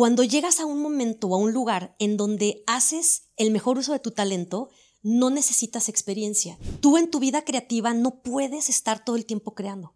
cuando 0.00 0.24
llegas 0.24 0.60
a 0.60 0.64
un 0.64 0.80
momento 0.80 1.28
o 1.28 1.34
a 1.34 1.36
un 1.36 1.52
lugar 1.52 1.94
en 1.98 2.16
donde 2.16 2.64
haces 2.66 3.24
el 3.36 3.50
mejor 3.50 3.76
uso 3.76 3.92
de 3.92 3.98
tu 3.98 4.12
talento, 4.12 4.70
no 5.02 5.28
necesitas 5.28 5.90
experiencia. 5.90 6.58
Tú 6.80 6.96
en 6.96 7.10
tu 7.10 7.20
vida 7.20 7.44
creativa 7.44 7.92
no 7.92 8.22
puedes 8.22 8.70
estar 8.70 9.04
todo 9.04 9.16
el 9.16 9.26
tiempo 9.26 9.54
creando. 9.54 9.94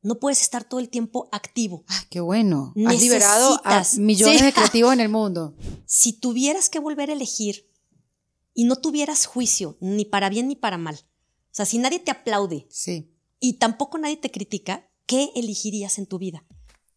No 0.00 0.18
puedes 0.20 0.40
estar 0.40 0.64
todo 0.64 0.80
el 0.80 0.88
tiempo 0.88 1.28
activo. 1.32 1.84
Ah, 1.88 2.02
qué 2.08 2.20
bueno. 2.20 2.72
Has 2.86 2.98
liberado 2.98 3.60
a 3.62 3.84
millones 3.98 4.42
de 4.42 4.52
creativos 4.54 4.94
en 4.94 5.00
el 5.00 5.10
mundo. 5.10 5.54
Si 5.84 6.14
tuvieras 6.14 6.70
que 6.70 6.78
volver 6.78 7.10
a 7.10 7.12
elegir 7.12 7.70
y 8.54 8.64
no 8.64 8.76
tuvieras 8.76 9.26
juicio, 9.26 9.76
ni 9.82 10.06
para 10.06 10.30
bien 10.30 10.48
ni 10.48 10.56
para 10.56 10.78
mal, 10.78 10.94
o 10.94 11.54
sea, 11.54 11.66
si 11.66 11.76
nadie 11.76 11.98
te 11.98 12.10
aplaude 12.10 12.66
sí. 12.70 13.12
y 13.38 13.58
tampoco 13.58 13.98
nadie 13.98 14.16
te 14.16 14.30
critica, 14.30 14.88
¿qué 15.04 15.28
elegirías 15.34 15.98
en 15.98 16.06
tu 16.06 16.18
vida? 16.18 16.46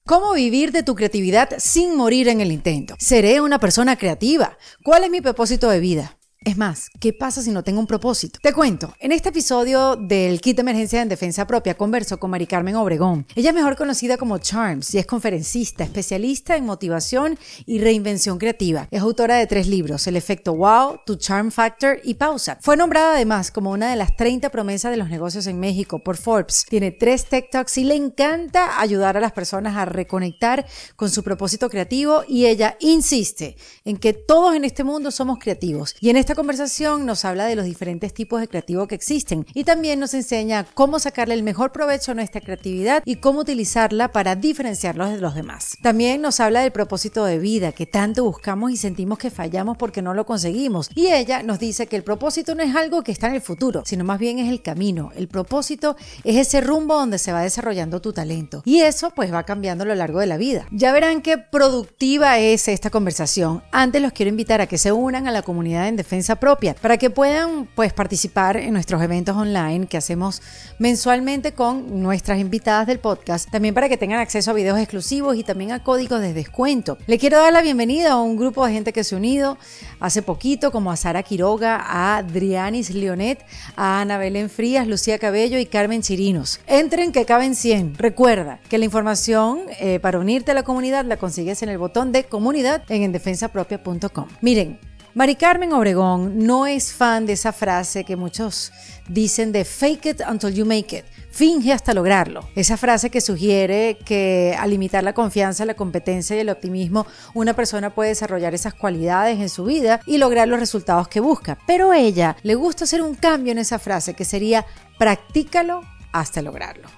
¿Cómo 0.07 0.33
vivir 0.33 0.71
de 0.71 0.83
tu 0.83 0.93
creatividad 0.93 1.49
sin 1.57 1.95
morir 1.97 2.27
en 2.27 2.39
el 2.39 2.51
intento? 2.51 2.93
¿Seré 2.99 3.41
una 3.41 3.57
persona 3.57 3.97
creativa? 3.97 4.55
¿Cuál 4.83 5.03
es 5.03 5.09
mi 5.09 5.19
propósito 5.19 5.67
de 5.67 5.79
vida? 5.79 6.19
Es 6.45 6.57
más, 6.57 6.91
¿qué 6.99 7.11
pasa 7.11 7.41
si 7.41 7.49
no 7.49 7.63
tengo 7.63 7.79
un 7.79 7.87
propósito? 7.87 8.37
Te 8.39 8.53
cuento, 8.53 8.93
en 8.99 9.11
este 9.11 9.29
episodio 9.29 9.95
del 9.95 10.39
Kit 10.41 10.57
de 10.57 10.61
Emergencia 10.61 11.01
en 11.01 11.09
Defensa 11.09 11.47
Propia 11.47 11.73
converso 11.73 12.19
con 12.19 12.29
Mari 12.29 12.45
Carmen 12.45 12.75
Obregón. 12.75 13.25
Ella 13.33 13.49
es 13.49 13.55
mejor 13.55 13.75
conocida 13.75 14.17
como 14.17 14.37
Charms 14.37 14.93
y 14.93 14.99
es 14.99 15.07
conferencista, 15.07 15.83
especialista 15.83 16.55
en 16.55 16.67
motivación 16.67 17.39
y 17.65 17.79
reinvención 17.79 18.37
creativa. 18.37 18.87
Es 18.91 19.01
autora 19.01 19.37
de 19.37 19.47
tres 19.47 19.65
libros, 19.65 20.05
El 20.05 20.17
efecto 20.17 20.53
Wow, 20.53 20.99
Tu 21.03 21.15
Charm 21.15 21.49
Factor 21.49 21.99
y 22.03 22.13
Pausa. 22.13 22.59
Fue 22.61 22.77
nombrada 22.77 23.15
además 23.15 23.49
como 23.49 23.71
una 23.71 23.89
de 23.89 23.95
las 23.95 24.15
30 24.15 24.51
promesas 24.51 24.91
de 24.91 24.97
los 24.97 25.09
negocios 25.09 25.47
en 25.47 25.59
México 25.59 26.03
por 26.03 26.15
Forbes. 26.15 26.67
Tiene 26.69 26.91
tres 26.91 27.25
Tech 27.25 27.49
Talks 27.49 27.79
y 27.79 27.85
le 27.85 27.95
encanta 27.95 28.79
ayudar 28.79 29.17
a 29.17 29.19
las 29.19 29.31
personas 29.31 29.75
a 29.77 29.85
reconectar 29.85 30.67
con 30.95 31.09
su 31.09 31.23
propósito 31.23 31.71
creativo 31.71 32.21
y 32.27 32.45
ella 32.45 32.77
insiste 32.81 33.57
en 33.83 33.97
que 33.97 34.13
todos 34.13 34.53
en 34.55 34.63
este 34.63 34.83
mundo 34.83 35.09
somos 35.09 35.39
creativos. 35.39 35.95
Y 36.01 36.11
en 36.11 36.17
esta 36.17 36.34
conversación 36.35 37.05
nos 37.05 37.25
habla 37.25 37.45
de 37.45 37.55
los 37.55 37.65
diferentes 37.65 38.13
tipos 38.13 38.41
de 38.41 38.47
creativo 38.47 38.87
que 38.87 38.95
existen 38.95 39.45
y 39.53 39.63
también 39.63 39.99
nos 39.99 40.13
enseña 40.13 40.65
cómo 40.73 40.99
sacarle 40.99 41.33
el 41.33 41.43
mejor 41.43 41.71
provecho 41.71 42.11
a 42.11 42.15
nuestra 42.15 42.41
creatividad 42.41 43.01
y 43.05 43.17
cómo 43.17 43.39
utilizarla 43.39 44.09
para 44.09 44.35
diferenciarlos 44.35 45.11
de 45.11 45.19
los 45.19 45.35
demás. 45.35 45.77
También 45.81 46.21
nos 46.21 46.39
habla 46.39 46.61
del 46.61 46.71
propósito 46.71 47.25
de 47.25 47.39
vida 47.39 47.71
que 47.71 47.85
tanto 47.85 48.23
buscamos 48.23 48.71
y 48.71 48.77
sentimos 48.77 49.17
que 49.17 49.31
fallamos 49.31 49.77
porque 49.77 50.01
no 50.01 50.13
lo 50.13 50.25
conseguimos. 50.25 50.89
Y 50.95 51.07
ella 51.07 51.43
nos 51.43 51.59
dice 51.59 51.87
que 51.87 51.95
el 51.95 52.03
propósito 52.03 52.55
no 52.55 52.63
es 52.63 52.75
algo 52.75 53.03
que 53.03 53.11
está 53.11 53.27
en 53.27 53.35
el 53.35 53.41
futuro, 53.41 53.83
sino 53.85 54.03
más 54.03 54.19
bien 54.19 54.39
es 54.39 54.49
el 54.49 54.61
camino. 54.61 55.11
El 55.15 55.27
propósito 55.27 55.95
es 56.23 56.35
ese 56.35 56.61
rumbo 56.61 56.95
donde 56.95 57.19
se 57.19 57.31
va 57.31 57.41
desarrollando 57.41 58.01
tu 58.01 58.13
talento. 58.13 58.61
Y 58.65 58.81
eso 58.81 59.11
pues 59.15 59.33
va 59.33 59.43
cambiando 59.43 59.83
a 59.83 59.87
lo 59.87 59.95
largo 59.95 60.19
de 60.19 60.27
la 60.27 60.37
vida. 60.37 60.67
Ya 60.71 60.91
verán 60.91 61.21
qué 61.21 61.37
productiva 61.37 62.39
es 62.39 62.67
esta 62.67 62.89
conversación. 62.89 63.63
Antes 63.71 64.01
los 64.01 64.11
quiero 64.11 64.29
invitar 64.29 64.61
a 64.61 64.67
que 64.67 64.77
se 64.77 64.91
unan 64.91 65.27
a 65.27 65.31
la 65.31 65.41
comunidad 65.41 65.87
en 65.87 65.95
defensa 65.95 66.24
propia, 66.33 66.73
para 66.73 66.97
que 66.97 67.11
puedan 67.11 67.67
pues 67.75 67.93
participar 67.93 68.57
en 68.57 68.73
nuestros 68.73 68.99
eventos 69.03 69.37
online 69.37 69.85
que 69.85 69.97
hacemos 69.97 70.41
mensualmente 70.79 71.53
con 71.53 72.01
nuestras 72.01 72.39
invitadas 72.39 72.87
del 72.87 72.97
podcast, 72.97 73.51
también 73.51 73.75
para 73.75 73.87
que 73.87 73.97
tengan 73.97 74.19
acceso 74.19 74.49
a 74.49 74.55
videos 74.55 74.79
exclusivos 74.79 75.37
y 75.37 75.43
también 75.43 75.71
a 75.71 75.83
códigos 75.83 76.21
de 76.21 76.33
descuento. 76.33 76.97
Le 77.05 77.19
quiero 77.19 77.37
dar 77.37 77.53
la 77.53 77.61
bienvenida 77.61 78.13
a 78.13 78.21
un 78.21 78.37
grupo 78.37 78.65
de 78.65 78.73
gente 78.73 78.91
que 78.91 79.03
se 79.03 79.13
ha 79.13 79.19
unido 79.19 79.59
hace 79.99 80.23
poquito, 80.23 80.71
como 80.71 80.91
a 80.91 80.95
Sara 80.95 81.21
Quiroga, 81.21 81.75
a 81.77 82.17
Adrianis 82.17 82.89
Leonet, 82.89 83.45
a 83.75 84.01
Ana 84.01 84.17
Belén 84.17 84.49
Frías, 84.49 84.87
Lucía 84.87 85.19
Cabello 85.19 85.59
y 85.59 85.67
Carmen 85.67 86.01
Chirinos. 86.01 86.59
Entren 86.65 87.11
que 87.11 87.25
caben 87.25 87.53
100. 87.53 87.95
Recuerda 87.95 88.59
que 88.69 88.77
la 88.77 88.85
información 88.85 89.61
eh, 89.79 89.99
para 89.99 90.19
unirte 90.19 90.51
a 90.51 90.55
la 90.55 90.63
comunidad 90.63 91.05
la 91.05 91.17
consigues 91.17 91.61
en 91.61 91.69
el 91.69 91.77
botón 91.77 92.11
de 92.11 92.23
comunidad 92.23 92.83
en 92.89 93.03
endefensapropia.com. 93.03 94.27
Miren, 94.41 94.79
Mari 95.15 95.37
Carmen 95.37 95.71
Obregón 95.71 96.39
no 96.45 96.67
es 96.67 96.91
fan 96.91 97.25
de 97.25 97.31
esa 97.31 97.53
frase 97.53 98.03
que 98.03 98.17
muchos 98.17 98.73
dicen 99.07 99.53
de 99.53 99.63
fake 99.63 100.05
it 100.07 100.21
until 100.29 100.53
you 100.53 100.65
make 100.65 100.93
it. 100.93 101.05
Finge 101.31 101.71
hasta 101.71 101.93
lograrlo. 101.93 102.49
Esa 102.53 102.75
frase 102.75 103.09
que 103.09 103.21
sugiere 103.21 103.97
que 104.03 104.53
al 104.59 104.71
limitar 104.71 105.05
la 105.05 105.13
confianza, 105.13 105.63
la 105.63 105.75
competencia 105.75 106.35
y 106.35 106.39
el 106.39 106.49
optimismo, 106.49 107.07
una 107.33 107.53
persona 107.53 107.95
puede 107.95 108.09
desarrollar 108.09 108.53
esas 108.53 108.73
cualidades 108.73 109.39
en 109.39 109.47
su 109.47 109.63
vida 109.63 110.01
y 110.05 110.17
lograr 110.17 110.49
los 110.49 110.59
resultados 110.59 111.07
que 111.07 111.21
busca. 111.21 111.57
Pero 111.65 111.91
a 111.91 111.97
ella 111.97 112.35
le 112.43 112.55
gusta 112.55 112.83
hacer 112.83 113.01
un 113.01 113.15
cambio 113.15 113.53
en 113.53 113.59
esa 113.59 113.79
frase 113.79 114.15
que 114.15 114.25
sería 114.25 114.65
practícalo 114.99 115.79
hasta 116.11 116.41
lograrlo. 116.41 116.89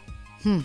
Hmm, 0.44 0.62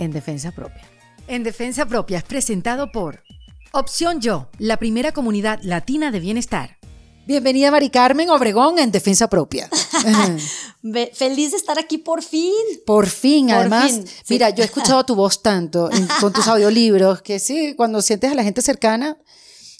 en 0.00 0.10
defensa 0.10 0.50
propia. 0.50 0.82
En 1.28 1.44
defensa 1.44 1.86
propia 1.86 2.18
es 2.18 2.24
presentado 2.24 2.90
por 2.90 3.22
Opción 3.70 4.20
Yo, 4.20 4.48
la 4.58 4.78
primera 4.78 5.12
comunidad 5.12 5.60
latina 5.62 6.10
de 6.10 6.18
bienestar. 6.18 6.77
Bienvenida 7.28 7.70
Mari 7.70 7.90
Carmen 7.90 8.30
Obregón 8.30 8.78
en 8.78 8.90
Defensa 8.90 9.28
Propia. 9.28 9.68
Feliz 11.12 11.50
de 11.50 11.58
estar 11.58 11.78
aquí 11.78 11.98
por 11.98 12.22
fin. 12.22 12.54
Por 12.86 13.06
fin, 13.06 13.50
además. 13.50 14.00
Mira, 14.30 14.48
yo 14.48 14.62
he 14.62 14.64
escuchado 14.64 15.04
tu 15.04 15.14
voz 15.14 15.42
tanto 15.42 15.90
con 16.22 16.32
tus 16.32 16.48
audiolibros 16.48 17.20
que 17.20 17.38
sí, 17.38 17.74
cuando 17.76 18.00
sientes 18.00 18.32
a 18.32 18.34
la 18.34 18.44
gente 18.44 18.62
cercana. 18.62 19.18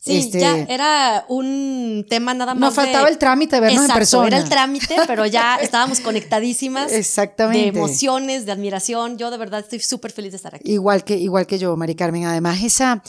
Sí, 0.00 0.19
este, 0.19 0.41
ya 0.41 0.59
era 0.69 1.25
un 1.28 2.06
tema 2.09 2.32
nada 2.32 2.54
más. 2.54 2.60
Nos 2.60 2.75
faltaba 2.75 3.09
el 3.09 3.19
trámite 3.19 3.56
de 3.56 3.60
vernos 3.60 3.88
en 3.88 3.94
persona. 3.94 4.28
Era 4.28 4.38
el 4.38 4.48
trámite, 4.48 4.97
pero 5.06 5.26
ya 5.26 5.56
estábamos 5.60 6.00
conectadísimas. 6.00 6.92
Exactamente. 6.92 7.72
De 7.72 7.78
emociones, 7.78 8.47
de 8.47 8.53
admiración. 8.53 9.19
Yo 9.19 9.30
de 9.30 9.38
verdad 9.38 9.60
estoy 9.60 9.80
súper 9.80 10.12
feliz 10.12 10.32
de 10.32 10.36
estar 10.36 10.54
aquí. 10.54 10.70
Igual 10.70 11.03
que, 11.03 11.16
igual 11.16 11.47
que 11.47 11.59
yo, 11.59 11.76
Mari 11.76 11.94
Carmen. 11.94 12.26
Además, 12.26 12.62
esa, 12.62 13.03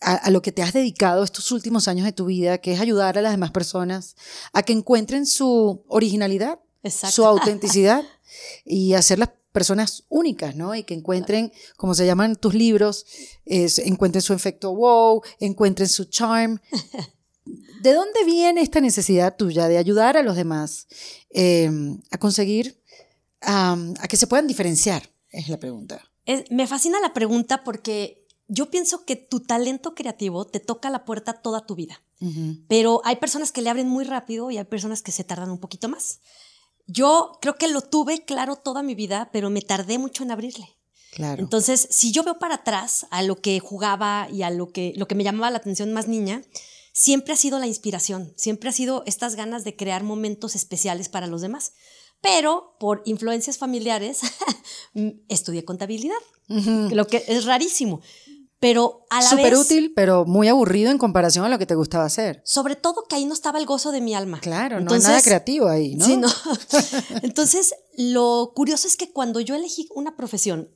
a, 0.00 0.30
lo 0.30 0.42
que 0.42 0.52
te 0.52 0.62
has 0.62 0.72
dedicado 0.72 1.22
estos 1.22 1.50
últimos 1.52 1.86
años 1.88 2.04
de 2.04 2.12
tu 2.12 2.26
vida, 2.26 2.58
que 2.58 2.72
es 2.72 2.80
ayudar 2.80 3.18
a 3.18 3.22
las 3.22 3.32
demás 3.32 3.50
personas 3.50 4.16
a 4.52 4.62
que 4.62 4.72
encuentren 4.72 5.26
su 5.26 5.84
originalidad, 5.88 6.58
su 6.88 7.24
autenticidad 7.26 8.04
y 8.64 8.94
hacer 8.94 9.18
las 9.18 9.30
personas 9.52 10.04
únicas, 10.08 10.54
¿no? 10.54 10.74
Y 10.74 10.84
que 10.84 10.94
encuentren, 10.94 11.52
como 11.76 11.94
se 11.94 12.06
llaman 12.06 12.36
tus 12.36 12.54
libros, 12.54 13.04
encuentren 13.44 14.22
su 14.22 14.32
efecto 14.32 14.74
wow, 14.74 15.22
encuentren 15.38 15.88
su 15.88 16.04
charm. 16.04 16.60
¿De 17.82 17.92
dónde 17.92 18.24
viene 18.24 18.60
esta 18.60 18.80
necesidad 18.80 19.36
tuya 19.36 19.66
de 19.66 19.78
ayudar 19.78 20.16
a 20.16 20.22
los 20.22 20.36
demás 20.36 20.86
em, 21.30 22.00
a 22.10 22.18
conseguir, 22.18 22.80
a 23.40 23.76
que 24.08 24.16
se 24.16 24.26
puedan 24.26 24.46
diferenciar? 24.46 25.10
Es 25.30 25.48
la 25.48 25.58
pregunta. 25.58 26.00
me 26.50 26.66
fascina 26.66 27.00
la 27.00 27.12
pregunta 27.12 27.64
porque 27.64 28.19
yo 28.50 28.68
pienso 28.68 29.04
que 29.04 29.14
tu 29.14 29.40
talento 29.40 29.94
creativo 29.94 30.44
te 30.44 30.58
toca 30.58 30.90
la 30.90 31.04
puerta 31.04 31.34
toda 31.34 31.64
tu 31.66 31.76
vida, 31.76 32.02
pero 32.68 33.00
hay 33.04 33.16
personas 33.16 33.52
que 33.52 33.62
le 33.62 33.70
abren 33.70 33.88
muy 33.88 34.04
rápido 34.04 34.50
y 34.50 34.58
hay 34.58 34.64
personas 34.64 35.02
que 35.02 35.12
se 35.12 35.24
tardan 35.24 35.50
un 35.50 35.58
poquito 35.58 35.88
más. 35.88 36.20
Yo 36.86 37.38
creo 37.40 37.54
que 37.54 37.68
lo 37.68 37.80
tuve 37.80 38.24
claro 38.24 38.56
toda 38.56 38.82
mi 38.82 38.96
vida, 38.96 39.30
pero 39.32 39.48
me 39.50 39.62
tardé 39.62 39.98
mucho 39.98 40.24
en 40.24 40.32
abrirle. 40.32 40.68
Claro. 41.12 41.40
Entonces, 41.40 41.86
si 41.90 42.10
yo 42.10 42.24
veo 42.24 42.38
para 42.38 42.56
atrás 42.56 43.06
a 43.10 43.22
lo 43.22 43.40
que 43.40 43.60
jugaba 43.60 44.28
y 44.30 44.42
a 44.42 44.50
lo 44.50 44.72
que, 44.72 44.92
lo 44.96 45.06
que 45.06 45.14
me 45.14 45.24
llamaba 45.24 45.50
la 45.50 45.58
atención 45.58 45.92
más 45.92 46.08
niña, 46.08 46.42
siempre 46.92 47.32
ha 47.32 47.36
sido 47.36 47.58
la 47.60 47.68
inspiración, 47.68 48.32
siempre 48.36 48.68
ha 48.68 48.72
sido 48.72 49.04
estas 49.06 49.36
ganas 49.36 49.62
de 49.62 49.76
crear 49.76 50.02
momentos 50.02 50.56
especiales 50.56 51.08
para 51.08 51.28
los 51.28 51.40
demás. 51.40 51.72
Pero 52.20 52.76
por 52.80 53.02
influencias 53.06 53.58
familiares 53.58 54.20
estudié 55.28 55.64
contabilidad, 55.64 56.18
lo 56.48 57.06
que 57.06 57.24
es 57.28 57.44
rarísimo 57.44 58.02
pero 58.60 59.06
a 59.08 59.22
la 59.22 59.30
Súper 59.30 59.56
útil, 59.56 59.92
pero 59.96 60.26
muy 60.26 60.46
aburrido 60.46 60.90
en 60.90 60.98
comparación 60.98 61.46
a 61.46 61.48
lo 61.48 61.58
que 61.58 61.64
te 61.64 61.74
gustaba 61.74 62.04
hacer. 62.04 62.42
Sobre 62.44 62.76
todo 62.76 63.04
que 63.08 63.16
ahí 63.16 63.24
no 63.24 63.32
estaba 63.32 63.58
el 63.58 63.64
gozo 63.64 63.90
de 63.90 64.02
mi 64.02 64.14
alma. 64.14 64.38
Claro, 64.40 64.80
no 64.80 64.92
hay 64.92 65.00
nada 65.00 65.22
creativo 65.22 65.66
ahí, 65.66 65.94
¿no? 65.94 66.04
Sí, 66.04 66.18
no. 66.18 66.28
Entonces, 67.22 67.74
lo 67.96 68.52
curioso 68.54 68.86
es 68.86 68.98
que 68.98 69.12
cuando 69.12 69.40
yo 69.40 69.54
elegí 69.54 69.88
una 69.94 70.14
profesión, 70.14 70.68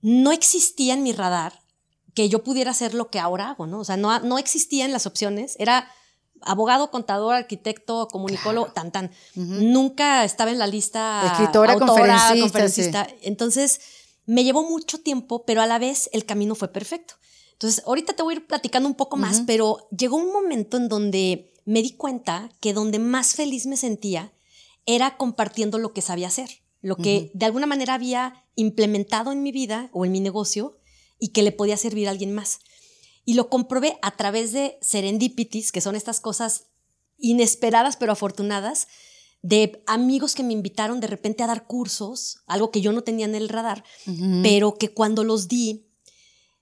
no 0.00 0.30
existía 0.30 0.94
en 0.94 1.02
mi 1.02 1.12
radar 1.12 1.60
que 2.14 2.28
yo 2.28 2.44
pudiera 2.44 2.70
hacer 2.70 2.94
lo 2.94 3.10
que 3.10 3.18
ahora 3.18 3.50
hago, 3.50 3.66
¿no? 3.66 3.80
O 3.80 3.84
sea, 3.84 3.96
no, 3.96 4.20
no 4.20 4.38
existían 4.38 4.92
las 4.92 5.06
opciones. 5.06 5.56
Era 5.58 5.90
abogado, 6.40 6.92
contador, 6.92 7.34
arquitecto, 7.34 8.06
comunicólogo, 8.06 8.68
tan, 8.68 8.92
tan. 8.92 9.10
Nunca 9.34 10.24
estaba 10.24 10.52
en 10.52 10.60
la 10.60 10.68
lista. 10.68 11.32
Escritora, 11.32 11.72
autora, 11.72 12.32
conferencista. 12.40 13.08
Entonces 13.22 13.80
me 14.26 14.44
llevó 14.44 14.68
mucho 14.68 14.98
tiempo, 14.98 15.44
pero 15.46 15.62
a 15.62 15.66
la 15.66 15.78
vez 15.78 16.10
el 16.12 16.26
camino 16.26 16.54
fue 16.54 16.68
perfecto. 16.68 17.14
Entonces, 17.52 17.82
ahorita 17.86 18.12
te 18.12 18.22
voy 18.22 18.34
a 18.34 18.36
ir 18.38 18.46
platicando 18.46 18.88
un 18.88 18.94
poco 18.94 19.16
más, 19.16 19.42
pero 19.46 19.88
llegó 19.96 20.16
un 20.16 20.32
momento 20.32 20.76
en 20.76 20.88
donde 20.88 21.54
me 21.64 21.80
di 21.80 21.92
cuenta 21.92 22.50
que 22.60 22.74
donde 22.74 22.98
más 22.98 23.34
feliz 23.34 23.66
me 23.66 23.76
sentía 23.78 24.32
era 24.84 25.16
compartiendo 25.16 25.78
lo 25.78 25.92
que 25.92 26.02
sabía 26.02 26.28
hacer, 26.28 26.62
lo 26.82 26.96
que 26.96 27.30
de 27.32 27.46
alguna 27.46 27.66
manera 27.66 27.94
había 27.94 28.44
implementado 28.56 29.32
en 29.32 29.42
mi 29.42 29.52
vida 29.52 29.88
o 29.92 30.04
en 30.04 30.12
mi 30.12 30.20
negocio 30.20 30.78
y 31.18 31.28
que 31.28 31.42
le 31.42 31.52
podía 31.52 31.76
servir 31.76 32.08
a 32.08 32.10
alguien 32.10 32.34
más. 32.34 32.60
Y 33.24 33.34
lo 33.34 33.48
comprobé 33.48 33.98
a 34.02 34.16
través 34.16 34.52
de 34.52 34.78
serendipities, 34.82 35.72
que 35.72 35.80
son 35.80 35.96
estas 35.96 36.20
cosas 36.20 36.66
inesperadas 37.18 37.96
pero 37.96 38.12
afortunadas, 38.12 38.86
de 39.46 39.80
amigos 39.86 40.34
que 40.34 40.42
me 40.42 40.52
invitaron 40.52 40.98
de 40.98 41.06
repente 41.06 41.44
a 41.44 41.46
dar 41.46 41.66
cursos, 41.66 42.38
algo 42.46 42.72
que 42.72 42.80
yo 42.80 42.92
no 42.92 43.02
tenía 43.02 43.26
en 43.26 43.36
el 43.36 43.48
radar, 43.48 43.84
pero 44.42 44.74
que 44.74 44.88
cuando 44.88 45.22
los 45.22 45.46
di, 45.46 45.86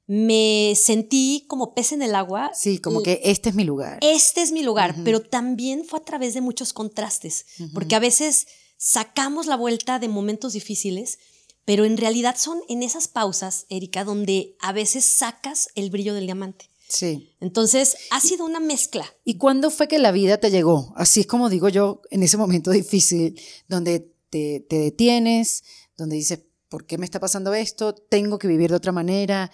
me 0.06 0.74
sentí 0.76 1.46
como 1.48 1.72
pez 1.72 1.92
en 1.92 2.02
el 2.02 2.14
agua. 2.14 2.50
Sí, 2.52 2.78
como 2.78 3.02
que 3.02 3.22
este 3.24 3.48
es 3.48 3.54
mi 3.54 3.64
lugar. 3.64 3.98
Este 4.02 4.42
es 4.42 4.52
mi 4.52 4.62
lugar, 4.62 4.96
pero 5.02 5.22
también 5.22 5.84
fue 5.86 5.98
a 5.98 6.04
través 6.04 6.34
de 6.34 6.42
muchos 6.42 6.74
contrastes, 6.74 7.46
porque 7.72 7.94
a 7.94 8.00
veces 8.00 8.46
sacamos 8.76 9.46
la 9.46 9.56
vuelta 9.56 9.98
de 9.98 10.08
momentos 10.08 10.52
difíciles, 10.52 11.18
pero 11.64 11.86
en 11.86 11.96
realidad 11.96 12.36
son 12.36 12.60
en 12.68 12.82
esas 12.82 13.08
pausas, 13.08 13.64
Erika, 13.70 14.04
donde 14.04 14.56
a 14.60 14.72
veces 14.72 15.06
sacas 15.06 15.70
el 15.74 15.88
brillo 15.88 16.12
del 16.12 16.26
diamante. 16.26 16.68
Sí. 16.94 17.34
Entonces, 17.40 17.96
ha 18.12 18.20
sido 18.20 18.44
una 18.44 18.60
mezcla. 18.60 19.04
¿Y 19.24 19.36
cuándo 19.36 19.70
fue 19.70 19.88
que 19.88 19.98
la 19.98 20.12
vida 20.12 20.38
te 20.38 20.52
llegó? 20.52 20.92
Así 20.96 21.20
es 21.20 21.26
como 21.26 21.50
digo 21.50 21.68
yo, 21.68 22.02
en 22.10 22.22
ese 22.22 22.36
momento 22.36 22.70
difícil, 22.70 23.40
donde 23.68 24.12
te, 24.30 24.64
te 24.68 24.78
detienes, 24.78 25.64
donde 25.96 26.16
dices, 26.16 26.40
¿por 26.68 26.86
qué 26.86 26.96
me 26.96 27.04
está 27.04 27.18
pasando 27.18 27.52
esto? 27.52 27.94
Tengo 27.94 28.38
que 28.38 28.46
vivir 28.46 28.70
de 28.70 28.76
otra 28.76 28.92
manera. 28.92 29.50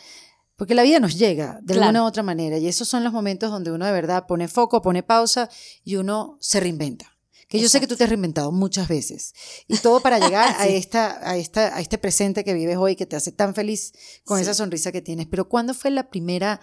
Porque 0.56 0.74
la 0.74 0.82
vida 0.82 1.00
nos 1.00 1.18
llega 1.18 1.58
de 1.62 1.72
alguna 1.72 2.02
u 2.02 2.06
otra 2.06 2.22
manera 2.22 2.58
y 2.58 2.68
esos 2.68 2.86
son 2.86 3.02
los 3.02 3.14
momentos 3.14 3.50
donde 3.50 3.72
uno 3.72 3.86
de 3.86 3.92
verdad 3.92 4.26
pone 4.26 4.46
foco, 4.46 4.82
pone 4.82 5.02
pausa 5.02 5.48
y 5.84 5.96
uno 5.96 6.36
se 6.38 6.60
reinventa. 6.60 7.16
Que 7.48 7.58
yo 7.58 7.70
sé 7.70 7.80
que 7.80 7.86
tú 7.86 7.96
te 7.96 8.04
has 8.04 8.10
reinventado 8.10 8.52
muchas 8.52 8.86
veces 8.86 9.32
y 9.66 9.78
todo 9.78 10.00
para 10.00 10.18
llegar 10.24 10.54
a, 10.58 10.68
esta, 10.68 11.18
a, 11.26 11.38
esta, 11.38 11.74
a 11.74 11.80
este 11.80 11.96
presente 11.96 12.44
que 12.44 12.52
vives 12.52 12.76
hoy 12.76 12.94
que 12.94 13.06
te 13.06 13.16
hace 13.16 13.32
tan 13.32 13.54
feliz 13.54 13.94
con 14.24 14.38
esa 14.38 14.52
sonrisa 14.52 14.92
que 14.92 15.00
tienes. 15.00 15.26
Pero 15.26 15.48
¿cuándo 15.48 15.72
fue 15.72 15.90
la 15.90 16.10
primera 16.10 16.60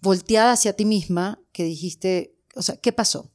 volteada 0.00 0.52
hacia 0.52 0.74
ti 0.74 0.84
misma 0.84 1.40
que 1.52 1.64
dijiste, 1.64 2.36
o 2.54 2.62
sea, 2.62 2.76
¿qué 2.76 2.92
pasó? 2.92 3.30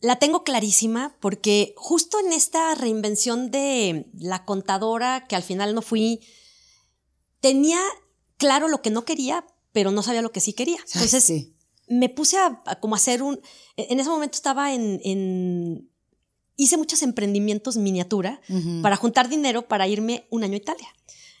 La 0.00 0.18
tengo 0.18 0.44
clarísima 0.44 1.16
porque 1.20 1.74
justo 1.76 2.18
en 2.20 2.32
esta 2.32 2.74
reinvención 2.74 3.50
de 3.50 4.06
la 4.14 4.44
contadora, 4.44 5.26
que 5.26 5.36
al 5.36 5.42
final 5.42 5.74
no 5.74 5.82
fui, 5.82 6.20
tenía 7.40 7.80
claro 8.36 8.68
lo 8.68 8.82
que 8.82 8.90
no 8.90 9.04
quería, 9.04 9.46
pero 9.72 9.90
no 9.90 10.02
sabía 10.02 10.22
lo 10.22 10.32
que 10.32 10.40
sí 10.40 10.52
quería. 10.52 10.78
Entonces 10.94 11.48
me 11.88 12.08
puse 12.08 12.36
a, 12.38 12.62
como 12.80 12.94
hacer 12.94 13.22
un... 13.22 13.40
En 13.76 14.00
ese 14.00 14.10
momento 14.10 14.36
estaba 14.36 14.72
en... 14.74 15.90
hice 16.56 16.76
muchos 16.76 17.02
emprendimientos 17.02 17.76
miniatura 17.76 18.40
para 18.82 18.96
juntar 18.96 19.28
dinero 19.28 19.68
para 19.68 19.88
irme 19.88 20.26
un 20.30 20.44
año 20.44 20.54
a 20.54 20.58
Italia. 20.58 20.88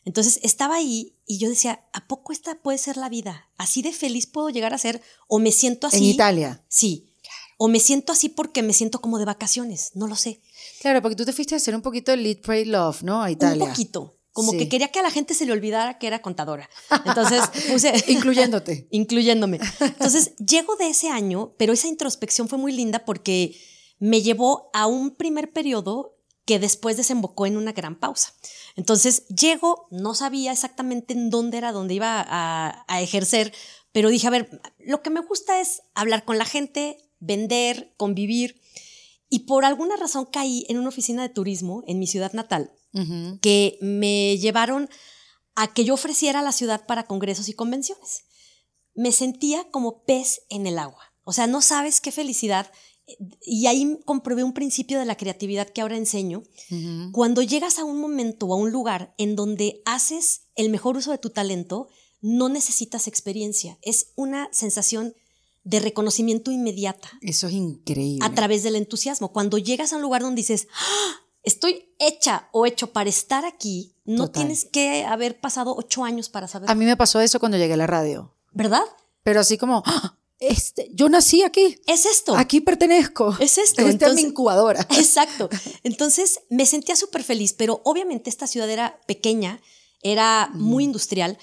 Entonces 0.06 0.38
estaba 0.44 0.76
ahí 0.76 1.16
y 1.26 1.38
yo 1.38 1.48
decía, 1.48 1.84
¿a 1.92 2.06
poco 2.06 2.32
esta 2.32 2.54
puede 2.62 2.78
ser 2.78 2.96
la 2.96 3.08
vida? 3.08 3.50
Así 3.58 3.82
de 3.82 3.92
feliz 3.92 4.26
puedo 4.26 4.48
llegar 4.50 4.72
a 4.72 4.78
ser 4.78 5.02
o 5.26 5.40
me 5.40 5.50
siento 5.50 5.88
así. 5.88 5.96
En 5.96 6.04
Italia. 6.04 6.64
Sí. 6.68 7.12
O 7.58 7.66
me 7.66 7.80
siento 7.80 8.12
así 8.12 8.28
porque 8.28 8.62
me 8.62 8.72
siento 8.72 9.00
como 9.00 9.18
de 9.18 9.24
vacaciones, 9.24 9.90
no 9.94 10.06
lo 10.06 10.14
sé. 10.14 10.40
Claro, 10.80 11.02
porque 11.02 11.16
tú 11.16 11.24
te 11.24 11.32
fuiste 11.32 11.54
a 11.54 11.58
hacer 11.58 11.74
un 11.74 11.82
poquito 11.82 12.12
de 12.12 12.18
Lead, 12.18 12.38
Pray, 12.38 12.66
Love, 12.66 13.02
¿no? 13.02 13.20
A 13.20 13.32
Italia. 13.32 13.64
Un 13.64 13.70
poquito. 13.70 14.16
Como 14.30 14.52
que 14.52 14.68
quería 14.68 14.88
que 14.88 15.00
a 15.00 15.02
la 15.02 15.10
gente 15.10 15.34
se 15.34 15.44
le 15.44 15.52
olvidara 15.52 15.98
que 15.98 16.06
era 16.06 16.22
contadora. 16.22 16.70
Entonces 17.04 17.42
puse... 17.72 17.92
Incluyéndote. 18.06 18.86
incluyéndome. 18.92 19.58
Entonces 19.80 20.36
llego 20.36 20.76
de 20.76 20.88
ese 20.88 21.08
año, 21.08 21.54
pero 21.58 21.72
esa 21.72 21.88
introspección 21.88 22.48
fue 22.48 22.58
muy 22.58 22.70
linda 22.70 23.04
porque 23.04 23.58
me 23.98 24.22
llevó 24.22 24.70
a 24.72 24.86
un 24.86 25.16
primer 25.16 25.52
periodo 25.52 26.15
que 26.46 26.58
después 26.58 26.96
desembocó 26.96 27.44
en 27.44 27.58
una 27.58 27.72
gran 27.72 27.96
pausa. 27.96 28.32
Entonces 28.76 29.26
llego, 29.28 29.88
no 29.90 30.14
sabía 30.14 30.52
exactamente 30.52 31.12
en 31.12 31.28
dónde 31.28 31.58
era, 31.58 31.72
dónde 31.72 31.94
iba 31.94 32.24
a, 32.26 32.84
a 32.88 33.02
ejercer, 33.02 33.52
pero 33.92 34.08
dije, 34.08 34.26
a 34.26 34.30
ver, 34.30 34.60
lo 34.78 35.02
que 35.02 35.10
me 35.10 35.20
gusta 35.20 35.60
es 35.60 35.82
hablar 35.94 36.24
con 36.24 36.38
la 36.38 36.44
gente, 36.44 36.98
vender, 37.18 37.94
convivir. 37.96 38.60
Y 39.28 39.40
por 39.40 39.64
alguna 39.64 39.96
razón 39.96 40.26
caí 40.26 40.64
en 40.68 40.78
una 40.78 40.88
oficina 40.88 41.22
de 41.22 41.28
turismo 41.28 41.82
en 41.86 41.98
mi 41.98 42.06
ciudad 42.06 42.32
natal 42.32 42.72
que 43.42 43.78
me 43.82 44.38
llevaron 44.38 44.88
a 45.54 45.72
que 45.72 45.84
yo 45.84 45.94
ofreciera 45.94 46.42
la 46.42 46.52
ciudad 46.52 46.86
para 46.86 47.06
congresos 47.06 47.48
y 47.48 47.52
convenciones. 47.52 48.24
Me 48.94 49.12
sentía 49.12 49.70
como 49.70 50.04
pez 50.04 50.42
en 50.48 50.66
el 50.66 50.78
agua. 50.78 51.12
O 51.24 51.32
sea, 51.32 51.46
no 51.46 51.60
sabes 51.60 52.00
qué 52.00 52.12
felicidad. 52.12 52.70
Y 53.42 53.66
ahí 53.66 53.98
comprobé 54.04 54.42
un 54.42 54.52
principio 54.52 54.98
de 54.98 55.04
la 55.04 55.16
creatividad 55.16 55.68
que 55.68 55.80
ahora 55.80 55.96
enseño. 55.96 56.42
Cuando 57.12 57.42
llegas 57.42 57.78
a 57.78 57.84
un 57.84 58.00
momento 58.00 58.46
o 58.46 58.54
a 58.54 58.56
un 58.56 58.70
lugar 58.70 59.14
en 59.18 59.36
donde 59.36 59.82
haces 59.84 60.42
el 60.56 60.70
mejor 60.70 60.96
uso 60.96 61.12
de 61.12 61.18
tu 61.18 61.30
talento, 61.30 61.88
no 62.20 62.48
necesitas 62.48 63.06
experiencia. 63.06 63.78
Es 63.82 64.12
una 64.16 64.48
sensación 64.52 65.14
de 65.62 65.80
reconocimiento 65.80 66.50
inmediata. 66.50 67.08
Eso 67.22 67.48
es 67.48 67.54
increíble. 67.54 68.24
A 68.24 68.34
través 68.34 68.62
del 68.62 68.76
entusiasmo. 68.76 69.32
Cuando 69.32 69.58
llegas 69.58 69.92
a 69.92 69.96
un 69.96 70.02
lugar 70.02 70.22
donde 70.22 70.40
dices, 70.40 70.68
¡Ah! 70.72 71.26
estoy 71.42 71.88
hecha 71.98 72.48
o 72.52 72.66
hecho 72.66 72.92
para 72.92 73.08
estar 73.08 73.44
aquí, 73.44 73.94
no 74.04 74.30
tienes 74.30 74.64
que 74.64 75.04
haber 75.04 75.40
pasado 75.40 75.74
ocho 75.76 76.04
años 76.04 76.28
para 76.28 76.48
saber. 76.48 76.70
A 76.70 76.74
mí 76.74 76.84
me 76.84 76.96
pasó 76.96 77.20
eso 77.20 77.40
cuando 77.40 77.58
llegué 77.58 77.74
a 77.74 77.78
la 77.78 77.86
radio. 77.86 78.34
¿Verdad? 78.52 78.82
Pero 79.22 79.40
así 79.40 79.58
como, 79.58 79.82
¡Ah! 79.86 80.16
Este, 80.38 80.90
yo 80.92 81.08
nací 81.08 81.42
aquí. 81.42 81.78
Es 81.86 82.06
esto. 82.06 82.36
Aquí 82.36 82.60
pertenezco. 82.60 83.36
Es 83.40 83.58
esto. 83.58 83.86
Esta 83.86 84.08
es 84.08 84.14
mi 84.14 84.22
incubadora. 84.22 84.80
Exacto. 84.90 85.48
Entonces 85.82 86.40
me 86.50 86.66
sentía 86.66 86.96
súper 86.96 87.22
feliz, 87.22 87.52
pero 87.52 87.80
obviamente 87.84 88.30
esta 88.30 88.46
ciudad 88.46 88.68
era 88.68 89.00
pequeña, 89.06 89.60
era 90.02 90.50
muy 90.54 90.84
industrial 90.84 91.38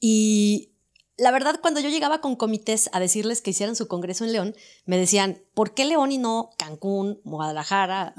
y 0.00 0.72
la 1.18 1.32
verdad, 1.32 1.58
cuando 1.60 1.80
yo 1.80 1.88
llegaba 1.88 2.20
con 2.20 2.36
comités 2.36 2.88
a 2.92 3.00
decirles 3.00 3.42
que 3.42 3.50
hicieran 3.50 3.74
su 3.74 3.88
congreso 3.88 4.24
en 4.24 4.32
León, 4.32 4.54
me 4.86 4.96
decían, 4.96 5.42
¿por 5.52 5.74
qué 5.74 5.84
León 5.84 6.12
y 6.12 6.18
no 6.18 6.50
Cancún, 6.56 7.20
Guadalajara? 7.24 8.14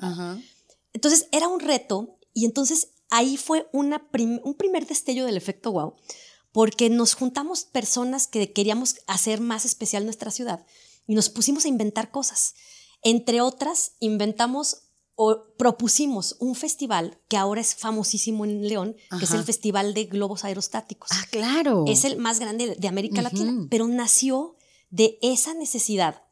Entonces 0.91 1.27
era 1.31 1.47
un 1.47 1.61
reto 1.61 2.17
y 2.33 2.43
entonces 2.43 2.89
ahí 3.09 3.37
fue 3.37 3.69
una 3.71 4.05
un 4.43 4.53
primer 4.55 4.85
destello 4.85 5.25
del 5.25 5.37
efecto 5.37 5.71
wow, 5.71 5.95
porque 6.51 6.89
nos 6.89 7.13
juntamos 7.13 7.63
personas 7.63 8.27
que 8.27 8.51
queríamos 8.51 8.95
hacer 9.07 9.41
más 9.41 9.65
especial 9.65 10.05
nuestra 10.05 10.31
ciudad 10.31 10.65
y 11.07 11.15
nos 11.15 11.29
pusimos 11.29 11.65
a 11.65 11.69
inventar 11.69 12.11
cosas. 12.11 12.55
Entre 13.01 13.41
otras, 13.41 13.93
inventamos 13.99 14.89
o 15.21 15.53
propusimos 15.57 16.37
un 16.39 16.55
festival 16.55 17.19
que 17.27 17.35
ahora 17.35 17.59
es 17.59 17.75
famosísimo 17.75 18.45
en 18.45 18.67
León, 18.67 18.95
que 19.17 19.25
es 19.25 19.31
el 19.31 19.43
Festival 19.43 19.93
de 19.93 20.05
Globos 20.05 20.45
Aerostáticos. 20.45 21.09
Ah, 21.11 21.25
claro. 21.29 21.83
Es 21.87 22.05
el 22.05 22.17
más 22.17 22.39
grande 22.39 22.77
de 22.79 22.87
América 22.87 23.21
Latina, 23.21 23.67
pero 23.69 23.85
nació 23.89 24.55
de 24.89 25.19
esa 25.21 25.53
necesidad 25.53 26.23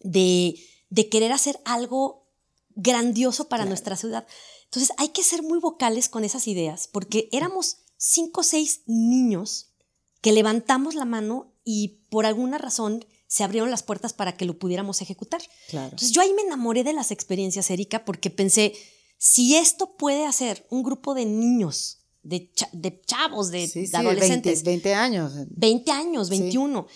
de, 0.00 0.58
de 0.88 1.08
querer 1.10 1.32
hacer 1.32 1.60
algo 1.66 2.30
grandioso 2.70 3.48
para 3.48 3.66
nuestra 3.66 3.96
ciudad. 3.96 4.26
Entonces 4.64 4.92
hay 4.96 5.08
que 5.08 5.22
ser 5.22 5.42
muy 5.42 5.58
vocales 5.58 6.08
con 6.08 6.24
esas 6.24 6.48
ideas, 6.48 6.88
porque 6.88 7.28
éramos 7.32 7.78
cinco 8.00 8.40
o 8.40 8.44
seis 8.44 8.82
niños 8.86 9.74
que 10.22 10.32
levantamos 10.32 10.94
la 10.94 11.04
mano 11.04 11.52
y 11.64 12.00
por 12.08 12.24
alguna 12.24 12.56
razón 12.56 13.04
se 13.26 13.44
abrieron 13.44 13.70
las 13.70 13.82
puertas 13.82 14.14
para 14.14 14.36
que 14.36 14.46
lo 14.46 14.58
pudiéramos 14.58 15.02
ejecutar. 15.02 15.42
Entonces 15.70 16.10
yo 16.10 16.22
ahí 16.22 16.32
me 16.32 16.42
enamoré 16.42 16.82
de 16.82 16.94
las 16.94 17.10
experiencias, 17.10 17.70
Erika, 17.70 18.04
porque 18.04 18.30
pensé, 18.30 18.72
si 19.18 19.54
esto 19.54 19.96
puede 19.96 20.26
hacer 20.26 20.66
un 20.70 20.82
grupo 20.82 21.14
de 21.14 21.26
niños, 21.26 21.98
de, 22.22 22.50
de 22.72 23.00
chavos, 23.02 23.50
de, 23.50 23.70
adolescentes. 23.92 24.64
20, 24.64 24.94
años. 24.94 25.32
20 25.50 25.92
años, 25.92 26.30
21, 26.30 26.86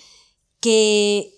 que 0.60 1.30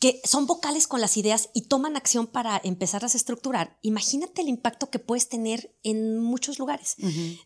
que 0.00 0.20
son 0.24 0.48
vocales 0.48 0.88
con 0.88 1.00
las 1.00 1.16
ideas 1.16 1.50
y 1.54 1.68
toman 1.68 1.94
acción 1.94 2.26
para 2.26 2.60
empezarlas 2.64 3.14
a 3.14 3.16
estructurar, 3.16 3.78
imagínate 3.82 4.42
el 4.42 4.48
impacto 4.48 4.90
que 4.90 4.98
puedes 4.98 5.28
tener 5.28 5.76
en 5.84 6.18
muchos 6.18 6.58
lugares. 6.58 6.96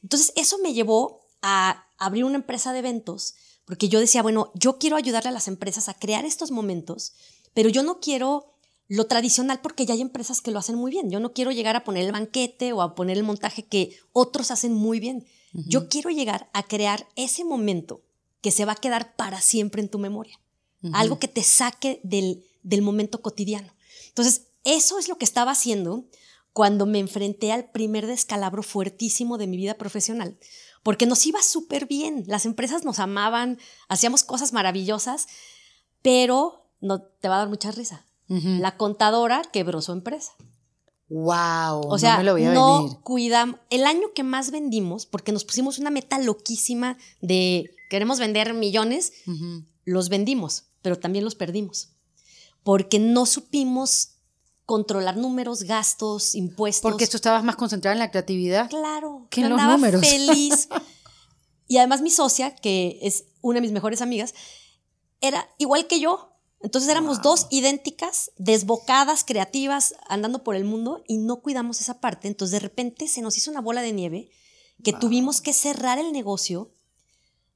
Entonces, 0.02 0.32
eso 0.36 0.56
me 0.62 0.72
llevó 0.72 1.25
a 1.42 1.86
abrir 1.98 2.24
una 2.24 2.36
empresa 2.36 2.72
de 2.72 2.80
eventos, 2.80 3.34
porque 3.64 3.88
yo 3.88 4.00
decía, 4.00 4.22
bueno, 4.22 4.50
yo 4.54 4.78
quiero 4.78 4.96
ayudarle 4.96 5.30
a 5.30 5.32
las 5.32 5.48
empresas 5.48 5.88
a 5.88 5.94
crear 5.94 6.24
estos 6.24 6.50
momentos, 6.50 7.14
pero 7.54 7.68
yo 7.68 7.82
no 7.82 8.00
quiero 8.00 8.54
lo 8.88 9.06
tradicional 9.06 9.60
porque 9.60 9.86
ya 9.86 9.94
hay 9.94 10.00
empresas 10.00 10.40
que 10.40 10.50
lo 10.50 10.60
hacen 10.60 10.76
muy 10.76 10.92
bien. 10.92 11.10
Yo 11.10 11.18
no 11.18 11.32
quiero 11.32 11.50
llegar 11.50 11.74
a 11.74 11.82
poner 11.82 12.04
el 12.04 12.12
banquete 12.12 12.72
o 12.72 12.82
a 12.82 12.94
poner 12.94 13.16
el 13.16 13.24
montaje 13.24 13.64
que 13.64 13.98
otros 14.12 14.50
hacen 14.50 14.72
muy 14.72 15.00
bien. 15.00 15.26
Yo 15.52 15.88
quiero 15.88 16.10
llegar 16.10 16.50
a 16.52 16.62
crear 16.62 17.08
ese 17.16 17.42
momento 17.42 18.02
que 18.42 18.50
se 18.50 18.64
va 18.64 18.72
a 18.72 18.76
quedar 18.76 19.16
para 19.16 19.40
siempre 19.40 19.80
en 19.80 19.88
tu 19.88 19.98
memoria 19.98 20.38
algo 20.92 21.18
que 21.18 21.28
te 21.28 21.42
saque 21.42 22.00
del, 22.02 22.44
del 22.62 22.82
momento 22.82 23.22
cotidiano. 23.22 23.72
Entonces, 24.08 24.48
eso 24.64 24.98
es 24.98 25.08
lo 25.08 25.18
que 25.18 25.24
estaba 25.24 25.52
haciendo 25.52 26.04
cuando 26.52 26.86
me 26.86 26.98
enfrenté 26.98 27.52
al 27.52 27.70
primer 27.70 28.06
descalabro 28.06 28.62
fuertísimo 28.62 29.38
de 29.38 29.46
mi 29.46 29.56
vida 29.56 29.74
profesional, 29.74 30.38
porque 30.86 31.06
nos 31.06 31.26
iba 31.26 31.42
súper 31.42 31.86
bien, 31.86 32.22
las 32.28 32.46
empresas 32.46 32.84
nos 32.84 33.00
amaban, 33.00 33.58
hacíamos 33.88 34.22
cosas 34.22 34.52
maravillosas, 34.52 35.26
pero 36.00 36.70
no 36.80 37.02
te 37.02 37.28
va 37.28 37.34
a 37.34 37.38
dar 37.38 37.48
mucha 37.48 37.72
risa. 37.72 38.06
La 38.28 38.76
contadora 38.76 39.42
quebró 39.52 39.82
su 39.82 39.90
empresa. 39.90 40.32
Wow, 41.08 41.88
o 41.88 41.98
sea, 41.98 42.22
no, 42.22 43.00
cuidamos. 43.02 43.58
El 43.70 43.84
año 43.84 44.12
que 44.14 44.22
más 44.22 44.52
vendimos, 44.52 45.06
porque 45.06 45.32
nos 45.32 45.44
pusimos 45.44 45.80
una 45.80 45.90
meta 45.90 46.20
loquísima 46.20 46.98
de 47.20 47.74
queremos 47.90 48.20
vender 48.20 48.54
millones, 48.54 49.12
los 49.84 50.08
vendimos 50.08 50.66
pero 50.86 51.00
también 51.00 51.24
los 51.24 51.34
perdimos, 51.34 51.96
porque 52.62 53.00
no 53.00 53.26
supimos 53.26 54.15
controlar 54.66 55.16
números, 55.16 55.62
gastos, 55.62 56.34
impuestos. 56.34 56.82
Porque 56.82 57.06
tú 57.06 57.16
estabas 57.16 57.44
más 57.44 57.56
concentrada 57.56 57.94
en 57.94 58.00
la 58.00 58.10
creatividad. 58.10 58.68
Claro, 58.68 59.26
que 59.30 59.40
en 59.40 59.50
los 59.50 59.62
números. 59.62 60.00
feliz. 60.00 60.68
y 61.68 61.78
además 61.78 62.02
mi 62.02 62.10
socia, 62.10 62.54
que 62.54 62.98
es 63.02 63.24
una 63.40 63.56
de 63.56 63.60
mis 63.62 63.72
mejores 63.72 64.02
amigas, 64.02 64.34
era 65.20 65.48
igual 65.58 65.86
que 65.86 66.00
yo. 66.00 66.32
Entonces 66.60 66.90
éramos 66.90 67.22
dos 67.22 67.46
idénticas, 67.50 68.32
desbocadas, 68.38 69.24
creativas, 69.24 69.94
andando 70.08 70.42
por 70.42 70.56
el 70.56 70.64
mundo 70.64 71.04
y 71.06 71.18
no 71.18 71.36
cuidamos 71.36 71.80
esa 71.80 72.00
parte. 72.00 72.26
Entonces 72.26 72.52
de 72.52 72.60
repente 72.60 73.06
se 73.06 73.22
nos 73.22 73.36
hizo 73.36 73.50
una 73.50 73.60
bola 73.60 73.82
de 73.82 73.92
nieve 73.92 74.30
que 74.82 74.92
tuvimos 74.92 75.40
que 75.40 75.52
cerrar 75.52 75.98
el 75.98 76.12
negocio. 76.12 76.72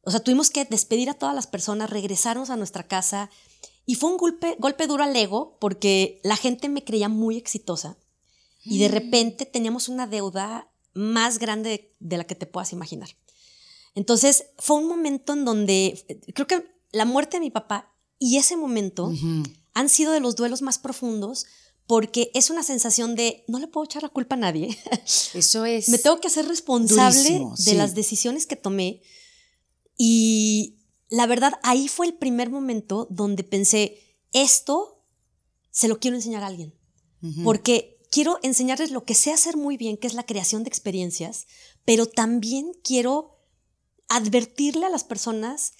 O 0.03 0.11
sea, 0.11 0.21
tuvimos 0.21 0.51
que 0.51 0.65
despedir 0.65 1.11
a 1.11 1.15
todas 1.15 1.35
las 1.35 1.47
personas, 1.47 1.91
regresarnos 1.91 2.51
a 2.51 2.57
nuestra 2.57 2.87
casa. 2.87 3.31
Y 3.87 3.95
fue 3.97 4.11
un 4.11 4.19
golpe, 4.19 4.57
golpe 4.59 4.87
duro 4.87 5.05
al 5.05 5.17
ego 5.17 5.57
porque 5.61 6.21
la 6.23 6.37
gente 6.37 6.69
me 6.69 6.85
creía 6.85 7.09
muy 7.09 7.37
exitosa. 7.37 7.99
Y 8.65 8.79
de 8.79 8.89
mm. 8.89 8.93
repente 8.93 9.47
teníamos 9.47 9.89
una 9.89 10.07
deuda 10.07 10.71
más 10.93 11.39
grande 11.39 11.93
de 11.99 12.19
la 12.19 12.25
que 12.25 12.35
te 12.35 12.47
puedas 12.47 12.73
imaginar. 12.73 13.11
Entonces 13.95 14.47
fue 14.59 14.77
un 14.77 14.87
momento 14.87 15.33
en 15.33 15.45
donde 15.45 16.23
creo 16.35 16.47
que 16.47 16.65
la 16.93 17.05
muerte 17.05 17.37
de 17.37 17.41
mi 17.41 17.51
papá 17.51 17.93
y 18.19 18.37
ese 18.37 18.57
momento 18.57 19.13
han 19.73 19.89
sido 19.89 20.13
de 20.13 20.21
los 20.21 20.37
duelos 20.37 20.63
más 20.63 20.79
profundos 20.79 21.47
porque 21.87 22.31
es 22.35 22.51
una 22.51 22.63
sensación 22.63 23.17
de 23.17 23.45
no 23.49 23.59
le 23.59 23.67
puedo 23.67 23.85
echar 23.85 24.03
la 24.03 24.11
culpa 24.11 24.37
a 24.37 24.39
nadie. 24.39 24.79
Eso 25.35 25.65
es. 25.65 25.89
Me 25.89 25.99
tengo 25.99 26.21
que 26.21 26.29
hacer 26.29 26.47
responsable 26.47 27.45
de 27.59 27.75
las 27.75 27.97
decisiones 27.97 28.47
que 28.47 28.55
tomé. 28.55 29.03
Y 29.97 30.80
la 31.11 31.27
verdad, 31.27 31.55
ahí 31.63 31.89
fue 31.89 32.07
el 32.07 32.15
primer 32.15 32.51
momento 32.51 33.07
donde 33.11 33.43
pensé, 33.43 33.99
esto 34.33 35.05
se 35.71 35.89
lo 35.89 35.99
quiero 35.99 36.17
enseñar 36.17 36.43
a 36.43 36.47
alguien. 36.47 36.75
Porque 37.45 37.99
quiero 38.11 38.39
enseñarles 38.43 38.93
lo 38.93 39.05
que 39.05 39.15
sé 39.15 39.31
hacer 39.31 39.59
muy 39.59 39.77
bien, 39.77 39.99
que 39.99 40.07
es 40.07 40.15
la 40.15 40.25
creación 40.25 40.65
de 40.65 40.69
experiencias, 40.69 41.47
pero 41.85 42.07
también 42.07 42.73
quiero 42.83 43.37
advertirle 44.09 44.87
a 44.87 44.91
las 44.91 45.05
personas 45.05 45.75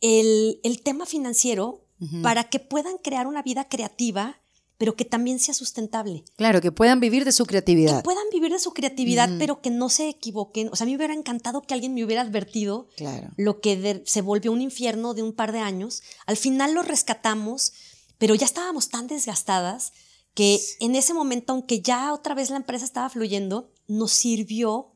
el, 0.00 0.60
tema 0.82 1.04
financiero 1.04 1.86
para 2.22 2.44
que 2.44 2.60
puedan 2.60 2.96
crear 2.96 3.26
una 3.26 3.42
vida 3.42 3.68
creativa, 3.68 4.40
pero 4.80 4.96
que 4.96 5.04
también 5.04 5.38
sea 5.38 5.52
sustentable. 5.52 6.24
Claro, 6.36 6.62
que 6.62 6.72
puedan 6.72 7.00
vivir 7.00 7.26
de 7.26 7.32
su 7.32 7.44
creatividad. 7.44 7.98
Que 7.98 8.02
puedan 8.02 8.24
vivir 8.32 8.50
de 8.50 8.58
su 8.58 8.72
creatividad, 8.72 9.28
pero 9.38 9.60
que 9.60 9.68
no 9.68 9.90
se 9.90 10.08
equivoquen. 10.08 10.70
O 10.72 10.74
sea, 10.74 10.84
a 10.84 10.86
mí 10.86 10.92
me 10.92 10.96
hubiera 10.96 11.12
encantado 11.12 11.60
que 11.60 11.74
alguien 11.74 11.92
me 11.92 12.02
hubiera 12.02 12.22
advertido 12.22 12.88
lo 13.36 13.60
que 13.60 14.02
se 14.06 14.22
volvió 14.22 14.52
un 14.52 14.62
infierno 14.62 15.12
de 15.12 15.22
un 15.22 15.34
par 15.34 15.52
de 15.52 15.58
años. 15.58 16.02
Al 16.24 16.38
final 16.38 16.72
lo 16.72 16.80
rescatamos, 16.80 17.74
pero 18.16 18.34
ya 18.34 18.46
estábamos 18.46 18.88
tan 18.88 19.06
desgastadas 19.06 19.92
que 20.32 20.58
en 20.80 20.94
ese 20.94 21.12
momento, 21.12 21.52
aunque 21.52 21.82
ya 21.82 22.14
otra 22.14 22.34
vez 22.34 22.48
la 22.48 22.56
empresa 22.56 22.86
estaba 22.86 23.10
fluyendo, 23.10 23.74
nos 23.86 24.12
sirvió, 24.12 24.92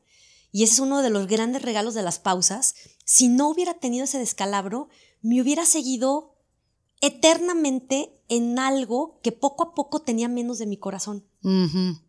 y 0.51 0.63
ese 0.63 0.73
es 0.73 0.79
uno 0.79 1.03
de 1.03 1.11
los 1.11 1.27
grandes 1.27 1.61
regalos 1.61 1.93
de 1.93 2.01
las 2.01 2.17
pausas, 2.17 2.73
si 3.03 3.27
no 3.27 3.49
hubiera 3.49 3.75
tenido 3.75 4.05
ese 4.05 4.17
descalabro, 4.17 4.89
me 5.21 5.39
hubiera 5.43 5.63
seguido 5.63 6.34
eternamente 7.01 8.11
en 8.27 8.57
algo 8.59 9.19
que 9.21 9.31
poco 9.31 9.63
a 9.63 9.75
poco 9.75 10.01
tenía 10.01 10.27
menos 10.27 10.57
de 10.57 10.65
mi 10.65 10.77
corazón. 10.77 11.25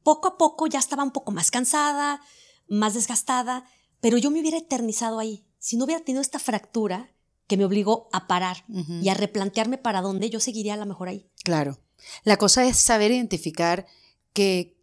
Poco 0.03 0.29
a 0.29 0.39
poco 0.39 0.67
ya 0.67 0.79
estaba 0.79 1.03
un 1.03 1.11
poco 1.11 1.31
más 1.31 1.51
cansada, 1.51 2.21
más 2.69 2.95
desgastada, 2.95 3.65
pero 4.01 4.17
yo 4.17 4.31
me 4.31 4.41
hubiera 4.41 4.59
eternizado 4.59 5.19
ahí. 5.19 5.45
Si 5.59 5.77
no 5.77 5.85
hubiera 5.85 6.05
tenido 6.05 6.23
esta 6.23 6.39
fractura 6.39 7.11
que 7.47 7.57
me 7.57 7.65
obligó 7.65 8.09
a 8.13 8.27
parar 8.27 8.65
y 8.69 9.09
a 9.09 9.15
replantearme 9.15 9.79
para 9.79 10.01
dónde, 10.01 10.31
yo 10.31 10.41
seguiría 10.41 10.75
a 10.75 10.79
lo 10.79 10.87
mejor 10.87 11.09
ahí. 11.09 11.29
Claro. 11.45 11.79
La 12.25 12.37
cosa 12.37 12.65
es 12.65 12.77
saber 12.79 13.11
identificar 13.11 13.87
que 14.33 14.77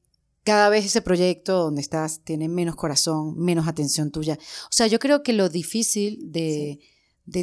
cada 0.43 0.69
vez 0.69 0.86
ese 0.86 1.01
proyecto 1.01 1.57
donde 1.57 1.81
estás 1.81 2.24
tiene 2.24 2.50
menos 2.50 2.75
corazón, 2.75 3.38
menos 3.38 3.67
atención 3.67 4.12
tuya. 4.12 4.38
O 4.65 4.72
sea, 4.72 4.88
yo 4.88 5.00
creo 5.00 5.24
que 5.24 5.33
lo 5.33 5.50
difícil 5.50 6.19
de, 6.31 6.79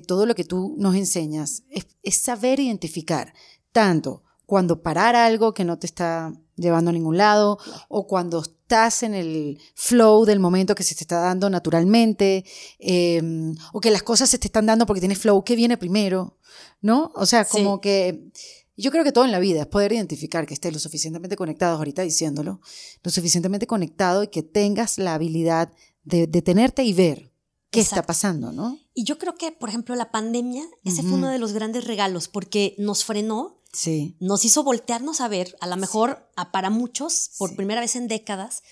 todo 0.07 0.27
lo 0.27 0.35
que 0.35 0.45
tú 0.45 0.75
nos 0.79 0.95
enseñas 0.95 1.65
es, 2.03 2.17
saber 2.17 2.61
identificar 2.61 3.33
tanto 3.73 4.23
cuando 4.47 4.83
parar 4.83 5.15
algo 5.15 5.55
que 5.55 5.65
no 5.65 5.79
te 5.79 5.87
está 5.87 6.33
llevando 6.57 6.91
a 6.91 6.93
ningún 6.93 7.17
lado 7.17 7.59
o 7.89 8.07
cuando 8.07 8.43
estás 8.43 9.03
en 9.03 9.15
el 9.15 9.59
flow 9.75 10.25
del 10.25 10.41
momento 10.41 10.75
que 10.75 10.83
se 10.83 10.95
te 10.95 11.05
está 11.05 11.21
dando 11.21 11.49
naturalmente 11.49 12.45
em, 12.79 13.55
o 13.73 13.81
que 13.81 13.91
las 13.91 14.03
cosas 14.03 14.29
se 14.29 14.39
te 14.39 14.49
están 14.49 14.67
dando 14.67 14.87
porque 14.87 15.01
tienes 15.01 15.19
flow, 15.19 15.43
¿qué 15.45 15.57
viene 15.57 15.77
primero? 15.77 16.37
¿No? 16.81 17.13
O 17.15 17.27
sea, 17.27 17.45
como 17.45 17.81
que 17.81 18.31
yo 18.77 18.91
creo 18.91 19.05
que 19.05 19.13
todo 19.13 19.25
en 19.25 19.33
la 19.33 19.39
vida 19.39 19.61
es 19.61 19.67
poder 19.67 19.93
identificar 19.93 20.47
que 20.47 20.55
estés 20.55 20.73
lo 20.73 20.79
suficientemente 20.79 21.37
conectado, 21.37 21.77
ahorita 21.77 22.03
diciéndolo, 22.03 22.61
lo 23.03 23.11
suficientemente 23.11 23.67
conectado 23.67 24.23
y 24.23 24.29
que 24.29 24.43
tengas 24.43 24.99
la 24.99 25.15
habilidad 25.15 25.73
de 26.03 26.27
detenerte 26.27 26.83
y 26.83 26.93
ver 26.93 27.30
qué 27.71 27.81
está 27.81 28.05
pasando, 28.05 28.53
¿no? 28.53 28.79
Y 28.95 29.05
yo 29.05 29.19
creo 29.19 29.37
que, 29.37 29.53
por 29.53 29.69
ejemplo, 29.69 29.95
la 29.95 30.11
pandemia, 30.11 30.65
ese 30.85 31.03
fue 31.03 31.12
uno 31.12 31.29
de 31.29 31.39
los 31.39 31.53
grandes 31.53 31.85
regalos 31.85 32.29
porque 32.29 32.75
nos 32.79 33.05
frenó, 33.05 33.62
sí. 33.73 34.17
nos 34.21 34.45
hizo 34.45 34.62
voltearnos 34.65 35.21
a 35.21 35.29
ver, 35.29 35.57
a 35.61 35.67
lo 35.67 35.77
mejor 35.77 36.29
para 36.53 36.71
muchos, 36.71 37.31
por 37.39 37.55
primera 37.57 37.81
vez 37.81 37.97
en 37.97 38.09
décadas. 38.09 38.62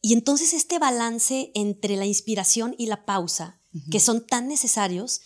Y 0.00 0.14
entonces 0.14 0.52
este 0.54 0.78
balance 0.78 1.50
entre 1.54 1.96
la 1.96 2.06
inspiración 2.06 2.74
y 2.78 2.86
la 2.86 3.04
pausa, 3.04 3.60
que 3.90 4.00
son 4.00 4.26
tan 4.26 4.48
necesarios, 4.48 5.20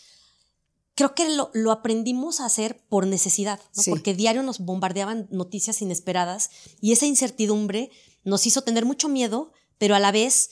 creo 0.94 1.14
que 1.14 1.28
lo, 1.28 1.72
aprendimos 1.72 2.40
a 2.40 2.46
hacer 2.46 2.84
por 2.88 3.06
necesidad, 3.06 3.60
porque 3.86 4.14
diario 4.14 4.42
nos 4.42 4.58
bombardeaban 4.58 5.28
noticias 5.30 5.80
inesperadas 5.82 6.50
y 6.80 6.92
esa 6.92 7.06
incertidumbre 7.06 7.90
nos 8.24 8.46
hizo 8.46 8.62
tener 8.62 8.84
mucho 8.84 9.08
miedo, 9.08 9.52
pero 9.78 9.94
a 9.94 10.00
la 10.00 10.12
vez 10.12 10.50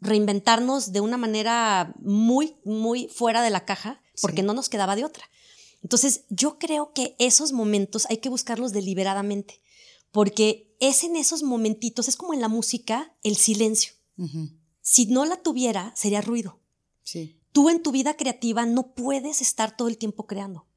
reinventarnos 0.00 0.92
de 0.92 1.00
una 1.00 1.16
manera 1.16 1.94
muy, 2.00 2.56
muy 2.64 3.08
fuera 3.08 3.42
de 3.42 3.50
la 3.50 3.64
caja, 3.64 4.02
porque 4.20 4.42
no 4.42 4.54
nos 4.54 4.68
quedaba 4.68 4.96
de 4.96 5.04
otra. 5.04 5.24
Entonces, 5.82 6.22
yo 6.28 6.58
creo 6.58 6.92
que 6.92 7.14
esos 7.18 7.52
momentos 7.52 8.06
hay 8.10 8.18
que 8.18 8.28
buscarlos 8.28 8.72
deliberadamente, 8.72 9.60
porque 10.10 10.74
es 10.80 11.04
en 11.04 11.16
esos 11.16 11.42
momentitos, 11.42 12.08
es 12.08 12.16
como 12.16 12.34
en 12.34 12.40
la 12.40 12.48
música, 12.48 13.14
el 13.22 13.36
silencio. 13.36 13.92
Si 14.80 15.06
no 15.06 15.24
la 15.24 15.42
tuviera, 15.42 15.92
sería 15.94 16.20
ruido. 16.20 16.58
Sí 17.04 17.38
tú 17.58 17.70
en 17.70 17.82
tu 17.82 17.90
vida 17.90 18.14
creativa 18.14 18.66
no 18.66 18.94
puedes 18.94 19.42
estar 19.42 19.76
todo 19.76 19.88
el 19.88 19.98
tiempo 19.98 20.28
creando. 20.28 20.67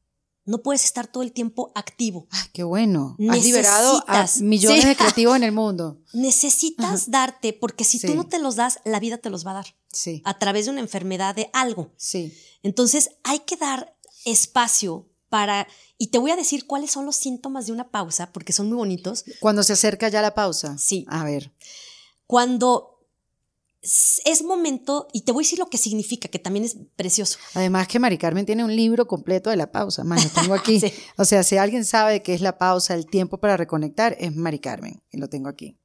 No 0.43 0.63
puedes 0.63 0.85
estar 0.85 1.07
todo 1.07 1.21
el 1.23 1.31
tiempo 1.31 1.71
activo. 1.75 2.27
Ah, 2.31 2.47
qué 2.51 2.63
bueno. 2.63 3.15
Has 3.29 3.43
liberado 3.43 4.03
a 4.07 4.27
millones 4.41 4.85
de 4.85 4.95
creativos 4.95 5.35
en 5.35 5.43
el 5.43 5.51
mundo. 5.51 6.01
Necesitas 6.13 7.11
darte, 7.11 7.53
porque 7.53 7.83
si 7.83 7.99
tú 7.99 8.15
no 8.15 8.27
te 8.27 8.39
los 8.39 8.55
das, 8.55 8.79
la 8.83 8.99
vida 8.99 9.17
te 9.17 9.29
los 9.29 9.45
va 9.45 9.51
a 9.51 9.55
dar. 9.55 9.75
Sí. 9.91 10.21
A 10.25 10.39
través 10.39 10.65
de 10.65 10.71
una 10.71 10.81
enfermedad, 10.81 11.35
de 11.35 11.49
algo. 11.53 11.93
Sí. 11.97 12.33
Entonces 12.63 13.11
hay 13.23 13.39
que 13.39 13.55
dar 13.55 13.95
espacio 14.25 15.09
para. 15.29 15.67
Y 15.97 16.07
te 16.07 16.17
voy 16.17 16.31
a 16.31 16.35
decir 16.35 16.65
cuáles 16.65 16.91
son 16.91 17.05
los 17.05 17.15
síntomas 17.15 17.67
de 17.67 17.73
una 17.73 17.91
pausa, 17.91 18.31
porque 18.33 18.53
son 18.53 18.67
muy 18.67 18.77
bonitos. 18.77 19.25
Cuando 19.39 19.61
se 19.61 19.73
acerca 19.73 20.09
ya 20.09 20.21
la 20.23 20.33
pausa. 20.33 20.77
Sí. 20.79 21.05
A 21.07 21.23
ver. 21.23 21.53
Cuando 22.25 23.00
es 23.81 24.43
momento, 24.43 25.07
y 25.11 25.21
te 25.21 25.31
voy 25.31 25.43
a 25.43 25.45
decir 25.45 25.59
lo 25.59 25.67
que 25.67 25.77
significa, 25.77 26.27
que 26.27 26.37
también 26.37 26.65
es 26.65 26.77
precioso. 26.95 27.39
Además 27.55 27.87
que 27.87 27.97
Mari 27.97 28.19
Carmen 28.19 28.45
tiene 28.45 28.63
un 28.63 28.75
libro 28.75 29.07
completo 29.07 29.49
de 29.49 29.55
la 29.55 29.71
pausa, 29.71 30.03
más 30.03 30.23
lo 30.23 30.41
tengo 30.41 30.53
aquí. 30.53 30.79
O 31.17 31.25
sea, 31.25 31.43
si 31.43 31.57
alguien 31.57 31.83
sabe 31.83 32.21
qué 32.21 32.33
es 32.33 32.41
la 32.41 32.57
pausa, 32.57 32.93
el 32.93 33.07
tiempo 33.07 33.39
para 33.39 33.57
reconectar, 33.57 34.15
es 34.19 34.35
Mari 34.35 34.59
Carmen, 34.59 35.01
y 35.11 35.17
lo 35.17 35.29
tengo 35.29 35.49
aquí. 35.49 35.77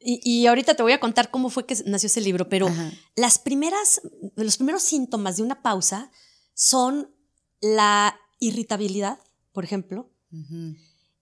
y, 0.00 0.46
ahorita 0.46 0.74
te 0.74 0.82
voy 0.82 0.92
a 0.92 1.00
contar 1.00 1.30
cómo 1.30 1.50
fue 1.50 1.66
que 1.66 1.76
nació 1.86 2.06
ese 2.06 2.20
libro, 2.20 2.48
pero 2.48 2.68
las 3.14 3.38
primeras, 3.38 4.00
los 4.34 4.56
primeros 4.56 4.82
síntomas 4.82 5.36
de 5.36 5.42
una 5.42 5.62
pausa 5.62 6.10
son 6.54 7.14
la 7.60 8.18
irritabilidad, 8.40 9.20
por 9.52 9.64
ejemplo, 9.64 10.10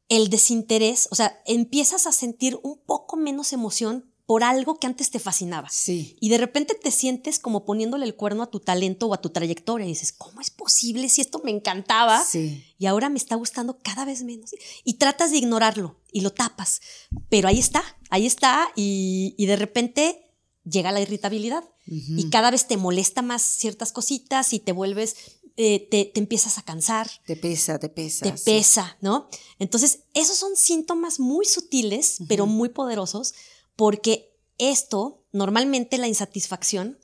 el 0.09 0.31
desinterés, 0.31 1.09
o 1.11 1.15
sea, 1.15 1.41
empiezas 1.45 2.07
a 2.07 2.13
sentir 2.13 2.59
un 2.63 2.79
poco 2.79 3.17
menos 3.17 3.53
emoción 3.53 4.13
por 4.27 4.43
algo 4.43 4.79
que 4.79 4.89
antes 4.89 5.11
te 5.11 5.21
fascinaba. 5.21 5.69
Sí. 5.71 6.17
Y 6.21 6.29
de 6.29 6.39
repente 6.39 6.75
te 6.75 6.91
sientes 6.91 7.39
como 7.39 7.65
poniéndole 7.65 8.05
el 8.05 8.17
cuerno 8.17 8.43
a 8.43 8.51
tu 8.51 8.59
talento 8.59 9.07
o 9.07 9.15
a 9.15 9.21
tu 9.21 9.31
trayectoria 9.31 9.87
y 9.87 9.91
dices, 9.91 10.13
¿cómo 10.13 10.41
es 10.41 10.51
posible 10.51 11.09
si 11.09 11.21
esto 11.21 11.41
me 11.45 11.53
encantaba? 11.53 12.25
Sí. 12.25 12.65
Y 12.77 12.87
ahora 12.87 13.09
me 13.09 13.19
está 13.19 13.37
gustando 13.37 13.79
cada 13.79 14.05
vez 14.05 14.25
menos. 14.25 14.51
Y 14.85 14.95
tratas 14.95 15.31
de 15.31 15.39
ignorarlo 15.39 16.01
y 16.13 16.23
lo 16.23 16.33
tapas. 16.33 16.81
Pero 17.29 17.47
ahí 17.47 17.61
está, 17.61 17.85
ahí 18.11 18.27
está 18.27 18.69
y, 18.75 19.35
de 19.47 19.57
repente 19.57 20.35
llega 20.65 20.91
la 20.91 21.01
irritabilidad. 21.01 21.65
Y 21.89 22.31
cada 22.31 22.51
vez 22.51 22.67
te 22.67 22.77
molesta 22.77 23.23
más 23.23 23.43
ciertas 23.43 23.93
cositas 23.93 24.53
y 24.53 24.59
te 24.59 24.73
vuelves 24.73 25.15
eh, 25.59 25.89
te, 25.91 26.19
empiezas 26.19 26.59
a 26.59 26.63
cansar. 26.63 27.09
Te 27.25 27.35
pesa, 27.35 27.79
te 27.79 27.89
pesa. 27.89 28.25
Te 28.25 28.33
pesa, 28.33 28.99
¿no? 29.01 29.29
Entonces, 29.59 30.01
esos 30.13 30.37
son 30.37 30.55
síntomas 30.55 31.19
muy 31.19 31.47
sutiles, 31.47 32.19
pero 32.29 32.47
muy 32.47 32.69
poderosos 32.69 33.33
porque 33.77 34.35
esto, 34.59 35.25
normalmente 35.33 35.99
la 35.99 36.09
insatisfacción, 36.09 36.99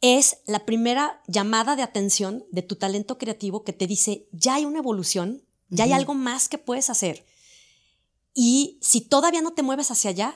es 0.00 0.38
la 0.46 0.66
primera 0.66 1.22
llamada 1.26 1.76
de 1.76 1.82
atención 1.82 2.44
de 2.50 2.62
tu 2.62 2.76
talento 2.76 3.16
creativo 3.16 3.64
que 3.64 3.72
te 3.72 3.86
dice, 3.86 4.28
ya 4.32 4.54
hay 4.54 4.64
una 4.64 4.80
evolución, 4.80 5.42
ya 5.68 5.84
hay 5.84 5.92
algo 5.92 6.14
más 6.14 6.48
que 6.48 6.58
puedes 6.58 6.90
hacer. 6.90 7.24
Y 8.34 8.78
si 8.82 9.00
todavía 9.00 9.40
no 9.40 9.54
te 9.54 9.62
mueves 9.62 9.90
hacia 9.90 10.10
allá, 10.10 10.34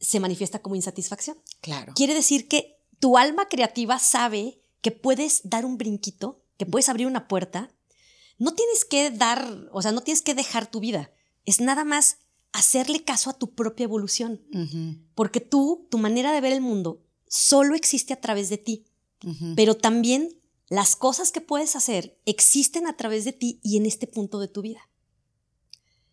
se 0.00 0.20
manifiesta 0.20 0.60
como 0.60 0.74
insatisfacción. 0.74 1.40
Claro. 1.60 1.94
Quiere 1.94 2.12
decir 2.12 2.48
que 2.48 2.78
tu 2.98 3.16
alma 3.16 3.48
creativa 3.48 3.98
sabe 3.98 4.60
que 4.80 4.90
puedes 4.90 5.40
dar 5.44 5.64
un 5.64 5.78
brinquito, 5.78 6.44
que 6.58 6.66
puedes 6.66 6.88
abrir 6.88 7.06
una 7.06 7.28
puerta. 7.28 7.70
No 8.38 8.54
tienes 8.54 8.84
que 8.84 9.10
dar, 9.10 9.68
o 9.72 9.80
sea, 9.80 9.92
no 9.92 10.02
tienes 10.02 10.22
que 10.22 10.34
dejar 10.34 10.70
tu 10.70 10.80
vida. 10.80 11.10
Es 11.46 11.60
nada 11.60 11.84
más 11.84 12.18
hacerle 12.52 13.04
caso 13.04 13.30
a 13.30 13.38
tu 13.38 13.54
propia 13.54 13.84
evolución. 13.84 14.40
Porque 15.14 15.40
tú, 15.40 15.86
tu 15.90 15.98
manera 15.98 16.32
de 16.32 16.40
ver 16.40 16.52
el 16.52 16.60
mundo, 16.60 17.02
solo 17.26 17.74
existe 17.74 18.12
a 18.12 18.20
través 18.20 18.48
de 18.48 18.58
ti. 18.58 18.84
Pero 19.56 19.76
también 19.76 20.28
las 20.68 20.96
cosas 20.96 21.32
que 21.32 21.40
puedes 21.40 21.76
hacer 21.76 22.18
existen 22.26 22.86
a 22.86 22.96
través 22.96 23.24
de 23.24 23.32
ti 23.32 23.60
y 23.62 23.76
en 23.76 23.86
este 23.86 24.06
punto 24.06 24.38
de 24.38 24.48
tu 24.48 24.62
vida. 24.62 24.80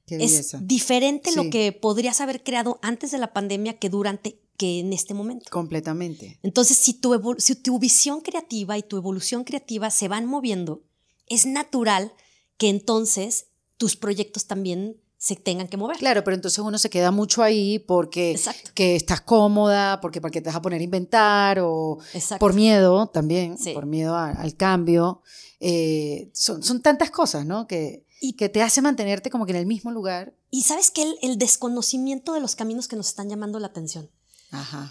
es 0.07 0.55
diferente 0.61 1.31
lo 1.35 1.49
que 1.49 1.71
podrías 1.71 2.19
haber 2.19 2.43
creado 2.43 2.79
antes 2.81 3.11
de 3.11 3.19
la 3.19 3.31
pandemia 3.31 3.77
que 3.77 3.89
durante 3.89 4.41
que 4.57 4.79
en 4.79 4.91
este 4.91 5.13
momento. 5.13 5.45
Completamente. 5.49 6.37
Entonces, 6.43 6.77
si 6.77 6.93
tu, 6.93 7.35
si 7.37 7.55
tu 7.55 7.79
visión 7.79 8.19
creativa 8.19 8.77
y 8.77 8.83
tu 8.83 8.97
evolución 8.97 9.45
creativa 9.45 9.89
se 9.89 10.09
van 10.09 10.25
moviendo, 10.25 10.83
es 11.27 11.45
natural 11.45 12.11
que 12.57 12.67
entonces 12.67 13.47
tus 13.77 13.95
proyectos 13.95 14.47
también 14.47 14.99
se 15.19 15.35
tengan 15.35 15.67
que 15.67 15.75
mover. 15.75 15.97
Claro, 15.97 16.23
pero 16.23 16.33
entonces 16.33 16.59
uno 16.59 16.77
se 16.77 16.89
queda 16.89 17.11
mucho 17.11 17.43
ahí 17.43 17.77
porque 17.77 18.39
que 18.73 18.95
estás 18.95 19.19
cómoda, 19.19 19.99
porque, 19.99 20.21
porque 20.21 20.39
te 20.39 20.47
vas 20.47 20.55
a 20.55 20.61
poner 20.61 20.79
a 20.79 20.83
inventar 20.83 21.59
o 21.59 21.99
por 22.39 22.53
miedo 22.53 23.07
también, 23.07 23.57
por 23.73 23.85
miedo 23.85 24.15
al 24.15 24.55
cambio. 24.55 25.21
Eh, 25.59 26.31
son, 26.33 26.63
son, 26.63 26.81
tantas 26.81 27.11
cosas, 27.11 27.45
¿no? 27.45 27.67
Que, 27.67 28.05
y, 28.21 28.37
que 28.37 28.47
te 28.47 28.61
hace 28.61 28.81
mantenerte 28.81 29.29
como 29.29 29.45
que 29.45 29.51
en 29.51 29.57
el 29.57 29.65
mismo 29.65 29.91
lugar. 29.91 30.33
Y 30.51 30.63
sabes 30.63 30.89
que 30.89 31.03
el, 31.03 31.17
el 31.21 31.37
desconocimiento 31.37 32.31
de 32.31 32.39
los 32.39 32.55
caminos 32.55 32.87
que 32.87 32.95
nos 32.95 33.09
están 33.09 33.29
llamando 33.29 33.59
la 33.59 33.67
atención. 33.67 34.09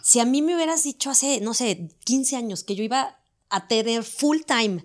Si 0.04 0.20
a 0.20 0.26
mí 0.26 0.42
me 0.42 0.54
hubieras 0.54 0.84
dicho 0.84 1.10
hace, 1.10 1.40
no 1.40 1.54
sé, 1.54 1.88
15 2.04 2.36
años 2.36 2.62
que 2.62 2.76
yo 2.76 2.84
iba 2.84 3.18
a 3.48 3.66
tener 3.66 4.04
full 4.04 4.42
time 4.46 4.84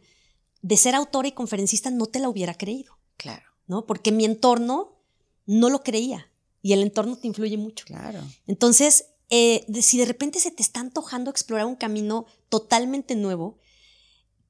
de 0.62 0.78
ser 0.78 0.96
autora 0.96 1.28
y 1.28 1.34
conferencista, 1.34 1.92
no 1.92 2.06
te 2.06 2.20
la 2.20 2.30
hubiera 2.30 2.56
creído. 2.56 2.98
Claro. 3.18 3.44
¿No? 3.68 3.86
Porque 3.86 4.12
mi 4.12 4.26
entorno 4.26 5.03
no 5.46 5.70
lo 5.70 5.84
creía. 5.84 6.30
Y 6.62 6.74
el 6.74 6.82
entorno 6.82 7.18
te 7.18 7.28
influye 7.28 7.58
mucho. 7.58 7.86
Claro. 7.86 8.20
Entonces, 8.48 9.08
eh, 9.30 9.66
si 9.82 9.98
de 9.98 10.06
repente 10.06 10.40
se 10.40 10.52
te 10.52 10.64
está 10.64 10.80
antojando 10.80 11.30
explorar 11.30 11.66
un 11.66 11.76
camino 11.76 12.26
totalmente 12.50 13.16
nuevo, 13.16 13.58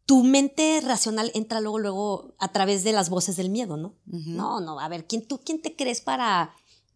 tu 0.06 0.24
mente 0.24 0.82
racional 0.82 1.32
entra 1.34 1.62
luego, 1.62 1.80
luego 1.80 2.36
a 2.38 2.52
través 2.52 2.84
de 2.84 2.92
las 2.92 3.10
voces 3.10 3.36
del 3.36 3.50
miedo, 3.50 3.78
¿no? 3.78 3.96
No, 4.06 4.60
no, 4.60 4.80
a 4.80 4.88
ver, 4.90 5.08
¿quién, 5.08 5.26
¿tú 5.26 5.40
quién 5.44 5.62
te 5.62 5.76
crees 5.76 6.02
para 6.02 6.54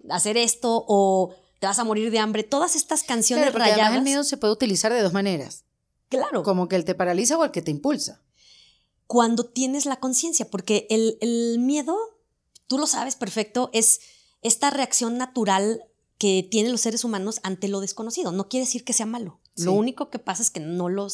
hacer 0.10 0.38
esto? 0.38 0.84
O 0.88 1.34
te 1.60 1.68
vas 1.68 1.80
a 1.80 1.84
morir 1.84 2.12
de 2.12 2.20
hambre, 2.20 2.44
todas 2.44 2.76
estas 2.76 3.04
canciones 3.04 3.52
claro, 3.52 3.60
rayadas. 3.60 3.96
el 3.96 4.04
miedo 4.04 4.24
se 4.24 4.38
puede 4.38 4.54
utilizar 4.54 4.94
de 4.94 5.02
dos 5.02 5.14
maneras. 5.14 5.64
Claro. 6.10 6.44
Como 6.44 6.68
que 6.68 6.76
el 6.76 6.86
te 6.86 6.96
paraliza 6.96 7.38
o 7.38 7.44
el 7.44 7.52
que 7.52 7.62
te 7.62 7.72
impulsa. 7.72 8.22
Cuando 9.08 9.46
tienes 9.46 9.86
la 9.86 9.98
conciencia, 9.98 10.50
porque 10.50 10.88
el, 10.90 11.60
miedo, 11.60 11.98
tú 12.68 12.78
lo 12.78 12.88
sabes 12.88 13.16
perfecto, 13.16 13.70
es 13.74 14.00
esta 14.42 14.70
reacción 14.70 15.18
natural 15.18 15.84
que 16.18 16.48
tienen 16.50 16.72
los 16.72 16.82
seres 16.82 17.04
humanos 17.04 17.40
ante 17.44 17.68
lo 17.68 17.80
desconocido. 17.80 18.32
No 18.32 18.50
quiere 18.50 18.66
decir 18.66 18.84
que 18.84 18.94
sea 18.94 19.06
malo. 19.06 19.40
Lo 19.56 19.74
único 19.74 20.10
que 20.12 20.20
pasa 20.20 20.44
es 20.44 20.52
que 20.52 20.60
no, 20.60 20.88
lo, 20.88 21.08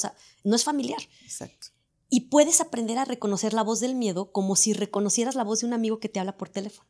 no 0.44 0.56
es 0.56 0.64
familiar. 0.64 1.02
Exacto. 1.24 1.68
Y 2.10 2.22
puedes 2.22 2.60
aprender 2.60 2.98
a 2.98 3.06
reconocer 3.06 3.54
la 3.54 3.64
voz 3.64 3.80
del 3.80 3.96
miedo 3.96 4.32
como 4.32 4.56
si 4.56 4.74
reconocieras 4.74 5.36
la 5.36 5.46
voz 5.46 5.62
de 5.62 5.68
un 5.68 5.74
amigo 5.74 6.00
que 6.00 6.10
te 6.10 6.20
habla 6.20 6.38
por 6.38 6.50
teléfono. 6.50 6.88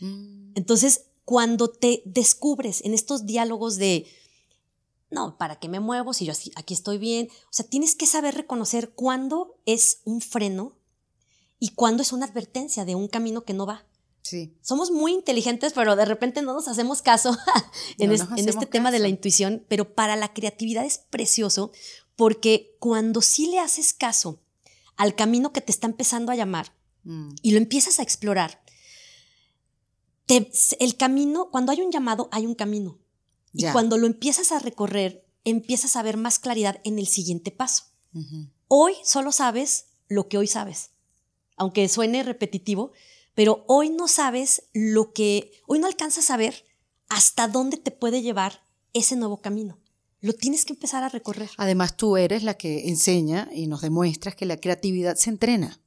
Mm. 0.00 0.52
Entonces, 0.54 1.06
cuando 1.24 1.68
te 1.68 2.02
descubres 2.06 2.82
en 2.84 2.94
estos 2.94 3.26
diálogos 3.26 3.76
de, 3.76 4.06
no, 5.10 5.36
¿para 5.36 5.58
qué 5.58 5.68
me 5.68 5.78
muevo 5.78 6.14
si 6.14 6.24
yo 6.24 6.32
aquí 6.56 6.72
estoy 6.72 6.96
bien? 6.96 7.28
O 7.30 7.52
sea, 7.52 7.66
tienes 7.66 7.94
que 7.94 8.06
saber 8.06 8.34
reconocer 8.34 8.90
cuándo 8.90 9.58
es 9.66 10.00
un 10.04 10.22
freno 10.22 10.77
y 11.58 11.70
cuándo 11.70 12.02
es 12.02 12.12
una 12.12 12.26
advertencia 12.26 12.84
de 12.84 12.94
un 12.94 13.08
camino 13.08 13.44
que 13.44 13.54
no 13.54 13.66
va. 13.66 13.84
Sí. 14.22 14.54
Somos 14.60 14.90
muy 14.90 15.12
inteligentes, 15.12 15.72
pero 15.72 15.96
de 15.96 16.04
repente 16.04 16.42
no 16.42 16.52
nos 16.52 16.68
hacemos 16.68 17.02
caso 17.02 17.36
en, 17.98 18.12
este 18.12 18.66
tema 18.66 18.90
de 18.90 18.98
la 18.98 19.08
intuición, 19.08 19.64
pero 19.68 19.94
para 19.94 20.16
la 20.16 20.32
creatividad 20.32 20.84
es 20.84 20.98
precioso 20.98 21.72
porque 22.16 22.76
cuando 22.78 23.22
sí 23.22 23.46
le 23.46 23.58
haces 23.58 23.94
caso 23.94 24.42
al 24.96 25.14
camino 25.14 25.52
que 25.52 25.60
te 25.60 25.72
está 25.72 25.86
empezando 25.86 26.32
a 26.32 26.36
llamar 26.36 26.72
mm. 27.04 27.36
y 27.42 27.52
lo 27.52 27.58
empiezas 27.58 28.00
a 28.00 28.02
explorar, 28.02 28.60
el 30.78 30.96
camino, 30.96 31.50
cuando 31.50 31.72
hay 31.72 31.80
un 31.80 31.90
llamado, 31.90 32.28
hay 32.32 32.44
un 32.46 32.54
camino. 32.54 32.98
Y 33.52 33.64
cuando 33.72 33.96
lo 33.96 34.06
empiezas 34.06 34.52
a 34.52 34.58
recorrer, 34.58 35.24
empiezas 35.44 35.96
a 35.96 36.02
ver 36.02 36.16
más 36.16 36.38
claridad 36.38 36.80
en 36.84 36.98
el 36.98 37.06
siguiente 37.06 37.50
paso. 37.50 37.84
Hoy 38.68 38.94
solo 39.04 39.32
sabes 39.32 39.86
lo 40.08 40.28
que 40.28 40.38
hoy 40.38 40.46
sabes. 40.46 40.90
Aunque 41.58 41.88
suene 41.88 42.22
repetitivo, 42.22 42.92
pero 43.34 43.64
hoy 43.68 43.90
no 43.90 44.08
sabes 44.08 44.64
lo 44.72 45.12
que, 45.12 45.52
hoy 45.66 45.78
no 45.78 45.86
alcanzas 45.86 46.30
a 46.30 46.36
ver 46.36 46.64
hasta 47.08 47.48
dónde 47.48 47.76
te 47.76 47.90
puede 47.90 48.22
llevar 48.22 48.62
ese 48.92 49.16
nuevo 49.16 49.40
camino. 49.40 49.78
Lo 50.20 50.32
tienes 50.32 50.64
que 50.64 50.72
empezar 50.72 51.04
a 51.04 51.08
recorrer. 51.08 51.50
Además, 51.56 51.96
tú 51.96 52.16
eres 52.16 52.42
la 52.42 52.54
que 52.54 52.88
enseña 52.88 53.48
y 53.52 53.66
nos 53.68 53.82
demuestras 53.82 54.34
que 54.34 54.46
la 54.46 54.56
creatividad 54.56 55.16
se 55.16 55.30
entrena. 55.30 55.80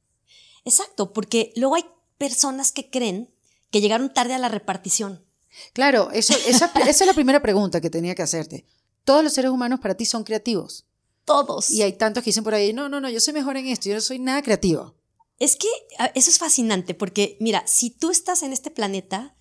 Exacto, 0.64 1.12
porque 1.12 1.52
luego 1.56 1.74
hay 1.74 1.84
personas 2.16 2.72
que 2.72 2.88
creen 2.88 3.30
que 3.70 3.80
llegaron 3.80 4.12
tarde 4.14 4.34
a 4.34 4.38
la 4.38 4.48
repartición. 4.48 5.24
Claro, 5.72 6.10
eso, 6.12 6.34
esa, 6.46 6.72
es 6.88 7.06
la 7.06 7.14
primera 7.14 7.42
pregunta 7.42 7.80
que 7.80 7.90
tenía 7.90 8.14
que 8.14 8.22
hacerte. 8.22 8.64
¿Todos 9.04 9.22
los 9.24 9.32
seres 9.32 9.50
humanos 9.50 9.80
para 9.80 9.96
ti 9.96 10.06
son 10.06 10.24
creativos? 10.24 10.86
Todos. 11.24 11.70
Y 11.70 11.82
hay 11.82 11.92
tantos 11.94 12.22
que 12.22 12.30
dicen 12.30 12.44
por 12.44 12.54
ahí, 12.54 12.72
no, 12.72 12.88
no, 12.88 13.00
no, 13.00 13.10
yo 13.10 13.20
soy 13.20 13.34
mejor 13.34 13.56
en 13.56 13.66
esto, 13.66 13.88
yo 13.88 13.94
no 13.94 14.00
soy 14.00 14.18
nada 14.18 14.42
creativo. 14.42 14.94
Es 15.42 15.56
que 15.56 15.68
eso 16.14 16.30
es 16.30 16.38
fascinante 16.38 16.94
porque, 16.94 17.36
mira, 17.40 17.66
si 17.66 17.90
tú 17.90 18.10
estás 18.10 18.42
en 18.42 18.52
este 18.52 18.70
planeta, 18.70 19.34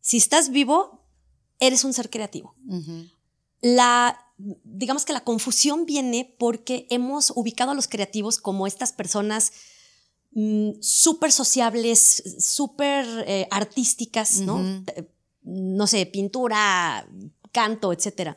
si 0.00 0.16
estás 0.16 0.50
vivo, 0.50 1.04
eres 1.58 1.84
un 1.84 1.92
ser 1.92 2.10
creativo. 2.10 2.54
La, 3.60 4.18
digamos 4.36 5.04
que 5.04 5.12
la 5.12 5.24
confusión 5.24 5.86
viene 5.86 6.34
porque 6.38 6.86
hemos 6.90 7.32
ubicado 7.34 7.72
a 7.72 7.74
los 7.74 7.88
creativos 7.88 8.38
como 8.38 8.66
estas 8.66 8.92
personas 8.92 9.52
Mm, 10.38 10.82
súper 10.82 11.32
sociables, 11.32 12.22
súper 12.40 13.06
eh, 13.26 13.48
artísticas, 13.50 14.40
¿no? 14.40 14.84
No 15.42 15.86
sé, 15.86 16.04
pintura, 16.04 17.08
canto, 17.52 17.90
etc. 17.90 18.36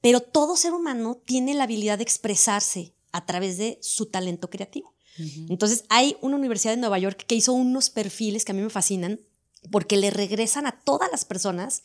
Pero 0.00 0.20
todo 0.20 0.56
ser 0.56 0.72
humano 0.72 1.22
tiene 1.24 1.54
la 1.54 1.62
habilidad 1.62 1.98
de 1.98 2.02
expresarse 2.02 2.92
a 3.12 3.24
través 3.24 3.56
de 3.56 3.78
su 3.82 4.06
talento 4.06 4.50
creativo. 4.50 4.96
Entonces, 5.48 5.84
hay 5.88 6.16
una 6.20 6.36
universidad 6.36 6.72
de 6.72 6.80
Nueva 6.80 6.98
York 6.98 7.24
que 7.26 7.34
hizo 7.34 7.52
unos 7.52 7.90
perfiles 7.90 8.44
que 8.44 8.52
a 8.52 8.54
mí 8.54 8.62
me 8.62 8.70
fascinan 8.70 9.20
porque 9.70 9.96
le 9.96 10.10
regresan 10.10 10.66
a 10.66 10.80
todas 10.80 11.10
las 11.10 11.24
personas 11.24 11.82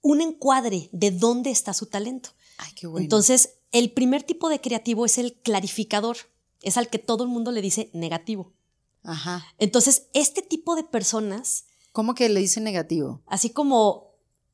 un 0.00 0.20
encuadre 0.20 0.88
de 0.92 1.12
dónde 1.12 1.50
está 1.50 1.72
su 1.74 1.86
talento. 1.86 2.30
Ay, 2.58 2.72
qué 2.74 2.86
bueno. 2.86 3.04
Entonces, 3.04 3.54
el 3.70 3.92
primer 3.92 4.24
tipo 4.24 4.48
de 4.48 4.60
creativo 4.60 5.06
es 5.06 5.18
el 5.18 5.34
clarificador 5.34 6.16
es 6.62 6.76
al 6.76 6.88
que 6.88 6.98
todo 6.98 7.24
el 7.24 7.30
mundo 7.30 7.52
le 7.52 7.60
dice 7.60 7.90
negativo. 7.92 8.52
Ajá. 9.02 9.44
Entonces, 9.58 10.06
este 10.14 10.42
tipo 10.42 10.76
de 10.76 10.84
personas... 10.84 11.64
¿Cómo 11.92 12.14
que 12.14 12.28
le 12.28 12.40
dicen 12.40 12.64
negativo? 12.64 13.20
Así 13.26 13.50
como 13.50 14.12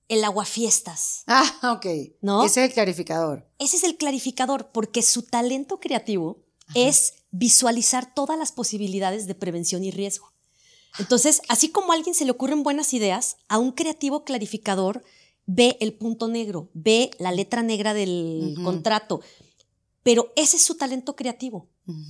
el 0.08 0.24
aguafiestas. 0.24 1.22
Ah, 1.26 1.76
ok. 1.76 1.86
¿No? 2.22 2.44
Ese 2.44 2.64
es 2.64 2.70
el 2.70 2.74
clarificador. 2.74 3.46
Ese 3.58 3.76
es 3.76 3.84
el 3.84 3.96
clarificador, 3.96 4.70
porque 4.72 5.02
su 5.02 5.22
talento 5.22 5.78
creativo 5.78 6.42
es 6.74 7.14
visualizar 7.30 8.14
todas 8.14 8.38
las 8.38 8.52
posibilidades 8.52 9.26
de 9.26 9.34
prevención 9.34 9.84
y 9.84 9.90
riesgo. 9.90 10.32
Entonces, 10.98 11.42
así 11.48 11.68
como 11.68 11.92
a 11.92 11.96
alguien 11.96 12.14
se 12.14 12.24
le 12.24 12.30
ocurren 12.30 12.62
buenas 12.62 12.92
ideas, 12.94 13.36
a 13.48 13.58
un 13.58 13.72
creativo 13.72 14.24
clarificador 14.24 15.04
ve 15.46 15.76
el 15.80 15.94
punto 15.94 16.28
negro, 16.28 16.70
ve 16.74 17.10
la 17.18 17.32
letra 17.32 17.62
negra 17.62 17.94
del 17.94 18.54
contrato, 18.62 19.20
pero 20.02 20.32
ese 20.36 20.56
es 20.56 20.62
su 20.62 20.76
talento 20.76 21.16
creativo. 21.16 21.68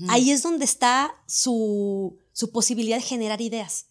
Ahí 0.08 0.32
es 0.32 0.42
donde 0.42 0.64
está 0.64 1.14
su, 1.26 2.18
posibilidad 2.52 2.96
de 2.96 3.02
generar 3.02 3.40
ideas. 3.40 3.86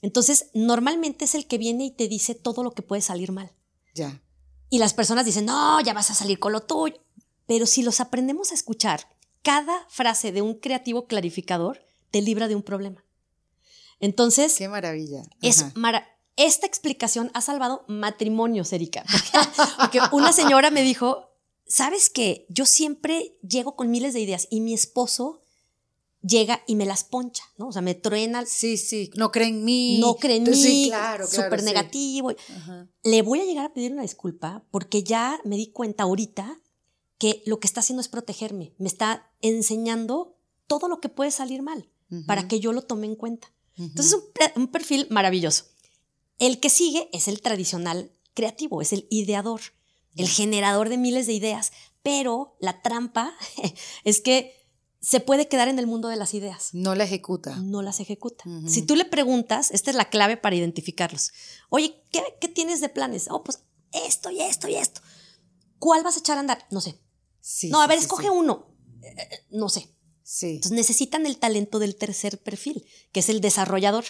Entonces, 0.00 0.46
normalmente 0.54 1.26
es 1.26 1.34
el 1.34 1.46
que 1.46 1.58
viene 1.58 1.86
y 1.86 1.90
te 1.90 2.08
dice 2.08 2.34
todo 2.34 2.62
lo 2.62 2.72
que 2.72 2.82
puede 2.82 3.02
salir 3.02 3.30
mal. 3.30 3.52
Ya. 3.94 4.22
Y 4.70 4.78
las 4.78 4.94
personas 4.94 5.26
dicen, 5.26 5.44
no, 5.44 5.80
ya 5.80 5.92
vas 5.92 6.10
a 6.10 6.14
salir 6.14 6.38
con 6.38 6.52
lo 6.52 6.62
tuyo. 6.62 6.96
Pero 7.46 7.66
si 7.66 7.82
los 7.82 8.00
aprendemos 8.00 8.52
a 8.52 8.54
escuchar, 8.54 9.06
cada 9.42 9.86
frase 9.88 10.32
de 10.32 10.42
un 10.42 10.54
creativo 10.54 11.06
clarificador 11.06 11.84
te 12.10 12.22
libra 12.22 12.48
de 12.48 12.54
un 12.54 12.62
problema. 12.62 13.04
Entonces. 14.00 14.54
Qué 14.56 14.68
maravilla. 14.68 15.22
Es 15.42 15.64
Esta 16.36 16.66
explicación 16.66 17.30
ha 17.34 17.40
salvado 17.40 17.84
matrimonios, 17.88 18.72
Erika. 18.72 19.04
Porque 19.78 20.00
una 20.12 20.32
señora 20.32 20.70
me 20.70 20.82
dijo, 20.82 21.30
¿sabes 21.66 22.10
qué? 22.10 22.46
Yo 22.48 22.66
siempre 22.66 23.36
llego 23.42 23.76
con 23.76 23.90
miles 23.90 24.14
de 24.14 24.20
ideas 24.20 24.46
y 24.50 24.60
mi 24.60 24.74
esposo 24.74 25.42
llega 26.22 26.62
y 26.66 26.76
me 26.76 26.86
las 26.86 27.04
poncha, 27.04 27.44
¿no? 27.56 27.68
O 27.68 27.72
sea, 27.72 27.82
me 27.82 27.94
truena. 27.94 28.44
Sí, 28.46 28.76
sí, 28.76 29.10
no 29.16 29.30
cree 29.30 29.48
en 29.48 29.64
mí. 29.64 29.98
No 30.00 30.16
cree 30.16 30.36
en 30.36 30.44
mí. 30.44 30.54
Sí, 30.54 30.86
claro, 30.88 31.26
Súper 31.26 31.62
negativo. 31.62 32.32
Le 33.02 33.22
voy 33.22 33.40
a 33.40 33.44
llegar 33.44 33.66
a 33.66 33.74
pedir 33.74 33.92
una 33.92 34.02
disculpa 34.02 34.64
porque 34.70 35.02
ya 35.02 35.40
me 35.44 35.56
di 35.56 35.70
cuenta 35.70 36.04
ahorita 36.04 36.60
que 37.18 37.42
lo 37.46 37.60
que 37.60 37.66
está 37.66 37.80
haciendo 37.80 38.00
es 38.00 38.08
protegerme, 38.08 38.74
me 38.78 38.88
está 38.88 39.30
enseñando 39.40 40.36
todo 40.66 40.88
lo 40.88 41.00
que 41.00 41.08
puede 41.08 41.30
salir 41.30 41.62
mal 41.62 41.88
para 42.26 42.48
que 42.48 42.58
yo 42.60 42.72
lo 42.72 42.82
tome 42.82 43.06
en 43.06 43.16
cuenta. 43.16 43.52
Entonces 43.76 44.18
es 44.40 44.52
un, 44.56 44.68
perfil 44.68 45.06
maravilloso. 45.10 45.66
El 46.38 46.58
que 46.58 46.70
sigue 46.70 47.08
es 47.12 47.28
el 47.28 47.42
tradicional 47.42 48.12
creativo, 48.34 48.80
es 48.82 48.92
el 48.92 49.06
ideador, 49.10 49.60
el 50.16 50.28
generador 50.28 50.88
de 50.88 50.98
miles 50.98 51.26
de 51.26 51.34
ideas, 51.34 51.72
pero 52.02 52.56
la 52.60 52.82
trampa 52.82 53.34
es 54.04 54.20
que 54.20 54.54
se 55.00 55.20
puede 55.20 55.48
quedar 55.48 55.68
en 55.68 55.78
el 55.78 55.86
mundo 55.86 56.08
de 56.08 56.16
las 56.16 56.34
ideas. 56.34 56.70
No 56.72 56.94
la 56.94 57.04
ejecuta. 57.04 57.56
No 57.56 57.82
las 57.82 58.00
ejecuta. 58.00 58.44
Si 58.66 58.82
tú 58.82 58.96
le 58.96 59.04
preguntas, 59.04 59.70
esta 59.70 59.90
es 59.90 59.96
la 59.96 60.10
clave 60.10 60.36
para 60.36 60.56
identificarlos. 60.56 61.32
Oye, 61.68 62.02
¿qué, 62.10 62.48
tienes 62.48 62.80
de 62.80 62.88
planes? 62.88 63.28
Oh, 63.30 63.44
pues 63.44 63.62
esto 63.92 64.30
y 64.30 64.40
esto 64.40 64.68
y 64.68 64.74
esto. 64.74 65.00
¿Cuál 65.78 66.02
vas 66.02 66.16
a 66.16 66.20
echar 66.20 66.36
a 66.36 66.40
andar? 66.40 66.66
No 66.70 66.80
sé. 66.80 66.98
No, 67.70 67.80
a 67.80 67.86
ver, 67.86 67.98
escoge 67.98 68.30
uno. 68.30 68.66
Eh, 69.02 69.14
eh, 69.16 69.46
no 69.50 69.68
sé. 69.68 69.88
Sí. 70.22 70.56
Entonces 70.56 70.72
necesitan 70.72 71.26
el 71.26 71.38
talento 71.38 71.78
del 71.78 71.96
tercer 71.96 72.38
perfil, 72.38 72.84
que 73.12 73.20
es 73.20 73.28
el 73.28 73.40
desarrollador. 73.40 74.04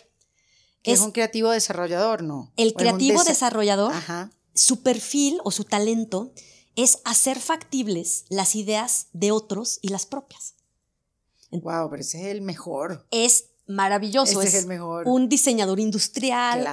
es, 0.83 1.01
un 1.01 1.13
creativo 1.13 1.51
desarrollador, 1.51 2.23
¿no? 2.23 2.53
El 2.57 2.75
creativo 2.75 3.23
desarrollador, 3.23 3.93
su 4.55 4.83
perfil 4.83 5.39
o 5.45 5.53
su 5.53 5.65
talento 5.65 6.33
es 6.75 6.99
hacer 7.05 7.39
factibles 7.39 8.25
las 8.29 8.57
ideas 8.57 9.09
de 9.13 9.33
otros 9.33 9.79
y 9.83 9.89
las 9.89 10.07
propias. 10.07 10.55
Wow, 11.51 11.91
pero 11.91 12.03
ese 12.03 12.21
es 12.21 12.27
el 12.27 12.43
mejor. 12.43 13.07
Es 13.11 13.51
maravilloso. 13.67 14.43
Ese 14.43 14.57
es, 14.57 14.63
el 14.63 14.69
mejor. 14.69 15.07
Un 15.07 15.29
diseñador 15.29 15.81
industrial, 15.81 16.69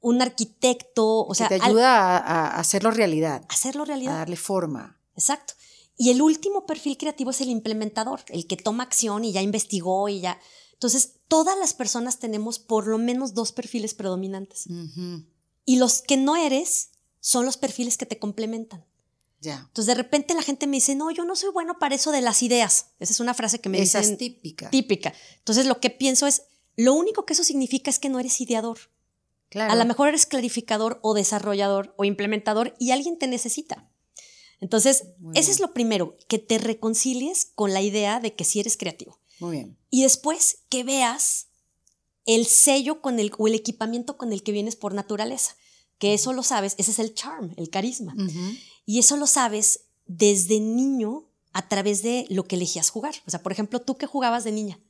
un, 0.00 0.22
arquitecto. 0.22 1.26
O 1.26 1.34
sea, 1.34 1.48
te 1.48 1.54
ayuda 1.54 2.16
a, 2.18 2.58
hacerlo 2.58 2.90
realidad. 2.90 3.44
hacerlo 3.48 3.84
realidad. 3.84 4.16
A 4.16 4.18
darle 4.18 4.36
forma. 4.36 4.99
Exacto. 5.14 5.54
Y 5.96 6.10
el 6.10 6.22
último 6.22 6.66
perfil 6.66 6.96
creativo 6.96 7.30
es 7.30 7.40
el 7.40 7.50
implementador, 7.50 8.20
el 8.28 8.46
que 8.46 8.56
toma 8.56 8.84
acción 8.84 9.24
y 9.24 9.32
ya 9.32 9.42
investigó 9.42 10.08
y 10.08 10.20
ya. 10.20 10.40
Entonces, 10.72 11.16
todas 11.28 11.58
las 11.58 11.74
personas 11.74 12.18
tenemos 12.18 12.58
por 12.58 12.86
lo 12.86 12.96
menos 12.96 13.34
dos 13.34 13.52
perfiles 13.52 13.92
predominantes. 13.92 14.66
Y 15.66 15.76
los 15.76 16.00
que 16.00 16.16
no 16.16 16.36
eres 16.36 16.90
son 17.20 17.44
los 17.44 17.58
perfiles 17.58 17.98
que 17.98 18.06
te 18.06 18.18
complementan. 18.18 18.86
Entonces 19.42 19.86
de 19.86 19.94
repente 19.94 20.34
la 20.34 20.42
gente 20.42 20.66
me 20.66 20.76
dice, 20.76 20.94
no, 20.94 21.10
yo 21.10 21.24
no 21.24 21.34
soy 21.34 21.50
bueno 21.50 21.78
para 21.78 21.94
eso 21.94 22.12
de 22.12 22.20
las 22.20 22.42
ideas. 22.42 22.88
Esa 22.98 23.12
es 23.12 23.20
una 23.20 23.34
frase 23.34 23.60
que 23.60 23.68
me 23.68 23.80
Esa 23.80 24.00
dicen. 24.00 24.14
es 24.14 24.18
típica. 24.18 24.70
Típica. 24.70 25.14
Entonces 25.38 25.66
lo 25.66 25.80
que 25.80 25.90
pienso 25.90 26.26
es, 26.26 26.42
lo 26.76 26.94
único 26.94 27.24
que 27.24 27.32
eso 27.32 27.44
significa 27.44 27.90
es 27.90 27.98
que 27.98 28.10
no 28.10 28.18
eres 28.18 28.40
ideador. 28.40 28.78
Claro. 29.48 29.72
A 29.72 29.76
lo 29.76 29.84
mejor 29.84 30.08
eres 30.08 30.26
clarificador 30.26 31.00
o 31.02 31.14
desarrollador 31.14 31.94
o 31.96 32.04
implementador 32.04 32.74
y 32.78 32.90
alguien 32.90 33.18
te 33.18 33.26
necesita. 33.26 33.89
Entonces, 34.60 35.04
ese 35.34 35.50
es 35.50 35.60
lo 35.60 35.72
primero, 35.72 36.16
que 36.28 36.38
te 36.38 36.58
reconcilies 36.58 37.50
con 37.54 37.72
la 37.72 37.80
idea 37.80 38.20
de 38.20 38.34
que 38.34 38.44
sí 38.44 38.60
eres 38.60 38.76
creativo. 38.76 39.18
Muy 39.38 39.56
bien. 39.56 39.78
Y 39.88 40.02
después 40.02 40.58
que 40.68 40.84
veas 40.84 41.48
el 42.26 42.46
sello 42.46 43.00
con 43.00 43.18
el, 43.18 43.32
o 43.38 43.48
el 43.48 43.54
equipamiento 43.54 44.16
con 44.16 44.32
el 44.32 44.42
que 44.42 44.52
vienes 44.52 44.76
por 44.76 44.94
naturaleza, 44.94 45.56
que 45.98 46.14
eso 46.14 46.32
lo 46.32 46.42
sabes, 46.42 46.74
ese 46.78 46.90
es 46.90 46.98
el 46.98 47.14
charm, 47.14 47.54
el 47.56 47.70
carisma. 47.70 48.14
Y 48.84 48.98
eso 48.98 49.16
lo 49.16 49.26
sabes 49.26 49.84
desde 50.06 50.60
niño 50.60 51.26
a 51.52 51.68
través 51.68 52.02
de 52.02 52.26
lo 52.28 52.44
que 52.44 52.56
elegías 52.56 52.90
jugar. 52.90 53.14
O 53.26 53.30
sea, 53.30 53.42
por 53.42 53.52
ejemplo, 53.52 53.80
tú 53.80 53.96
que 53.96 54.06
jugabas 54.06 54.44
de 54.44 54.52
niña. 54.52 54.80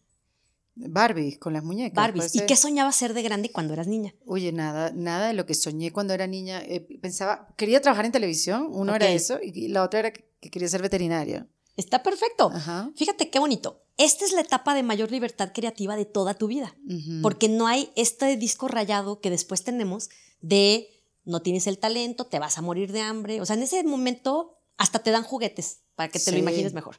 Barbie, 0.74 1.37
con 1.37 1.52
las 1.52 1.64
muñecas. 1.64 1.94
Barbie. 1.94 2.22
¿Y 2.33 2.46
qué 2.46 2.56
soñabas 2.56 2.96
ser 2.96 3.14
de 3.14 3.22
grande 3.22 3.50
cuando 3.50 3.74
eras 3.74 3.87
niña? 3.87 4.14
Oye, 4.26 4.52
nada, 4.52 4.92
nada 4.94 5.28
de 5.28 5.35
lo 5.35 5.46
que 5.46 5.54
soñé 5.54 5.92
cuando 5.92 6.14
era 6.14 6.26
niña. 6.26 6.62
Eh, 6.62 6.80
pensaba, 7.00 7.48
quería 7.56 7.80
trabajar 7.80 8.04
en 8.06 8.12
televisión, 8.12 8.68
uno 8.70 8.94
era 8.94 9.09
eso, 9.11 9.38
y 9.42 9.68
la 9.68 9.83
otra 9.83 10.00
era 10.00 10.12
que 10.12 10.50
quería 10.50 10.68
ser 10.68 10.83
veterinaria. 10.83 11.46
Está 11.76 12.02
perfecto. 12.02 12.52
Fíjate 12.96 13.30
qué 13.30 13.38
bonito. 13.38 13.85
Esta 13.96 14.24
es 14.24 14.33
la 14.33 14.40
etapa 14.40 14.74
de 14.74 14.83
mayor 14.83 15.11
libertad 15.11 15.52
creativa 15.54 15.96
de 15.96 16.06
toda 16.06 16.35
tu 16.35 16.46
vida, 16.46 16.74
porque 17.22 17.48
no 17.48 17.66
hay 17.66 17.90
este 17.96 18.37
disco 18.37 18.68
rayado 18.68 19.20
que 19.20 19.30
después 19.30 19.62
tenemos 19.62 20.09
de 20.40 20.88
no 21.24 21.42
tienes 21.42 21.66
el 21.66 21.78
talento, 21.78 22.26
te 22.26 22.38
vas 22.38 22.59
a 22.59 22.62
morir 22.62 22.92
de 22.92 23.02
hambre. 23.02 23.40
O 23.40 23.46
sea, 23.46 23.56
en 23.56 23.62
ese 23.62 23.85
momento 23.85 24.59
hasta 24.78 25.00
te 25.00 25.11
dan 25.11 25.22
juguetes 25.22 25.80
para 25.94 26.09
que 26.09 26.18
te 26.18 26.33
lo 26.33 26.38
imagines 26.38 26.72
mejor. 26.72 26.96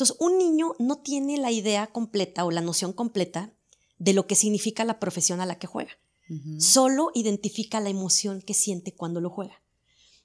Entonces, 0.00 0.16
un 0.18 0.38
niño 0.38 0.72
no 0.78 0.98
tiene 0.98 1.36
la 1.36 1.50
idea 1.50 1.86
completa 1.88 2.46
o 2.46 2.50
la 2.50 2.62
noción 2.62 2.92
completa 2.94 3.52
de 3.98 4.14
lo 4.14 4.26
que 4.26 4.34
significa 4.34 4.84
la 4.84 4.98
profesión 4.98 5.40
a 5.40 5.46
la 5.46 5.58
que 5.58 5.66
juega. 5.66 5.92
Solo 6.58 7.10
identifica 7.14 7.80
la 7.80 7.90
emoción 7.90 8.40
que 8.40 8.54
siente 8.54 8.94
cuando 8.94 9.20
lo 9.20 9.30
juega. 9.30 9.60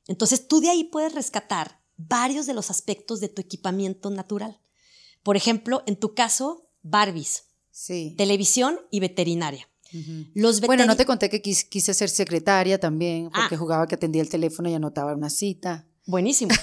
Entonces, 0.08 0.48
tú 0.48 0.62
de 0.62 0.70
ahí 0.70 0.84
puedes 0.84 1.14
rescatar 1.14 1.82
varios 1.98 2.46
de 2.46 2.54
los 2.54 2.70
aspectos 2.70 3.20
de 3.20 3.28
tu 3.28 3.42
equipamiento 3.42 4.12
natural. 4.12 4.62
Por 5.24 5.36
ejemplo, 5.36 5.84
en 5.88 5.98
tu 5.98 6.14
caso, 6.14 6.70
Barbies, 6.84 7.46
sí. 7.72 8.14
televisión 8.18 8.80
y 8.92 9.00
veterinaria 9.00 9.68
bueno, 10.66 10.86
no 10.86 10.96
te 10.96 11.06
conté 11.06 11.30
que 11.30 11.42
quise, 11.42 11.94
ser 11.94 12.10
secretaria 12.10 12.80
también, 12.80 13.30
porque 13.30 13.56
ah. 13.56 13.58
jugaba 13.58 13.88
que 13.88 13.96
atendía 13.96 14.22
el 14.22 14.30
teléfono 14.30 14.70
y 14.70 14.74
anotaba 14.74 15.14
una 15.14 15.30
cita. 15.30 15.86
Buenísimo. 16.06 16.54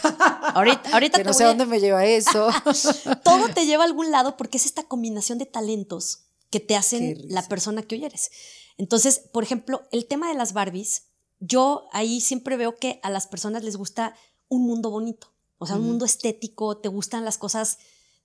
Ahorita, 0.55 0.91
ahorita 0.93 1.23
no 1.23 1.33
sé 1.33 1.45
dónde 1.45 1.67
me 1.67 1.81
lleva 1.81 2.05
eso. 2.05 2.49
Todo 3.25 3.49
te 3.49 3.67
lleva 3.67 3.85
a 3.85 3.87
algún 3.87 4.11
lado 4.11 4.37
porque 4.37 4.59
es 4.59 4.67
esta 4.67 4.85
combinación 4.85 5.39
de 5.39 5.47
talentos 5.47 6.25
que 6.51 6.61
te 6.61 6.77
hacen 6.77 7.19
la 7.29 7.49
persona 7.49 7.83
que 7.83 7.97
hoy 7.97 8.05
eres. 8.05 8.31
Entonces, 8.77 9.19
por 9.33 9.43
ejemplo, 9.43 9.83
el 9.91 10.07
tema 10.07 10.29
de 10.29 10.35
las 10.35 10.53
Barbies, 10.53 11.05
yo 11.41 11.89
ahí 11.93 12.21
siempre 12.21 12.57
veo 12.57 12.77
que 12.77 13.01
a 13.03 13.11
las 13.11 13.27
personas 13.27 13.65
les 13.65 13.77
gusta 13.77 14.15
un 14.49 14.67
mundo 14.67 14.91
bonito, 14.91 15.33
o 15.59 15.67
sea, 15.67 15.77
un 15.77 15.87
mundo 15.87 16.05
estético, 16.05 16.77
te 16.77 16.89
gustan 16.89 17.25
las 17.25 17.39
cosas, 17.39 17.79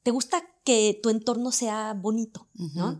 te 0.04 0.12
gusta 0.12 0.44
que 0.66 1.00
tu 1.02 1.10
entorno 1.10 1.52
sea 1.52 1.94
bonito, 1.94 2.48
¿no? 2.54 3.00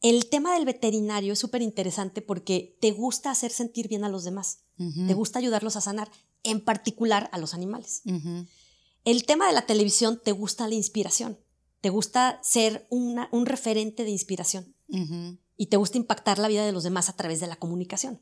El 0.00 0.28
tema 0.28 0.54
del 0.54 0.64
veterinario 0.64 1.34
es 1.34 1.38
súper 1.38 1.62
interesante 1.62 2.22
porque 2.22 2.76
te 2.80 2.90
gusta 2.92 3.30
hacer 3.30 3.52
sentir 3.52 3.88
bien 3.88 4.04
a 4.04 4.08
los 4.08 4.24
demás, 4.24 4.60
te 4.76 5.14
gusta 5.14 5.38
ayudarlos 5.38 5.76
a 5.76 5.80
sanar, 5.80 6.10
en 6.44 6.64
particular 6.64 7.28
a 7.32 7.38
los 7.38 7.54
animales. 7.54 8.02
El 9.04 9.24
tema 9.26 9.46
de 9.46 9.52
la 9.52 9.66
televisión 9.66 10.20
te 10.22 10.32
gusta 10.32 10.68
la 10.68 10.74
inspiración, 10.74 11.38
te 11.80 11.90
gusta 11.90 12.40
ser 12.42 12.86
un 12.90 13.46
referente 13.46 14.04
de 14.04 14.10
inspiración 14.10 14.74
y 15.56 15.66
te 15.66 15.76
gusta 15.76 15.98
impactar 15.98 16.38
la 16.38 16.48
vida 16.48 16.64
de 16.64 16.72
los 16.72 16.84
demás 16.84 17.08
a 17.08 17.16
través 17.16 17.40
de 17.40 17.46
la 17.46 17.56
comunicación. 17.56 18.20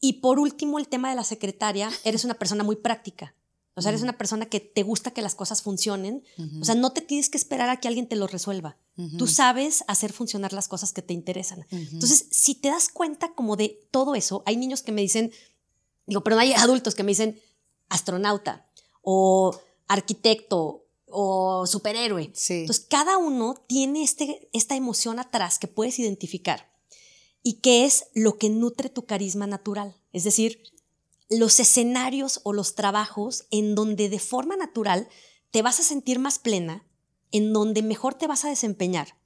Y 0.00 0.14
por 0.14 0.38
último, 0.38 0.78
el 0.78 0.88
tema 0.88 1.10
de 1.10 1.16
la 1.16 1.24
secretaria, 1.24 1.90
eres 2.04 2.24
una 2.24 2.34
persona 2.34 2.64
muy 2.64 2.76
práctica. 2.76 3.34
O 3.74 3.82
sea, 3.82 3.90
eres 3.90 4.02
una 4.02 4.18
persona 4.18 4.46
que 4.46 4.60
te 4.60 4.82
gusta 4.82 5.12
que 5.12 5.22
las 5.22 5.34
cosas 5.34 5.62
funcionen. 5.62 6.24
O 6.60 6.64
sea, 6.64 6.74
no 6.74 6.92
te 6.92 7.00
tienes 7.00 7.30
que 7.30 7.38
esperar 7.38 7.70
a 7.70 7.78
que 7.78 7.88
alguien 7.88 8.08
te 8.08 8.16
lo 8.16 8.26
resuelva. 8.26 8.76
Tú 9.16 9.26
sabes 9.26 9.84
hacer 9.86 10.12
funcionar 10.12 10.52
las 10.52 10.68
cosas 10.68 10.92
que 10.92 11.00
te 11.00 11.14
interesan. 11.14 11.66
Entonces, 11.70 12.26
si 12.30 12.56
te 12.56 12.68
das 12.68 12.88
cuenta 12.88 13.32
como 13.34 13.56
de 13.56 13.80
todo 13.90 14.14
eso, 14.14 14.42
hay 14.44 14.56
niños 14.56 14.82
que 14.82 14.92
me 14.92 15.00
dicen, 15.00 15.32
digo, 16.10 16.22
pero 16.22 16.38
hay 16.38 16.52
adultos 16.52 16.94
que 16.94 17.04
me 17.04 17.12
dicen 17.12 17.40
astronauta 17.88 18.66
o 19.00 19.58
arquitecto 19.88 20.84
o 21.06 21.66
superhéroe. 21.66 22.24
Entonces, 22.24 22.86
cada 22.88 23.16
uno 23.16 23.54
tiene 23.66 24.02
este, 24.02 24.48
esta 24.52 24.76
emoción 24.76 25.18
atrás 25.18 25.58
que 25.58 25.68
puedes 25.68 25.98
identificar 25.98 26.70
y 27.42 27.60
que 27.60 27.84
es 27.84 28.06
lo 28.14 28.38
que 28.38 28.50
nutre 28.50 28.90
tu 28.90 29.06
carisma 29.06 29.46
natural. 29.46 29.96
Es 30.12 30.24
decir, 30.24 30.62
los 31.28 31.60
escenarios 31.60 32.40
o 32.42 32.52
los 32.52 32.74
trabajos 32.74 33.46
en 33.50 33.74
donde 33.74 34.08
de 34.08 34.18
forma 34.18 34.56
natural 34.56 35.08
te 35.50 35.62
vas 35.62 35.80
a 35.80 35.84
sentir 35.84 36.18
más 36.18 36.38
plena, 36.38 36.84
en 37.32 37.52
donde 37.52 37.82
mejor 37.82 38.14
te 38.14 38.26
vas 38.26 38.44
a 38.44 38.48
desempeñar 38.48 39.16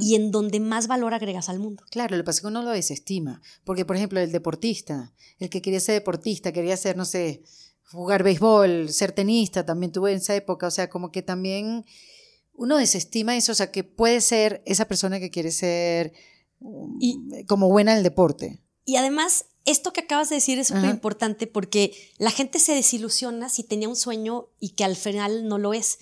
y 0.00 0.16
en 0.16 0.30
donde 0.30 0.58
más 0.58 0.88
valor 0.88 1.14
agregas 1.14 1.48
al 1.48 1.60
mundo. 1.60 1.84
Claro, 1.90 2.16
lo 2.16 2.22
que 2.22 2.26
pasa 2.26 2.38
es 2.38 2.40
que 2.42 2.48
uno 2.48 2.62
lo 2.62 2.70
desestima, 2.70 3.40
porque 3.64 3.84
por 3.84 3.96
ejemplo 3.96 4.20
el 4.20 4.32
deportista, 4.32 5.14
el 5.38 5.48
que 5.48 5.62
quería 5.62 5.80
ser 5.80 5.94
deportista, 5.94 6.52
quería 6.52 6.76
ser, 6.76 6.96
no 6.96 7.04
sé, 7.04 7.42
jugar 7.84 8.22
béisbol, 8.22 8.88
ser 8.88 9.12
tenista, 9.12 9.64
también 9.64 9.92
tuve 9.92 10.12
en 10.12 10.18
esa 10.18 10.34
época, 10.34 10.66
o 10.66 10.70
sea, 10.70 10.88
como 10.88 11.12
que 11.12 11.22
también 11.22 11.84
uno 12.54 12.76
desestima 12.76 13.36
eso, 13.36 13.52
o 13.52 13.54
sea, 13.54 13.70
que 13.70 13.84
puede 13.84 14.20
ser 14.20 14.62
esa 14.66 14.86
persona 14.86 15.20
que 15.20 15.30
quiere 15.30 15.50
ser 15.50 16.12
y, 17.00 17.44
como 17.46 17.68
buena 17.68 17.92
en 17.92 17.98
el 17.98 18.04
deporte. 18.04 18.60
Y 18.84 18.96
además 18.96 19.46
esto 19.64 19.92
que 19.92 20.00
acabas 20.00 20.28
de 20.28 20.36
decir 20.36 20.58
es 20.58 20.68
súper 20.68 20.90
importante 20.90 21.46
porque 21.46 21.94
la 22.18 22.30
gente 22.30 22.58
se 22.58 22.74
desilusiona 22.74 23.48
si 23.48 23.62
tenía 23.62 23.88
un 23.88 23.96
sueño 23.96 24.48
y 24.58 24.70
que 24.70 24.84
al 24.84 24.96
final 24.96 25.46
no 25.46 25.58
lo 25.58 25.72
es. 25.72 25.98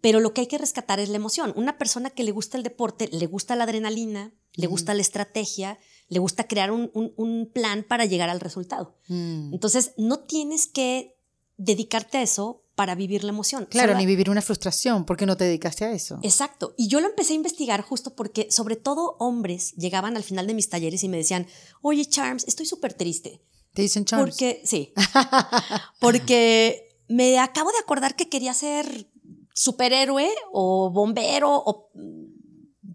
Pero 0.00 0.20
lo 0.20 0.32
que 0.32 0.42
hay 0.42 0.46
que 0.46 0.58
rescatar 0.58 1.00
es 1.00 1.10
la 1.10 1.16
emoción. 1.16 1.52
Una 1.56 1.76
persona 1.76 2.10
que 2.10 2.24
le 2.24 2.32
gusta 2.32 2.56
el 2.56 2.62
deporte, 2.62 3.08
le 3.12 3.26
gusta 3.26 3.56
la 3.56 3.64
adrenalina, 3.64 4.32
le 4.54 4.66
gusta 4.66 4.94
la 4.94 5.02
estrategia, 5.02 5.78
le 6.08 6.18
gusta 6.18 6.48
crear 6.48 6.70
un, 6.70 7.50
plan 7.52 7.84
para 7.86 8.06
llegar 8.06 8.30
al 8.30 8.40
resultado. 8.40 8.96
Mm. 9.08 9.52
Entonces, 9.52 9.92
no 9.98 10.20
tienes 10.20 10.66
que 10.66 11.16
dedicarte 11.56 12.18
a 12.18 12.22
eso 12.22 12.63
para 12.74 12.94
vivir 12.94 13.24
la 13.24 13.30
emoción. 13.30 13.66
Claro, 13.66 13.94
ni 13.96 14.06
vivir 14.06 14.30
una 14.30 14.42
frustración, 14.42 15.04
porque 15.04 15.26
no 15.26 15.36
te 15.36 15.44
dedicaste 15.44 15.84
a 15.84 15.92
eso. 15.92 16.18
Exacto. 16.22 16.74
Y 16.76 16.88
yo 16.88 17.00
lo 17.00 17.06
empecé 17.06 17.32
a 17.32 17.36
investigar 17.36 17.82
justo 17.82 18.14
porque, 18.14 18.50
sobre 18.50 18.76
todo, 18.76 19.16
hombres 19.18 19.74
llegaban 19.76 20.16
al 20.16 20.24
final 20.24 20.46
de 20.46 20.54
mis 20.54 20.68
talleres 20.68 21.04
y 21.04 21.08
me 21.08 21.16
decían, 21.16 21.46
oye, 21.82 22.04
Charms, 22.04 22.44
estoy 22.46 22.66
súper 22.66 22.94
triste. 22.94 23.42
¿Te 23.72 23.82
dicen 23.82 24.04
Charms? 24.04 24.30
Porque, 24.30 24.62
sí. 24.64 24.92
porque 26.00 26.98
me 27.08 27.38
acabo 27.38 27.70
de 27.70 27.78
acordar 27.78 28.16
que 28.16 28.28
quería 28.28 28.54
ser 28.54 29.08
superhéroe 29.52 30.28
o 30.52 30.90
bombero 30.90 31.50
o 31.54 31.90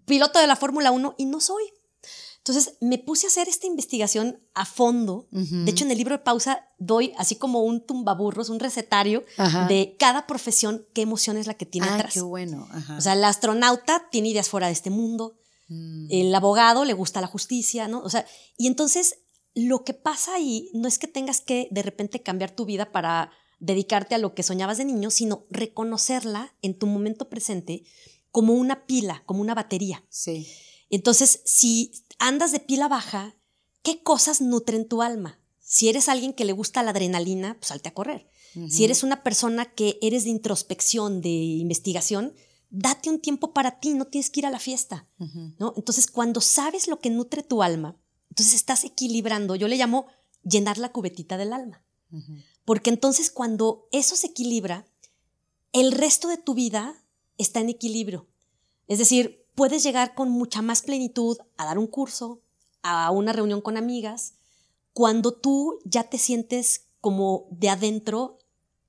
piloto 0.04 0.38
de 0.38 0.46
la 0.46 0.56
Fórmula 0.56 0.90
1 0.90 1.14
y 1.18 1.24
no 1.24 1.40
soy. 1.40 1.64
Entonces 2.40 2.78
me 2.80 2.98
puse 2.98 3.26
a 3.26 3.28
hacer 3.28 3.48
esta 3.48 3.66
investigación 3.66 4.40
a 4.54 4.64
fondo. 4.64 5.28
De 5.30 5.70
hecho, 5.70 5.84
en 5.84 5.90
el 5.90 5.98
libro 5.98 6.16
de 6.16 6.22
pausa 6.24 6.66
doy 6.78 7.12
así 7.18 7.36
como 7.36 7.62
un 7.62 7.84
tumbaburros, 7.84 8.48
un 8.48 8.60
recetario 8.60 9.24
de 9.68 9.96
cada 9.98 10.26
profesión, 10.26 10.86
qué 10.94 11.02
emoción 11.02 11.36
es 11.36 11.46
la 11.46 11.54
que 11.54 11.66
tiene 11.66 11.88
ah, 11.90 12.08
Qué 12.10 12.22
bueno. 12.22 12.66
O 12.96 13.00
sea, 13.00 13.12
el 13.12 13.24
astronauta 13.24 14.08
tiene 14.10 14.30
ideas 14.30 14.48
fuera 14.48 14.68
de 14.68 14.72
este 14.72 14.88
mundo. 14.88 15.36
Mm. 15.68 16.06
El 16.10 16.34
abogado 16.34 16.86
le 16.86 16.94
gusta 16.94 17.20
la 17.20 17.26
justicia, 17.26 17.88
¿no? 17.88 18.00
O 18.00 18.08
sea, 18.08 18.24
y 18.56 18.66
entonces 18.68 19.18
lo 19.54 19.84
que 19.84 19.92
pasa 19.92 20.34
ahí 20.34 20.70
no 20.72 20.88
es 20.88 20.98
que 20.98 21.08
tengas 21.08 21.42
que 21.42 21.68
de 21.70 21.82
repente 21.82 22.22
cambiar 22.22 22.52
tu 22.52 22.64
vida 22.64 22.90
para 22.90 23.32
dedicarte 23.58 24.14
a 24.14 24.18
lo 24.18 24.34
que 24.34 24.42
soñabas 24.42 24.78
de 24.78 24.86
niño, 24.86 25.10
sino 25.10 25.44
reconocerla 25.50 26.54
en 26.62 26.78
tu 26.78 26.86
momento 26.86 27.28
presente 27.28 27.84
como 28.30 28.54
una 28.54 28.86
pila, 28.86 29.22
como 29.26 29.42
una 29.42 29.54
batería. 29.54 30.04
Sí. 30.08 30.48
Entonces, 30.90 31.40
si 31.44 31.92
andas 32.18 32.52
de 32.52 32.60
pila 32.60 32.88
baja, 32.88 33.36
¿qué 33.82 34.02
cosas 34.02 34.40
nutren 34.40 34.86
tu 34.86 35.02
alma? 35.02 35.40
Si 35.60 35.88
eres 35.88 36.08
alguien 36.08 36.32
que 36.32 36.44
le 36.44 36.52
gusta 36.52 36.82
la 36.82 36.90
adrenalina, 36.90 37.54
pues 37.54 37.68
salte 37.68 37.88
a 37.88 37.94
correr. 37.94 38.28
Si 38.68 38.84
eres 38.84 39.04
una 39.04 39.22
persona 39.22 39.64
que 39.64 39.96
eres 40.02 40.24
de 40.24 40.30
introspección, 40.30 41.20
de 41.20 41.28
investigación, 41.28 42.34
date 42.68 43.08
un 43.08 43.20
tiempo 43.20 43.52
para 43.52 43.78
ti, 43.78 43.94
no 43.94 44.06
tienes 44.06 44.28
que 44.28 44.40
ir 44.40 44.46
a 44.46 44.50
la 44.50 44.58
fiesta. 44.58 45.08
¿no? 45.58 45.72
Entonces, 45.76 46.08
cuando 46.08 46.40
sabes 46.40 46.88
lo 46.88 46.98
que 46.98 47.10
nutre 47.10 47.44
tu 47.44 47.62
alma, 47.62 47.96
entonces 48.28 48.54
estás 48.54 48.82
equilibrando, 48.82 49.54
yo 49.54 49.68
le 49.68 49.76
llamo 49.76 50.06
llenar 50.42 50.78
la 50.78 50.90
cubetita 50.90 51.36
del 51.36 51.52
alma. 51.52 51.84
Porque 52.64 52.90
entonces 52.90 53.30
cuando 53.30 53.88
eso 53.92 54.16
se 54.16 54.28
equilibra, 54.28 54.86
el 55.72 55.92
resto 55.92 56.28
de 56.28 56.38
tu 56.38 56.54
vida 56.54 57.04
está 57.38 57.60
en 57.60 57.68
equilibrio. 57.68 58.28
Es 58.88 58.98
decir, 58.98 59.39
puedes 59.60 59.82
llegar 59.82 60.14
con 60.14 60.30
mucha 60.30 60.62
más 60.62 60.80
plenitud 60.80 61.36
a 61.58 61.66
dar 61.66 61.76
un 61.76 61.86
curso, 61.86 62.40
a 62.82 63.10
una 63.10 63.34
reunión 63.34 63.60
con 63.60 63.76
amigas, 63.76 64.32
cuando 64.94 65.34
tú 65.34 65.80
ya 65.84 66.04
te 66.04 66.16
sientes 66.16 66.86
como 67.02 67.46
de 67.50 67.68
adentro 67.68 68.38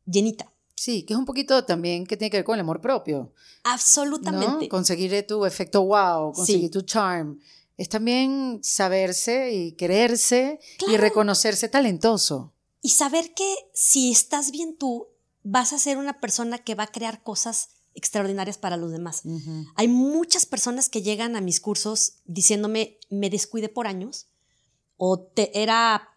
llenita. 0.06 0.50
Sí, 0.76 1.04
que 1.04 1.12
es 1.12 1.20
un 1.20 1.26
poquito 1.26 1.66
también 1.66 2.06
que 2.08 2.16
tiene 2.16 2.32
que 2.32 2.38
ver 2.38 2.46
con 2.46 2.56
el 2.56 2.62
amor 2.62 2.80
propio. 2.80 3.34
Absolutamente. 3.66 4.70
Conseguir 4.70 5.28
tu 5.28 5.44
efecto 5.44 5.84
wow, 5.84 6.32
conseguir 6.32 6.72
tu 6.72 6.84
charm. 6.84 7.38
Es 7.76 7.90
también 7.90 8.62
saberse 8.64 9.52
y 9.52 9.74
quererse 9.74 10.62
y 10.88 10.96
reconocerse 10.96 11.68
talentoso. 11.68 12.54
Y 12.82 12.92
saber 12.92 13.34
que 13.34 13.54
si 13.74 14.10
estás 14.10 14.52
bien 14.52 14.78
tú, 14.78 15.10
vas 15.44 15.74
a 15.74 15.80
ser 15.80 15.98
una 15.98 16.22
persona 16.22 16.60
que 16.60 16.76
va 16.76 16.84
a 16.84 16.92
crear 16.94 17.24
cosas 17.24 17.72
extraordinarias 17.94 18.58
para 18.58 18.78
los 18.78 18.92
demás. 18.92 19.24
Hay 19.76 19.88
muchas 19.88 20.46
personas 20.46 20.90
que 20.90 21.02
llegan 21.02 21.36
a 21.36 21.42
mis 21.42 21.60
cursos 21.60 22.14
diciéndome, 22.26 22.98
me 23.10 23.30
descuide 23.30 23.70
por 23.70 23.88
años, 23.88 24.28
o 24.98 25.20
te, 25.20 25.62
era, 25.62 26.10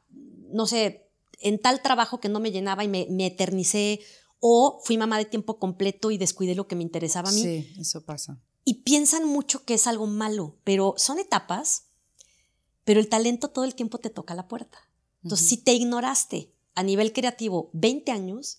no 0.51 0.67
sé, 0.67 1.09
en 1.41 1.59
tal 1.59 1.83
trabajo 1.83 2.21
que 2.21 2.29
no 2.29 2.41
me 2.41 2.53
llenaba 2.53 2.85
y 2.85 2.89
me, 2.89 3.07
me, 3.11 3.27
eternicé, 3.27 4.01
o 4.41 4.81
fui 4.85 4.99
mamá 4.99 5.19
de 5.19 5.25
tiempo 5.25 5.59
completo 5.59 6.11
y 6.11 6.19
descuidé 6.19 6.55
lo 6.55 6.69
que 6.69 6.77
me 6.77 6.83
interesaba 6.83 7.31
a 7.31 7.33
mí. 7.33 7.43
Sí, 7.43 7.75
eso 7.79 8.05
pasa. 8.05 8.41
Y 8.65 8.83
piensan 8.83 9.27
mucho 9.27 9.65
que 9.65 9.75
es 9.75 9.87
algo 9.87 10.07
malo, 10.07 10.57
pero 10.65 10.95
son 10.97 11.19
etapas, 11.19 11.85
pero 12.85 13.01
el 13.01 13.09
talento 13.09 13.49
todo 13.49 13.65
el 13.65 13.75
tiempo 13.75 13.99
te 13.99 14.11
toca 14.11 14.35
la 14.35 14.49
puerta. 14.49 14.79
Entonces, 15.23 15.49
si 15.49 15.57
te 15.57 15.73
ignoraste 15.73 16.53
a 16.75 16.83
nivel 16.83 17.13
creativo 17.13 17.71
20 17.73 18.13
años, 18.13 18.59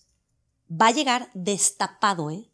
va 0.70 0.88
a 0.88 0.92
llegar 0.92 1.30
destapado, 1.34 2.30
¿eh? 2.30 2.50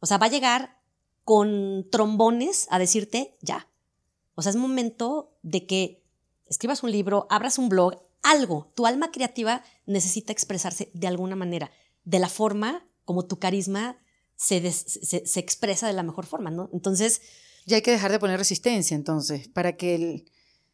O 0.00 0.06
sea, 0.06 0.18
va 0.18 0.26
a 0.26 0.30
llegar 0.30 0.80
con 1.24 1.88
trombones 1.90 2.68
a 2.70 2.78
decirte 2.78 3.36
ya. 3.40 3.68
O 4.36 4.42
sea, 4.42 4.50
es 4.50 4.56
momento 4.56 5.36
de 5.42 5.66
que 5.66 6.04
escribas 6.46 6.82
un 6.82 6.92
libro, 6.92 7.26
abras 7.30 7.58
un 7.58 7.68
blog, 7.68 8.00
algo. 8.22 8.70
Tu 8.74 8.86
alma 8.86 9.10
creativa 9.10 9.64
necesita 9.86 10.32
expresarse 10.32 10.90
de 10.94 11.06
alguna 11.06 11.36
manera, 11.36 11.70
de 12.04 12.18
la 12.18 12.28
forma 12.28 12.86
como 13.04 13.24
tu 13.24 13.38
carisma 13.38 13.98
se, 14.36 14.70
se, 14.70 15.40
expresa 15.40 15.86
de 15.86 15.94
la 15.94 16.02
mejor 16.02 16.26
forma, 16.26 16.50
¿no? 16.50 16.68
Entonces... 16.72 17.22
Ya 17.64 17.76
hay 17.76 17.82
que 17.82 17.90
dejar 17.90 18.12
de 18.12 18.18
poner 18.18 18.38
resistencia, 18.38 18.94
entonces, 18.94 19.48
para 19.48 19.76
que 19.76 19.94
el, 19.94 20.30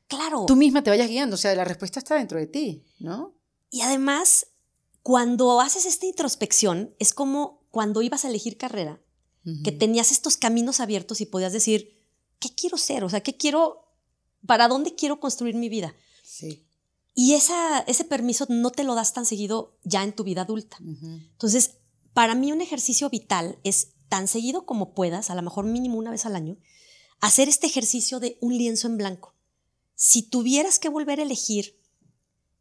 claro. 0.09 0.45
tú 0.47 0.57
misma 0.57 0.83
te 0.83 0.91
vayas 0.91 1.09
guiando. 1.09 1.35
O 1.35 1.39
sea, 1.39 1.55
la 1.55 1.65
respuesta 1.65 1.99
está 1.99 2.17
dentro 2.17 2.39
de 2.39 2.47
ti, 2.47 2.85
¿no? 2.99 3.35
Y 3.71 3.81
además, 3.81 4.49
cuando 5.03 5.61
haces 5.61 5.87
esta 5.87 6.05
introspección, 6.05 6.95
es 6.99 7.15
como 7.15 7.63
cuando 7.71 8.03
ibas 8.03 8.25
a 8.25 8.29
elegir 8.29 8.59
carrera 8.59 9.01
que 9.65 9.73
tenías 9.73 10.13
estos 10.13 10.37
caminos 10.37 10.79
abiertos 10.79 11.21
y 11.21 11.27
podías 11.27 11.53
decir, 11.53 12.01
¿qué 12.39 12.51
quiero 12.55 12.79
ser? 12.79 13.03
O 13.05 13.09
sea, 13.09 13.23
¿qué 13.23 13.37
quiero, 13.37 13.89
para 14.47 14.69
dónde 14.69 14.95
quiero 14.95 15.19
construir 15.19 15.57
mi 15.57 15.69
vida? 15.69 15.95
Sí. 16.23 16.67
Y 17.15 17.35
esa, 17.35 17.81
ese 17.81 18.05
permiso 18.05 18.47
no 18.49 18.71
te 18.71 18.85
lo 18.85 18.95
das 18.95 19.13
tan 19.13 19.27
seguido 19.27 19.79
ya 19.85 20.03
en 20.03 20.15
tu 20.15 20.25
vida 20.25 20.43
adulta. 20.43 20.79
Entonces, 20.81 21.79
para 22.15 22.35
mí 22.35 22.53
un 22.53 22.61
ejercicio 22.61 23.11
vital 23.11 23.59
es 23.65 23.95
tan 24.09 24.29
seguido 24.29 24.65
como 24.65 24.95
puedas, 24.95 25.31
a 25.31 25.35
lo 25.35 25.43
mejor 25.43 25.65
mínimo 25.65 25.99
una 25.99 26.11
vez 26.11 26.25
al 26.27 26.37
año, 26.37 26.57
hacer 27.21 27.49
este 27.49 27.67
ejercicio 27.67 28.21
de 28.21 28.39
un 28.41 28.57
lienzo 28.57 28.87
en 28.87 28.97
blanco. 28.97 29.35
Si 29.95 30.23
tuvieras 30.23 30.79
que 30.79 30.89
volver 30.89 31.21
a 31.21 31.23
elegir 31.23 31.81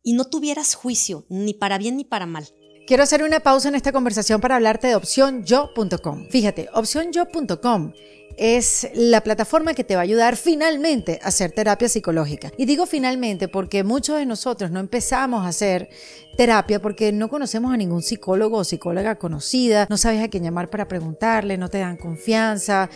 y 0.03 0.13
no 0.13 0.25
tuvieras 0.25 0.75
juicio, 0.75 1.25
ni 1.29 1.53
para 1.53 1.77
bien 1.77 1.97
ni 1.97 2.05
para 2.05 2.25
mal, 2.25 2.53
Quiero 2.87 3.03
hacer 3.03 3.23
una 3.23 3.39
pausa 3.39 3.69
en 3.69 3.75
esta 3.75 3.91
conversación 3.91 4.41
para 4.41 4.55
hablarte 4.55 4.87
de 4.87 4.95
opcionyo.com. 4.95 6.27
Fíjate, 6.29 6.69
opcionyo.com 6.73 7.93
es 8.37 8.89
la 8.95 9.21
plataforma 9.21 9.73
que 9.73 9.83
te 9.83 9.95
va 9.95 10.01
a 10.01 10.03
ayudar 10.03 10.35
finalmente 10.35 11.19
a 11.21 11.27
hacer 11.27 11.51
terapia 11.51 11.87
psicológica. 11.87 12.51
Y 12.57 12.65
digo 12.65 12.85
finalmente 12.85 13.47
porque 13.47 13.83
muchos 13.83 14.17
de 14.17 14.25
nosotros 14.25 14.71
no 14.71 14.79
empezamos 14.79 15.45
a 15.45 15.49
hacer 15.49 15.89
terapia 16.37 16.81
porque 16.81 17.11
no 17.11 17.29
conocemos 17.29 17.73
a 17.73 17.77
ningún 17.77 18.01
psicólogo 18.01 18.57
o 18.57 18.63
psicóloga 18.63 19.15
conocida, 19.15 19.85
no 19.89 19.97
sabes 19.97 20.23
a 20.23 20.29
quién 20.29 20.43
llamar 20.43 20.69
para 20.69 20.87
preguntarle, 20.87 21.57
no 21.57 21.69
te 21.69 21.79
dan 21.79 21.97
confianza, 21.97 22.89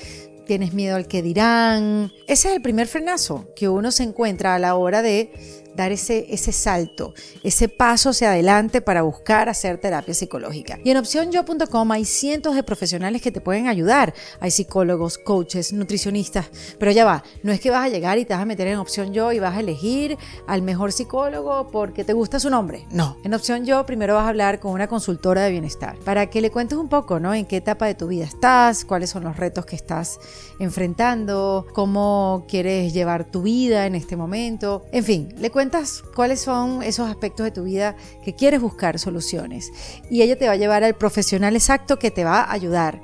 tienes 0.45 0.73
miedo 0.73 0.95
al 0.95 1.07
que 1.07 1.21
dirán. 1.21 2.11
Ese 2.27 2.49
es 2.49 2.55
el 2.55 2.61
primer 2.61 2.87
frenazo 2.87 3.47
que 3.55 3.69
uno 3.69 3.91
se 3.91 4.03
encuentra 4.03 4.55
a 4.55 4.59
la 4.59 4.75
hora 4.75 5.01
de 5.01 5.31
dar 5.75 5.91
ese, 5.91 6.27
ese 6.29 6.51
salto, 6.51 7.13
ese 7.43 7.69
paso 7.69 8.09
hacia 8.09 8.31
adelante 8.31 8.81
para 8.81 9.01
buscar 9.01 9.49
hacer 9.49 9.77
terapia 9.77 10.13
psicológica. 10.13 10.79
Y 10.83 10.91
en 10.91 10.97
opcionyo.com 10.97 11.91
hay 11.91 12.05
cientos 12.05 12.55
de 12.55 12.63
profesionales 12.63 13.21
que 13.21 13.31
te 13.31 13.41
pueden 13.41 13.67
ayudar. 13.67 14.13
Hay 14.39 14.51
psicólogos, 14.51 15.17
coaches, 15.17 15.73
nutricionistas, 15.73 16.47
pero 16.79 16.91
ya 16.91 17.05
va, 17.05 17.23
no 17.43 17.51
es 17.51 17.59
que 17.59 17.71
vas 17.71 17.85
a 17.85 17.89
llegar 17.89 18.17
y 18.17 18.25
te 18.25 18.33
vas 18.33 18.41
a 18.41 18.45
meter 18.45 18.67
en 18.67 18.77
opción 18.77 19.13
yo 19.13 19.31
y 19.31 19.39
vas 19.39 19.55
a 19.55 19.59
elegir 19.59 20.17
al 20.47 20.61
mejor 20.61 20.91
psicólogo 20.91 21.69
porque 21.71 22.03
te 22.03 22.13
gusta 22.13 22.39
su 22.39 22.49
nombre. 22.49 22.85
No, 22.91 23.17
en 23.23 23.33
opción 23.33 23.65
yo 23.65 23.85
primero 23.85 24.15
vas 24.15 24.25
a 24.25 24.29
hablar 24.29 24.59
con 24.59 24.71
una 24.71 24.87
consultora 24.87 25.43
de 25.43 25.51
bienestar 25.51 25.97
para 26.05 26.29
que 26.29 26.41
le 26.41 26.51
cuentes 26.51 26.77
un 26.77 26.89
poco, 26.89 27.19
¿no? 27.19 27.33
En 27.33 27.45
qué 27.45 27.57
etapa 27.57 27.85
de 27.85 27.95
tu 27.95 28.07
vida 28.07 28.25
estás, 28.25 28.85
cuáles 28.85 29.09
son 29.09 29.23
los 29.23 29.37
retos 29.37 29.65
que 29.65 29.75
estás 29.75 30.19
enfrentando, 30.59 31.65
cómo 31.73 32.45
quieres 32.47 32.93
llevar 32.93 33.25
tu 33.25 33.41
vida 33.41 33.85
en 33.85 33.95
este 33.95 34.15
momento. 34.15 34.85
En 34.91 35.03
fin, 35.03 35.33
le 35.37 35.51
cuento 35.51 35.64
cuáles 36.13 36.41
son 36.41 36.83
esos 36.83 37.09
aspectos 37.09 37.45
de 37.45 37.51
tu 37.51 37.63
vida 37.63 37.95
que 38.23 38.35
quieres 38.35 38.61
buscar 38.61 38.99
soluciones. 38.99 39.71
Y 40.09 40.21
ella 40.21 40.37
te 40.37 40.47
va 40.47 40.53
a 40.53 40.57
llevar 40.57 40.83
al 40.83 40.95
profesional 40.95 41.55
exacto 41.55 41.97
que 41.99 42.11
te 42.11 42.23
va 42.23 42.41
a 42.41 42.51
ayudar 42.51 43.01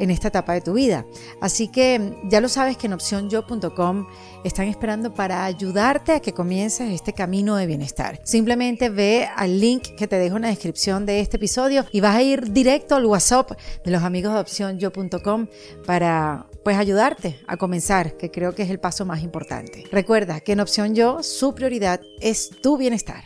en 0.00 0.10
esta 0.10 0.28
etapa 0.28 0.54
de 0.54 0.62
tu 0.62 0.72
vida. 0.72 1.04
Así 1.40 1.68
que 1.68 2.16
ya 2.24 2.40
lo 2.40 2.48
sabes 2.48 2.76
que 2.76 2.86
en 2.86 2.94
opcionyo.com 2.94 4.06
están 4.42 4.66
esperando 4.66 5.14
para 5.14 5.44
ayudarte 5.44 6.12
a 6.12 6.20
que 6.20 6.32
comiences 6.32 6.90
este 6.90 7.12
camino 7.12 7.56
de 7.56 7.66
bienestar. 7.66 8.18
Simplemente 8.24 8.88
ve 8.88 9.28
al 9.36 9.60
link 9.60 9.94
que 9.96 10.08
te 10.08 10.16
dejo 10.16 10.36
en 10.36 10.42
la 10.42 10.48
descripción 10.48 11.04
de 11.04 11.20
este 11.20 11.36
episodio 11.36 11.84
y 11.92 12.00
vas 12.00 12.16
a 12.16 12.22
ir 12.22 12.50
directo 12.50 12.96
al 12.96 13.04
WhatsApp 13.04 13.52
de 13.84 13.90
los 13.90 14.02
amigos 14.02 14.32
de 14.32 14.40
opcionyo.com 14.40 15.46
para 15.86 16.46
pues 16.64 16.76
ayudarte 16.76 17.40
a 17.46 17.56
comenzar, 17.56 18.16
que 18.16 18.30
creo 18.30 18.54
que 18.54 18.62
es 18.62 18.70
el 18.70 18.80
paso 18.80 19.04
más 19.04 19.22
importante. 19.22 19.84
Recuerda 19.90 20.40
que 20.40 20.52
en 20.52 20.60
Opción 20.60 20.94
Yo 20.94 21.22
su 21.22 21.54
prioridad 21.54 22.00
es 22.20 22.50
tu 22.62 22.76
bienestar. 22.76 23.24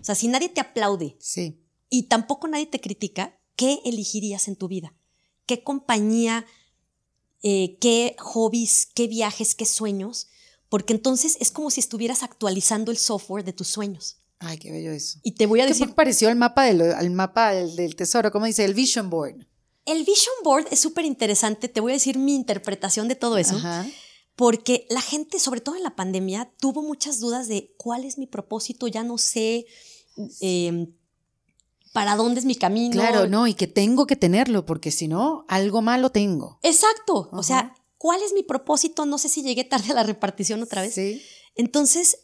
O 0.00 0.04
sea, 0.04 0.14
si 0.14 0.28
nadie 0.28 0.48
te 0.48 0.60
aplaude 0.60 1.16
sí. 1.20 1.62
y 1.88 2.04
tampoco 2.04 2.48
nadie 2.48 2.66
te 2.66 2.80
critica, 2.80 3.38
¿qué 3.56 3.80
elegirías 3.84 4.48
en 4.48 4.56
tu 4.56 4.68
vida? 4.68 4.94
¿Qué 5.46 5.62
compañía, 5.62 6.46
eh, 7.42 7.76
qué 7.80 8.16
hobbies, 8.18 8.88
qué 8.94 9.06
viajes, 9.06 9.54
qué 9.54 9.66
sueños? 9.66 10.28
Porque 10.68 10.94
entonces 10.94 11.36
es 11.40 11.50
como 11.50 11.70
si 11.70 11.80
estuvieras 11.80 12.22
actualizando 12.22 12.90
el 12.90 12.98
software 12.98 13.44
de 13.44 13.52
tus 13.52 13.68
sueños. 13.68 14.18
Ay, 14.40 14.58
qué 14.58 14.72
bello 14.72 14.90
eso. 14.90 15.20
Y 15.22 15.32
te 15.32 15.46
voy 15.46 15.60
a 15.60 15.66
decir... 15.66 15.86
¿Qué 15.86 15.94
pareció 15.94 16.28
al 16.28 16.36
mapa, 16.36 16.64
del, 16.64 16.82
al 16.82 17.10
mapa 17.10 17.52
del, 17.52 17.76
del 17.76 17.94
tesoro? 17.94 18.32
¿Cómo 18.32 18.46
dice? 18.46 18.64
El 18.64 18.74
Vision 18.74 19.08
Board. 19.08 19.46
El 19.86 20.04
Vision 20.04 20.34
Board 20.42 20.66
es 20.70 20.80
súper 20.80 21.04
interesante, 21.04 21.68
te 21.68 21.80
voy 21.80 21.92
a 21.92 21.94
decir 21.94 22.18
mi 22.18 22.34
interpretación 22.34 23.08
de 23.08 23.16
todo 23.16 23.36
eso, 23.36 23.60
porque 24.34 24.86
la 24.88 25.00
gente, 25.00 25.38
sobre 25.38 25.60
todo 25.60 25.76
en 25.76 25.82
la 25.82 25.94
pandemia, 25.94 26.50
tuvo 26.58 26.82
muchas 26.82 27.20
dudas 27.20 27.48
de 27.48 27.74
cuál 27.76 28.04
es 28.04 28.18
mi 28.18 28.26
propósito, 28.26 28.88
ya 28.88 29.04
no 29.04 29.18
sé, 29.18 29.66
em, 30.40 30.92
para 31.92 32.16
dónde 32.16 32.40
es 32.40 32.46
mi 32.46 32.56
camino. 32.56 32.92
Claro, 32.92 33.28
no, 33.28 33.46
y 33.46 33.54
que 33.54 33.66
tengo 33.66 34.06
que 34.06 34.16
tenerlo, 34.16 34.66
porque 34.66 34.90
si 34.90 35.06
no, 35.06 35.44
algo 35.48 35.82
malo 35.82 36.10
tengo. 36.10 36.58
Exacto. 36.62 37.28
O 37.32 37.42
sea, 37.42 37.74
¿cuál 37.98 38.20
es 38.22 38.32
mi 38.32 38.42
propósito? 38.42 39.06
No 39.06 39.18
sé 39.18 39.28
si 39.28 39.42
llegué 39.42 39.64
tarde 39.64 39.92
a 39.92 39.94
la 39.94 40.02
repartición 40.02 40.62
otra 40.62 40.82
vez. 40.82 40.94
Sí. 40.94 41.22
Entonces, 41.54 42.18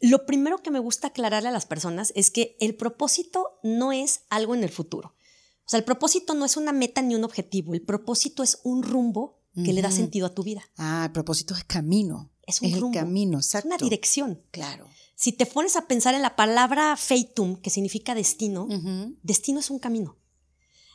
lo 0.00 0.26
primero 0.26 0.58
que 0.58 0.70
me 0.70 0.78
gusta 0.78 1.08
aclararle 1.08 1.48
a 1.48 1.52
las 1.52 1.64
personas 1.64 2.12
es 2.14 2.30
que 2.30 2.56
el 2.60 2.74
propósito 2.74 3.58
no 3.62 3.92
es 3.92 4.22
algo 4.28 4.54
en 4.54 4.62
el 4.62 4.70
futuro. 4.70 5.14
O 5.66 5.68
sea, 5.68 5.78
el 5.78 5.84
propósito 5.84 6.34
no 6.34 6.44
es 6.44 6.56
una 6.56 6.72
meta 6.72 7.00
ni 7.02 7.14
un 7.14 7.24
objetivo. 7.24 7.74
El 7.74 7.82
propósito 7.82 8.42
es 8.42 8.60
un 8.64 8.82
rumbo 8.82 9.40
que 9.64 9.72
le 9.72 9.82
da 9.82 9.90
sentido 9.92 10.26
a 10.26 10.34
tu 10.34 10.42
vida. 10.42 10.62
Ah, 10.76 11.04
el 11.06 11.12
propósito 11.12 11.54
es 11.54 11.62
camino. 11.64 12.32
Es 12.46 12.60
un 12.60 12.68
el 12.70 12.80
rumbo. 12.80 12.98
camino, 12.98 13.38
Es 13.38 13.46
exacto. 13.46 13.68
una 13.68 13.76
dirección. 13.78 14.42
Claro. 14.50 14.88
Si 15.14 15.32
te 15.32 15.46
pones 15.46 15.76
a 15.76 15.86
pensar 15.86 16.14
en 16.14 16.22
la 16.22 16.34
palabra 16.36 16.96
feitum, 16.96 17.56
que 17.56 17.70
significa 17.70 18.14
destino, 18.14 18.66
destino 19.22 19.60
es 19.60 19.70
un 19.70 19.78
camino. 19.78 20.18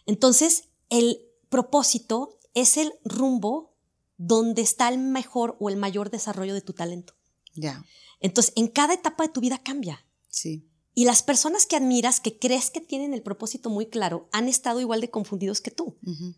Entonces, 0.05 0.65
el 0.89 1.21
propósito 1.49 2.38
es 2.53 2.77
el 2.77 2.91
rumbo 3.05 3.75
donde 4.17 4.62
está 4.62 4.89
el 4.89 4.97
mejor 4.99 5.55
o 5.60 5.69
el 5.69 5.77
mayor 5.77 6.10
desarrollo 6.10 6.53
de 6.53 6.62
tu 6.62 6.73
talento. 6.73 7.13
Ya, 7.55 7.84
Entonces, 8.19 8.53
en 8.58 8.67
cada 8.67 8.93
etapa 8.93 9.23
de 9.25 9.29
tu 9.34 9.39
vida 9.41 9.58
cambia. 9.63 10.05
sí. 10.27 10.65
Y 10.99 11.05
las 11.05 11.23
personas 11.23 11.65
que 11.65 11.77
admiras, 11.77 12.19
que 12.19 12.38
crees 12.38 12.71
que 12.71 12.81
tienen 12.81 13.13
el 13.13 13.21
propósito 13.21 13.69
muy 13.69 13.85
claro, 13.85 14.27
han 14.33 14.49
estado 14.49 14.81
igual 14.81 14.99
de 14.99 15.09
confundidos 15.09 15.62
que 15.62 15.71
tú. 15.71 15.95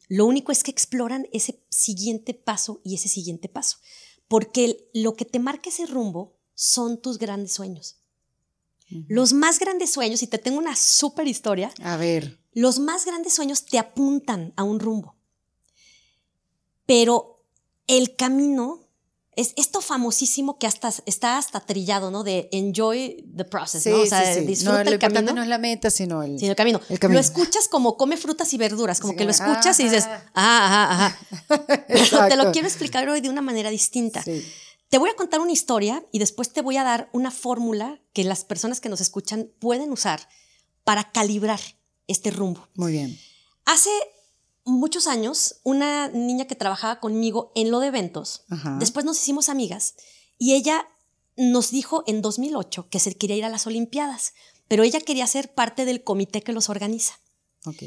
Lo 0.07 0.27
único 0.27 0.51
es 0.51 0.63
que 0.63 0.69
exploran 0.69 1.27
ese 1.33 1.65
siguiente 1.69 2.35
paso 2.35 2.79
y 2.83 2.93
ese 2.93 3.09
siguiente 3.09 3.49
paso. 3.49 3.77
Porque 4.27 4.87
lo 4.93 5.15
que 5.15 5.25
te 5.25 5.39
marca 5.39 5.71
ese 5.71 5.87
rumbo 5.87 6.37
son 6.53 7.01
tus 7.01 7.17
grandes 7.17 7.53
sueños. 7.53 8.03
Los 9.07 9.33
más 9.33 9.57
grandes 9.57 9.89
sueños, 9.89 10.21
y 10.21 10.27
te 10.27 10.37
tengo 10.37 10.59
una 10.59 10.75
súper 10.75 11.27
historia, 11.27 11.73
A 11.81 11.97
ver, 11.97 12.37
los 12.53 12.77
más 12.77 13.03
grandes 13.03 13.33
sueños 13.33 13.65
te 13.65 13.79
apuntan 13.79 14.53
a 14.57 14.63
un 14.63 14.79
rumbo. 14.79 15.15
Pero 16.85 17.47
el 17.87 18.15
camino 18.15 18.90
es 19.35 19.53
esto 19.55 19.79
famosísimo 19.81 20.57
que 20.57 20.67
hasta 20.67 20.91
está 21.05 21.37
hasta 21.37 21.61
trillado, 21.61 22.11
¿no? 22.11 22.23
De 22.23 22.49
enjoy 22.51 23.25
the 23.35 23.45
process, 23.45 23.83
sí, 23.83 23.89
¿no? 23.89 24.01
O 24.01 24.05
sea, 24.05 24.33
sí, 24.33 24.41
sí. 24.41 24.45
disfruta 24.45 24.79
No, 24.79 24.83
lo 24.83 24.89
el 24.89 24.93
importante 24.95 25.25
camino. 25.27 25.33
no 25.35 25.43
es 25.43 25.47
la 25.47 25.57
meta, 25.57 25.89
sino 25.89 26.21
el... 26.21 26.37
Sí, 26.37 26.47
el 26.47 26.55
camino. 26.55 26.81
El 26.89 26.99
camino. 26.99 27.17
Lo 27.17 27.21
escuchas 27.21 27.67
como 27.69 27.95
come 27.95 28.17
frutas 28.17 28.53
y 28.53 28.57
verduras, 28.57 28.99
como 28.99 29.15
que 29.15 29.23
lo 29.23 29.31
escuchas 29.31 29.79
y 29.79 29.83
dices, 29.83 30.03
ajá. 30.05 30.31
ah, 30.35 30.65
ajá, 30.65 31.15
ajá. 31.47 31.85
Pero 31.87 32.27
te 32.27 32.35
lo 32.35 32.51
quiero 32.51 32.67
explicar 32.67 33.07
hoy 33.07 33.21
de 33.21 33.29
una 33.29 33.41
manera 33.41 33.69
distinta. 33.69 34.23
Te 34.89 34.97
voy 34.97 35.09
a 35.09 35.15
contar 35.15 35.39
una 35.39 35.53
historia 35.53 36.05
y 36.11 36.19
después 36.19 36.51
te 36.51 36.61
voy 36.61 36.75
a 36.75 36.83
dar 36.83 37.09
una 37.13 37.31
fórmula 37.31 38.01
que 38.11 38.25
las 38.25 38.43
personas 38.43 38.81
que 38.81 38.89
nos 38.89 38.99
escuchan 38.99 39.49
pueden 39.59 39.91
usar 39.91 40.27
para 40.83 41.11
calibrar 41.11 41.61
este 42.07 42.31
rumbo. 42.31 42.67
Muy 42.75 42.91
bien. 42.91 43.17
Hace 43.63 43.89
muchos 44.65 45.07
años, 45.07 45.61
una 45.63 46.07
niña 46.09 46.45
que 46.45 46.55
trabajaba 46.55 46.99
conmigo 46.99 47.51
en 47.55 47.71
lo 47.71 47.79
de 47.79 47.87
eventos, 47.87 48.43
Ajá. 48.49 48.77
después 48.79 49.05
nos 49.05 49.19
hicimos 49.19 49.49
amigas 49.49 49.95
y 50.37 50.53
ella 50.53 50.87
nos 51.37 51.71
dijo 51.71 52.03
en 52.07 52.21
2008 52.21 52.87
que 52.89 52.99
se 52.99 53.15
quería 53.15 53.35
ir 53.37 53.45
a 53.45 53.49
las 53.49 53.65
Olimpiadas, 53.67 54.33
pero 54.67 54.83
ella 54.83 55.01
quería 55.01 55.27
ser 55.27 55.53
parte 55.53 55.85
del 55.85 56.03
comité 56.03 56.41
que 56.41 56.53
los 56.53 56.69
organiza. 56.69 57.19
Ok. 57.65 57.83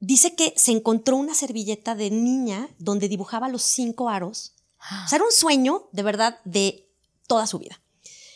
Dice 0.00 0.34
que 0.34 0.54
se 0.56 0.72
encontró 0.72 1.16
una 1.16 1.34
servilleta 1.34 1.94
de 1.94 2.10
niña 2.10 2.68
donde 2.78 3.08
dibujaba 3.08 3.48
los 3.48 3.62
cinco 3.62 4.08
aros. 4.08 4.54
O 5.04 5.08
sea, 5.08 5.16
era 5.16 5.24
un 5.24 5.32
sueño 5.32 5.88
de 5.92 6.02
verdad 6.04 6.38
de 6.44 6.88
toda 7.26 7.46
su 7.46 7.58
vida. 7.58 7.82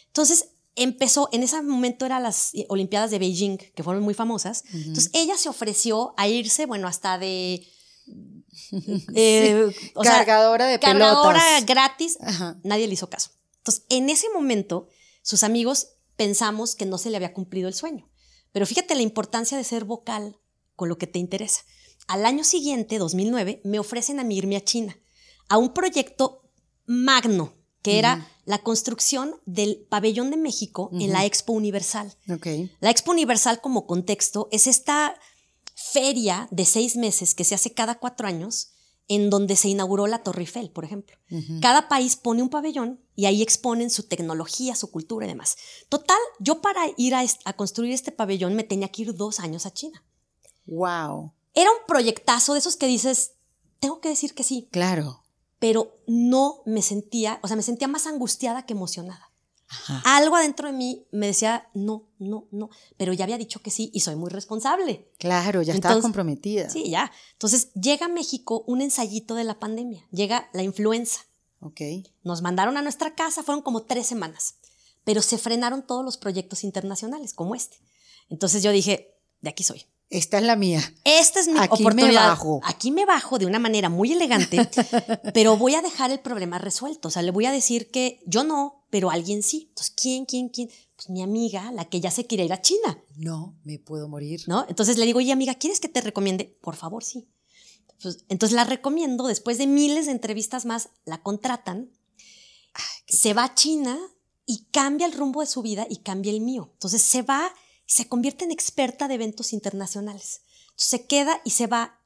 Entonces 0.08 0.48
empezó, 0.74 1.28
en 1.32 1.42
ese 1.42 1.60
momento 1.62 2.04
eran 2.04 2.22
las 2.22 2.52
Olimpiadas 2.68 3.10
de 3.10 3.18
Beijing, 3.18 3.58
que 3.58 3.82
fueron 3.82 4.02
muy 4.02 4.14
famosas. 4.14 4.64
Entonces 4.72 5.10
ella 5.14 5.36
se 5.36 5.48
ofreció 5.48 6.14
a 6.16 6.28
irse, 6.28 6.66
bueno, 6.66 6.88
hasta 6.88 7.18
de... 7.18 7.66
eh, 9.14 9.72
o 9.94 10.02
sea, 10.02 10.18
Cargadora 10.18 10.66
de 10.66 10.78
cargadora 10.78 11.38
pelotas. 11.38 11.66
gratis. 11.66 12.18
Ajá. 12.20 12.58
Nadie 12.64 12.86
le 12.86 12.94
hizo 12.94 13.08
caso. 13.08 13.30
Entonces, 13.58 13.84
en 13.88 14.10
ese 14.10 14.28
momento, 14.30 14.88
sus 15.22 15.42
amigos 15.42 15.88
pensamos 16.16 16.74
que 16.74 16.86
no 16.86 16.98
se 16.98 17.10
le 17.10 17.16
había 17.16 17.32
cumplido 17.32 17.68
el 17.68 17.74
sueño. 17.74 18.10
Pero 18.52 18.66
fíjate 18.66 18.94
la 18.94 19.02
importancia 19.02 19.56
de 19.56 19.64
ser 19.64 19.84
vocal 19.84 20.38
con 20.76 20.88
lo 20.88 20.98
que 20.98 21.06
te 21.06 21.18
interesa. 21.18 21.62
Al 22.08 22.26
año 22.26 22.44
siguiente, 22.44 22.98
2009, 22.98 23.60
me 23.64 23.78
ofrecen 23.78 24.20
a 24.20 24.24
mí 24.24 24.36
irme 24.36 24.56
a 24.56 24.64
China, 24.64 24.98
a 25.48 25.58
un 25.58 25.72
proyecto 25.72 26.50
magno, 26.84 27.54
que 27.80 27.98
era 27.98 28.28
la 28.44 28.58
construcción 28.58 29.40
del 29.44 29.86
pabellón 29.88 30.30
de 30.30 30.36
México 30.36 30.90
en 30.92 31.12
la 31.12 31.24
Expo 31.24 31.52
Universal. 31.52 32.16
Ok. 32.28 32.46
La 32.80 32.90
Expo 32.90 33.10
Universal, 33.12 33.60
como 33.60 33.86
contexto, 33.86 34.48
es 34.52 34.66
esta 34.66 35.16
feria 35.92 36.48
de 36.50 36.64
seis 36.64 36.96
meses 36.96 37.34
que 37.34 37.44
se 37.44 37.54
hace 37.54 37.72
cada 37.74 37.98
cuatro 37.98 38.26
años, 38.26 38.70
en 39.08 39.30
donde 39.30 39.56
se 39.56 39.68
inauguró 39.68 40.06
la 40.06 40.22
Torre 40.22 40.42
Eiffel, 40.42 40.70
por 40.70 40.84
ejemplo. 40.84 41.16
Cada 41.60 41.88
país 41.88 42.16
pone 42.16 42.40
un 42.42 42.48
pabellón 42.48 43.00
y 43.16 43.26
ahí 43.26 43.42
exponen 43.42 43.90
su 43.90 44.04
tecnología, 44.04 44.74
su 44.76 44.90
cultura 44.90 45.26
y 45.26 45.28
demás. 45.28 45.56
Total, 45.88 46.16
yo 46.38 46.60
para 46.62 46.80
ir 46.96 47.14
a, 47.14 47.22
a 47.44 47.52
construir 47.54 47.92
este 47.92 48.12
pabellón 48.12 48.54
me 48.54 48.64
tenía 48.64 48.88
que 48.88 49.02
ir 49.02 49.14
dos 49.14 49.40
años 49.40 49.66
a 49.66 49.72
China. 49.72 50.02
Wow. 50.66 51.32
Era 51.54 51.70
un 51.70 51.86
proyectazo 51.86 52.52
de 52.54 52.60
esos 52.60 52.76
que 52.76 52.86
dices, 52.86 53.32
tengo 53.80 54.00
que 54.00 54.08
decir 54.08 54.34
que 54.34 54.44
sí, 54.44 54.68
Claro. 54.70 55.22
pero 55.58 55.98
no 56.06 56.62
me 56.64 56.80
sentía, 56.80 57.40
o 57.42 57.48
sea, 57.48 57.56
me 57.56 57.62
sentía 57.62 57.88
más 57.88 58.06
angustiada 58.06 58.64
que 58.64 58.72
emocionada. 58.72 59.31
Ajá. 59.72 60.02
Algo 60.16 60.36
adentro 60.36 60.68
de 60.68 60.74
mí 60.74 61.06
me 61.12 61.26
decía, 61.28 61.68
no, 61.72 62.04
no, 62.18 62.46
no, 62.50 62.68
pero 62.98 63.12
ya 63.14 63.24
había 63.24 63.38
dicho 63.38 63.60
que 63.62 63.70
sí 63.70 63.90
y 63.94 64.00
soy 64.00 64.16
muy 64.16 64.28
responsable. 64.30 65.10
Claro, 65.18 65.62
ya 65.62 65.72
Entonces- 65.74 66.02
comprometida. 66.02 66.68
Sí, 66.68 66.90
ya. 66.90 67.10
Entonces 67.32 67.72
llega 67.72 68.06
a 68.06 68.08
México 68.10 68.64
un 68.66 68.82
ensayito 68.82 69.34
de 69.34 69.44
la 69.44 69.58
pandemia, 69.58 70.06
llega 70.10 70.50
la 70.52 70.62
influenza. 70.62 71.20
Ok. 71.60 71.80
Nos 72.22 72.42
mandaron 72.42 72.76
a 72.76 72.82
nuestra 72.82 73.14
casa, 73.14 73.42
fueron 73.42 73.62
como 73.62 73.82
tres 73.84 74.06
semanas, 74.06 74.56
pero 75.04 75.22
se 75.22 75.38
frenaron 75.38 75.86
todos 75.86 76.04
los 76.04 76.18
proyectos 76.18 76.64
internacionales 76.64 77.32
como 77.32 77.54
este. 77.54 77.78
Entonces 78.28 78.62
yo 78.62 78.72
dije, 78.72 79.14
de 79.40 79.50
aquí 79.50 79.64
soy. 79.64 79.86
Esta 80.12 80.38
es 80.38 80.44
la 80.44 80.56
mía. 80.56 80.80
Esta 81.04 81.40
es 81.40 81.48
mi 81.48 81.58
Aquí 81.58 81.84
me 81.84 82.12
bajo. 82.12 82.60
Aquí 82.64 82.90
me 82.90 83.06
bajo 83.06 83.38
de 83.38 83.46
una 83.46 83.58
manera 83.58 83.88
muy 83.88 84.12
elegante, 84.12 84.68
pero 85.34 85.56
voy 85.56 85.74
a 85.74 85.82
dejar 85.82 86.10
el 86.10 86.20
problema 86.20 86.58
resuelto. 86.58 87.08
O 87.08 87.10
sea, 87.10 87.22
le 87.22 87.30
voy 87.30 87.46
a 87.46 87.52
decir 87.52 87.90
que 87.90 88.20
yo 88.26 88.44
no, 88.44 88.84
pero 88.90 89.10
alguien 89.10 89.42
sí. 89.42 89.68
Entonces, 89.70 89.94
¿quién, 89.96 90.26
quién, 90.26 90.50
quién? 90.50 90.70
Pues 90.96 91.08
mi 91.08 91.22
amiga, 91.22 91.72
la 91.72 91.86
que 91.86 92.00
ya 92.00 92.10
se 92.10 92.26
quiere 92.26 92.44
ir 92.44 92.52
a 92.52 92.60
China, 92.60 93.02
No 93.16 93.56
me 93.64 93.78
puedo 93.78 94.06
morir. 94.06 94.42
¿no? 94.46 94.66
Entonces 94.68 94.98
le 94.98 95.06
digo, 95.06 95.18
oye, 95.18 95.32
amiga, 95.32 95.54
¿quieres 95.54 95.80
que 95.80 95.88
te 95.88 96.02
recomiende? 96.02 96.58
Por 96.60 96.76
favor, 96.76 97.02
sí. 97.02 97.26
Pues, 98.02 98.24
entonces 98.28 98.54
la 98.54 98.64
recomiendo, 98.64 99.26
después 99.26 99.56
de 99.56 99.66
miles 99.66 100.06
de 100.06 100.12
entrevistas 100.12 100.66
más, 100.66 100.90
la 101.06 101.22
contratan, 101.22 101.90
se 103.06 103.32
va 103.32 103.44
a 103.44 103.54
China 103.54 103.98
y 104.44 104.66
cambia 104.72 105.06
el 105.06 105.12
rumbo 105.12 105.40
de 105.40 105.46
su 105.46 105.62
vida 105.62 105.86
y 105.88 105.98
cambia 105.98 106.32
el 106.32 106.40
mío. 106.40 106.70
Entonces 106.74 107.00
se 107.00 107.22
va, 107.22 107.52
se 107.92 108.08
convierte 108.08 108.46
en 108.46 108.52
experta 108.52 109.06
de 109.06 109.16
eventos 109.16 109.52
internacionales. 109.52 110.40
Entonces, 110.62 110.88
se 110.88 111.06
queda 111.06 111.42
y 111.44 111.50
se 111.50 111.66
va, 111.66 112.00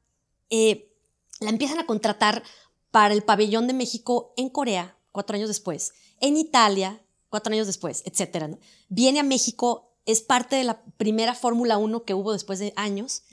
eh, 0.49 0.93
la 1.39 1.49
empiezan 1.49 1.79
a 1.79 1.85
contratar 1.85 2.43
para 2.91 3.13
el 3.13 3.23
pabellón 3.23 3.67
de 3.67 3.73
México 3.73 4.33
en 4.35 4.49
Corea, 4.49 4.97
cuatro 5.13 5.37
años 5.37 5.47
después, 5.47 5.93
en 6.19 6.35
Italia, 6.35 7.01
cuatro 7.29 7.53
años 7.53 7.67
después. 7.67 8.03
¿no? 8.49 8.59
Viene 8.89 9.21
a 9.21 9.23
México, 9.23 9.95
es 10.05 10.19
parte 10.19 10.57
de 10.57 10.65
la 10.65 10.83
primera 10.97 11.33
Fórmula 11.33 11.77
1 11.77 12.03
que 12.03 12.13
hubo 12.13 12.33
después 12.33 12.59
de 12.59 12.73
años, 12.75 13.23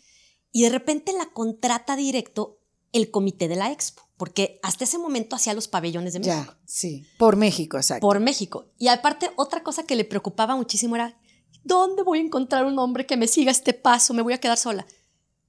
y 0.52 0.62
de 0.62 0.68
repente 0.68 1.12
la 1.12 1.26
contrata 1.32 1.96
directo 1.96 2.60
el 2.92 3.10
comité 3.10 3.48
de 3.48 3.56
la 3.56 3.72
Expo, 3.72 4.08
porque 4.16 4.60
hasta 4.62 4.84
ese 4.84 4.98
momento 4.98 5.34
hacía 5.34 5.54
los 5.54 5.66
pabellones 5.66 6.12
de 6.12 6.20
México 6.20 6.52
Ya, 6.52 6.58
sí. 6.66 7.04
Por 7.18 7.34
México, 7.34 7.78
exacto. 7.78 8.06
por 8.06 8.20
México. 8.20 8.66
Y 8.78 8.86
aparte, 8.86 9.32
otra 9.34 9.64
cosa 9.64 9.82
que 9.82 9.96
le 9.96 10.04
preocupaba 10.04 10.54
muchísimo 10.54 10.94
era, 10.94 11.18
¿dónde 11.64 12.02
voy 12.02 12.18
a 12.18 12.22
encontrar 12.22 12.64
un 12.64 12.78
hombre 12.78 13.06
que 13.06 13.16
me 13.16 13.26
siga 13.26 13.50
este 13.50 13.72
paso? 13.72 14.14
Me 14.14 14.22
voy 14.22 14.32
a 14.34 14.38
quedar 14.38 14.56
sola. 14.58 14.86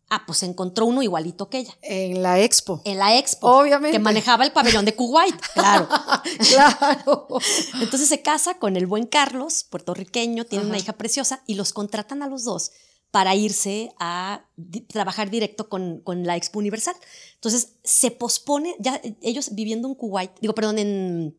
Ah, 0.07 0.23
pues 0.27 0.43
encontró 0.43 0.85
uno 0.85 1.01
igualito 1.01 1.49
que 1.49 1.57
ella. 1.59 1.75
En 1.81 2.21
la 2.21 2.39
expo. 2.39 2.81
En 2.85 2.99
la 2.99 3.17
expo. 3.17 3.47
Obviamente. 3.49 3.97
Que 3.97 4.03
manejaba 4.03 4.45
el 4.45 4.51
pabellón 4.51 4.85
de 4.85 4.95
Kuwait, 4.95 5.35
claro. 5.53 5.87
claro. 6.49 7.27
Entonces 7.81 8.07
se 8.07 8.21
casa 8.21 8.59
con 8.59 8.75
el 8.75 8.85
buen 8.85 9.07
Carlos, 9.07 9.63
puertorriqueño, 9.63 10.45
tiene 10.45 10.65
una 10.65 10.77
hija 10.77 10.93
preciosa, 10.93 11.41
y 11.47 11.55
los 11.55 11.73
contratan 11.73 12.21
a 12.21 12.27
los 12.27 12.43
dos 12.43 12.71
para 13.09 13.33
irse 13.33 13.93
a 13.99 14.45
di- 14.57 14.81
trabajar 14.81 15.29
directo 15.31 15.69
con, 15.69 16.01
con 16.01 16.23
la 16.25 16.35
Expo 16.35 16.59
Universal. 16.59 16.95
Entonces 17.35 17.73
se 17.83 18.11
pospone, 18.11 18.75
ya 18.77 19.01
ellos 19.21 19.55
viviendo 19.55 19.87
en 19.87 19.95
Kuwait, 19.95 20.31
digo, 20.39 20.53
perdón, 20.53 20.77
en... 20.79 21.35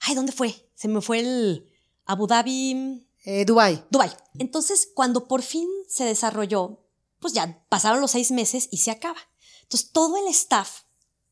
Ay, 0.00 0.14
¿dónde 0.14 0.32
fue? 0.32 0.68
Se 0.74 0.86
me 0.88 1.00
fue 1.00 1.20
el 1.20 1.66
Abu 2.04 2.26
Dhabi, 2.26 3.03
Eh, 3.24 3.44
Dubai. 3.44 3.84
Dubai. 3.90 4.10
Entonces, 4.38 4.88
cuando 4.94 5.26
por 5.26 5.42
fin 5.42 5.68
se 5.88 6.04
desarrolló, 6.04 6.84
pues 7.18 7.32
ya 7.32 7.64
pasaron 7.68 8.00
los 8.00 8.12
seis 8.12 8.30
meses 8.30 8.68
y 8.70 8.78
se 8.78 8.90
acaba. 8.90 9.18
Entonces, 9.62 9.90
todo 9.90 10.16
el 10.18 10.28
staff 10.28 10.82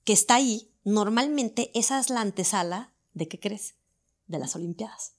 que 0.04 0.12
está 0.12 0.36
ahí, 0.36 0.72
normalmente 0.84 1.70
esa 1.74 2.00
es 2.00 2.10
la 2.10 2.20
antesala 2.20 2.94
de 3.12 3.28
qué 3.28 3.38
crees? 3.38 3.74
De 4.26 4.38
las 4.38 4.56
Olimpiadas. 4.56 5.12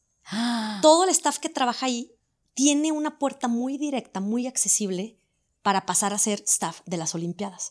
Todo 0.81 1.03
el 1.03 1.09
staff 1.09 1.37
que 1.37 1.49
trabaja 1.49 1.85
ahí 1.85 2.15
tiene 2.53 2.91
una 2.91 3.19
puerta 3.19 3.47
muy 3.47 3.77
directa, 3.77 4.19
muy 4.19 4.47
accesible 4.47 5.17
para 5.61 5.85
pasar 5.85 6.13
a 6.13 6.17
ser 6.17 6.43
staff 6.45 6.81
de 6.85 6.97
las 6.97 7.13
Olimpiadas. 7.15 7.69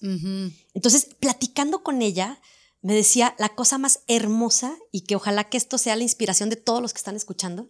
Entonces, 0.75 1.09
platicando 1.19 1.83
con 1.83 2.03
ella, 2.03 2.41
me 2.81 2.95
decía 2.95 3.35
la 3.39 3.51
cosa 3.51 3.79
más 3.79 4.01
hermosa 4.07 4.77
y 4.91 5.03
que 5.03 5.17
ojalá 5.17 5.49
que 5.49 5.57
esto 5.57 5.79
sea 5.79 5.97
la 5.97 6.03
inspiración 6.03 6.51
de 6.51 6.57
todos 6.57 6.83
los 6.83 6.93
que 6.93 6.99
están 6.99 7.17
escuchando. 7.17 7.69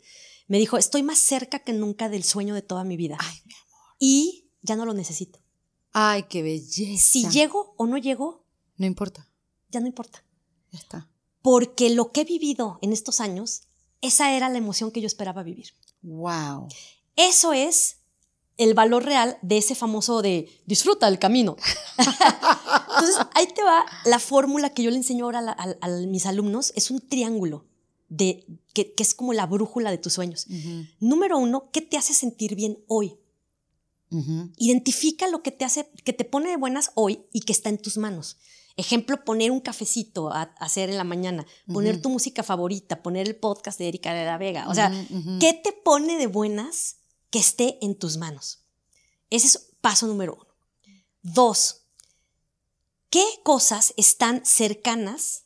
Me 0.52 0.58
dijo, 0.58 0.76
estoy 0.76 1.02
más 1.02 1.16
cerca 1.18 1.60
que 1.60 1.72
nunca 1.72 2.10
del 2.10 2.24
sueño 2.24 2.54
de 2.54 2.60
toda 2.60 2.84
mi 2.84 2.98
vida 2.98 3.16
Ay, 3.18 3.36
mi 3.46 3.54
amor. 3.54 3.66
y 3.98 4.50
ya 4.60 4.76
no 4.76 4.84
lo 4.84 4.92
necesito. 4.92 5.40
Ay, 5.92 6.24
qué 6.24 6.42
belleza. 6.42 7.02
Si 7.02 7.26
llego 7.30 7.72
o 7.78 7.86
no 7.86 7.96
llego, 7.96 8.44
No 8.76 8.84
importa. 8.84 9.26
ya 9.70 9.80
no 9.80 9.86
importa. 9.86 10.26
Ya 10.70 10.78
está. 10.78 11.08
Porque 11.40 11.88
lo 11.88 12.12
que 12.12 12.20
he 12.20 12.24
vivido 12.24 12.78
en 12.82 12.92
estos 12.92 13.20
años, 13.20 13.62
esa 14.02 14.36
era 14.36 14.50
la 14.50 14.58
emoción 14.58 14.90
que 14.90 15.00
yo 15.00 15.06
esperaba 15.06 15.42
vivir. 15.42 15.68
Wow. 16.02 16.68
Eso 17.16 17.54
es 17.54 18.00
el 18.58 18.74
valor 18.74 19.04
real 19.06 19.38
de 19.40 19.56
ese 19.56 19.74
famoso 19.74 20.20
de 20.20 20.50
disfruta 20.66 21.08
el 21.08 21.18
camino. 21.18 21.56
Entonces, 21.96 23.16
ahí 23.34 23.46
te 23.54 23.62
va 23.62 23.86
la 24.04 24.18
fórmula 24.18 24.68
que 24.74 24.82
yo 24.82 24.90
le 24.90 24.98
enseño 24.98 25.24
ahora 25.24 25.56
a, 25.56 25.76
a 25.80 25.88
mis 25.88 26.26
alumnos. 26.26 26.74
Es 26.76 26.90
un 26.90 27.00
triángulo 27.00 27.71
de, 28.12 28.44
que, 28.74 28.92
que 28.92 29.02
es 29.02 29.14
como 29.14 29.32
la 29.32 29.46
brújula 29.46 29.90
de 29.90 29.96
tus 29.96 30.12
sueños. 30.12 30.46
Número 31.00 31.38
uno, 31.38 31.70
¿qué 31.72 31.80
te 31.80 31.96
hace 31.96 32.12
sentir 32.12 32.54
bien 32.54 32.78
hoy? 32.86 33.16
Identifica 34.58 35.26
lo 35.28 35.42
que 35.42 35.50
te 35.50 35.64
hace, 35.64 35.90
que 36.04 36.12
te 36.12 36.24
pone 36.24 36.50
de 36.50 36.58
buenas 36.58 36.90
hoy 36.94 37.24
y 37.32 37.40
que 37.40 37.52
está 37.52 37.70
en 37.70 37.78
tus 37.78 37.96
manos. 37.96 38.36
Ejemplo, 38.76 39.24
poner 39.24 39.50
un 39.50 39.60
cafecito 39.60 40.30
a, 40.30 40.42
a 40.42 40.44
hacer 40.58 40.90
en 40.90 40.98
la 40.98 41.04
mañana, 41.04 41.46
poner 41.72 42.02
tu 42.02 42.10
música 42.10 42.42
favorita, 42.42 43.02
poner 43.02 43.26
el 43.26 43.36
podcast 43.36 43.78
de 43.78 43.88
Erika 43.88 44.12
de 44.12 44.26
la 44.26 44.36
Vega. 44.36 44.68
O 44.68 44.74
sea. 44.74 44.90
¿qué 45.40 45.54
te 45.54 45.72
pone 45.72 46.18
de 46.18 46.26
buenas 46.26 46.98
que 47.30 47.38
esté 47.38 47.78
en 47.80 47.94
tus 47.94 48.18
manos? 48.18 48.64
Ese 49.30 49.46
es 49.46 49.70
paso 49.80 50.06
número 50.06 50.34
uno. 50.34 50.52
Dos, 51.22 51.86
¿qué 53.08 53.24
cosas 53.42 53.94
están 53.96 54.44
cercanas 54.44 55.44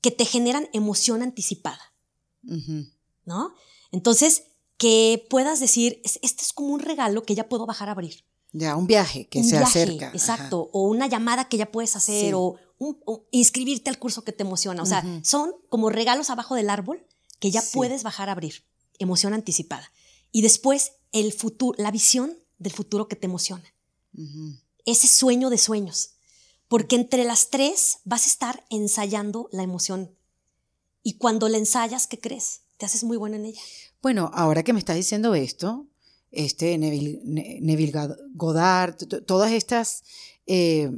que 0.00 0.10
te 0.10 0.24
generan 0.24 0.68
emoción 0.72 1.22
anticipada? 1.22 1.80
¿No? 3.24 3.52
Entonces, 3.92 4.44
que 4.76 5.26
puedas 5.28 5.60
decir, 5.60 6.00
"Es- 6.04 6.18
este 6.22 6.42
es 6.44 6.52
como 6.52 6.68
un 6.72 6.80
regalo 6.80 7.22
que 7.24 7.34
ya 7.34 7.48
puedo 7.48 7.66
bajar 7.66 7.88
a 7.88 7.92
abrir. 7.92 8.24
Ya, 8.52 8.76
un 8.76 8.86
viaje 8.86 9.28
que 9.28 9.40
un 9.40 9.44
se 9.44 9.58
viaje, 9.58 9.82
acerca. 9.82 10.06
Ajá. 10.08 10.16
Exacto. 10.16 10.70
O 10.72 10.82
una 10.88 11.06
llamada 11.06 11.48
que 11.48 11.56
ya 11.58 11.70
puedes 11.70 11.96
hacer, 11.96 12.28
Sí. 12.28 12.32
o, 12.34 12.54
un- 12.78 12.98
o 13.04 13.26
inscribirte 13.32 13.90
al 13.90 13.98
curso 13.98 14.22
que 14.24 14.32
te 14.32 14.42
emociona. 14.44 14.82
O 14.82 14.86
sea, 14.86 15.04
son 15.24 15.52
como 15.68 15.90
regalos 15.90 16.30
abajo 16.30 16.54
del 16.54 16.70
árbol 16.70 17.04
que 17.40 17.50
ya 17.50 17.60
Sí. 17.60 17.70
puedes 17.74 18.02
bajar 18.04 18.28
a 18.28 18.32
abrir. 18.32 18.64
Emoción 18.98 19.34
anticipada. 19.34 19.90
Y 20.32 20.42
después, 20.42 20.92
el 21.12 21.32
futuro, 21.32 21.74
la 21.82 21.90
visión 21.90 22.38
del 22.58 22.72
futuro 22.72 23.08
que 23.08 23.16
te 23.16 23.26
emociona. 23.26 23.64
Ese 24.86 25.06
sueño 25.08 25.50
de 25.50 25.58
sueños. 25.58 26.10
Porque 26.68 26.96
entre 26.96 27.24
las 27.24 27.50
tres 27.50 27.98
vas 28.04 28.24
a 28.24 28.28
estar 28.28 28.64
ensayando 28.70 29.48
la 29.52 29.62
emoción. 29.62 30.14
Y 31.02 31.14
cuando 31.16 31.48
la 31.48 31.58
ensayas, 31.58 32.06
¿qué 32.06 32.18
crees? 32.18 32.60
Te 32.76 32.86
haces 32.86 33.04
muy 33.04 33.16
buena 33.16 33.36
en 33.36 33.46
ella. 33.46 33.60
Bueno, 34.02 34.30
ahora 34.34 34.62
que 34.62 34.72
me 34.72 34.78
estás 34.78 34.96
diciendo 34.96 35.34
esto, 35.34 35.86
este 36.30 36.76
Neville, 36.76 37.20
Ne- 37.24 37.58
Neville 37.62 37.92
Goddard, 38.34 38.96
todas 39.26 39.52
estas 39.52 40.02
eh, 40.46 40.90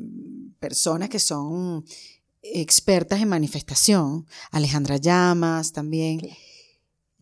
personas 0.58 1.08
que 1.08 1.18
son 1.20 1.84
expertas 2.42 3.20
en 3.20 3.28
manifestación, 3.28 4.26
Alejandra 4.50 4.96
Llamas 4.96 5.72
también, 5.72 6.18
Claro. 6.20 6.34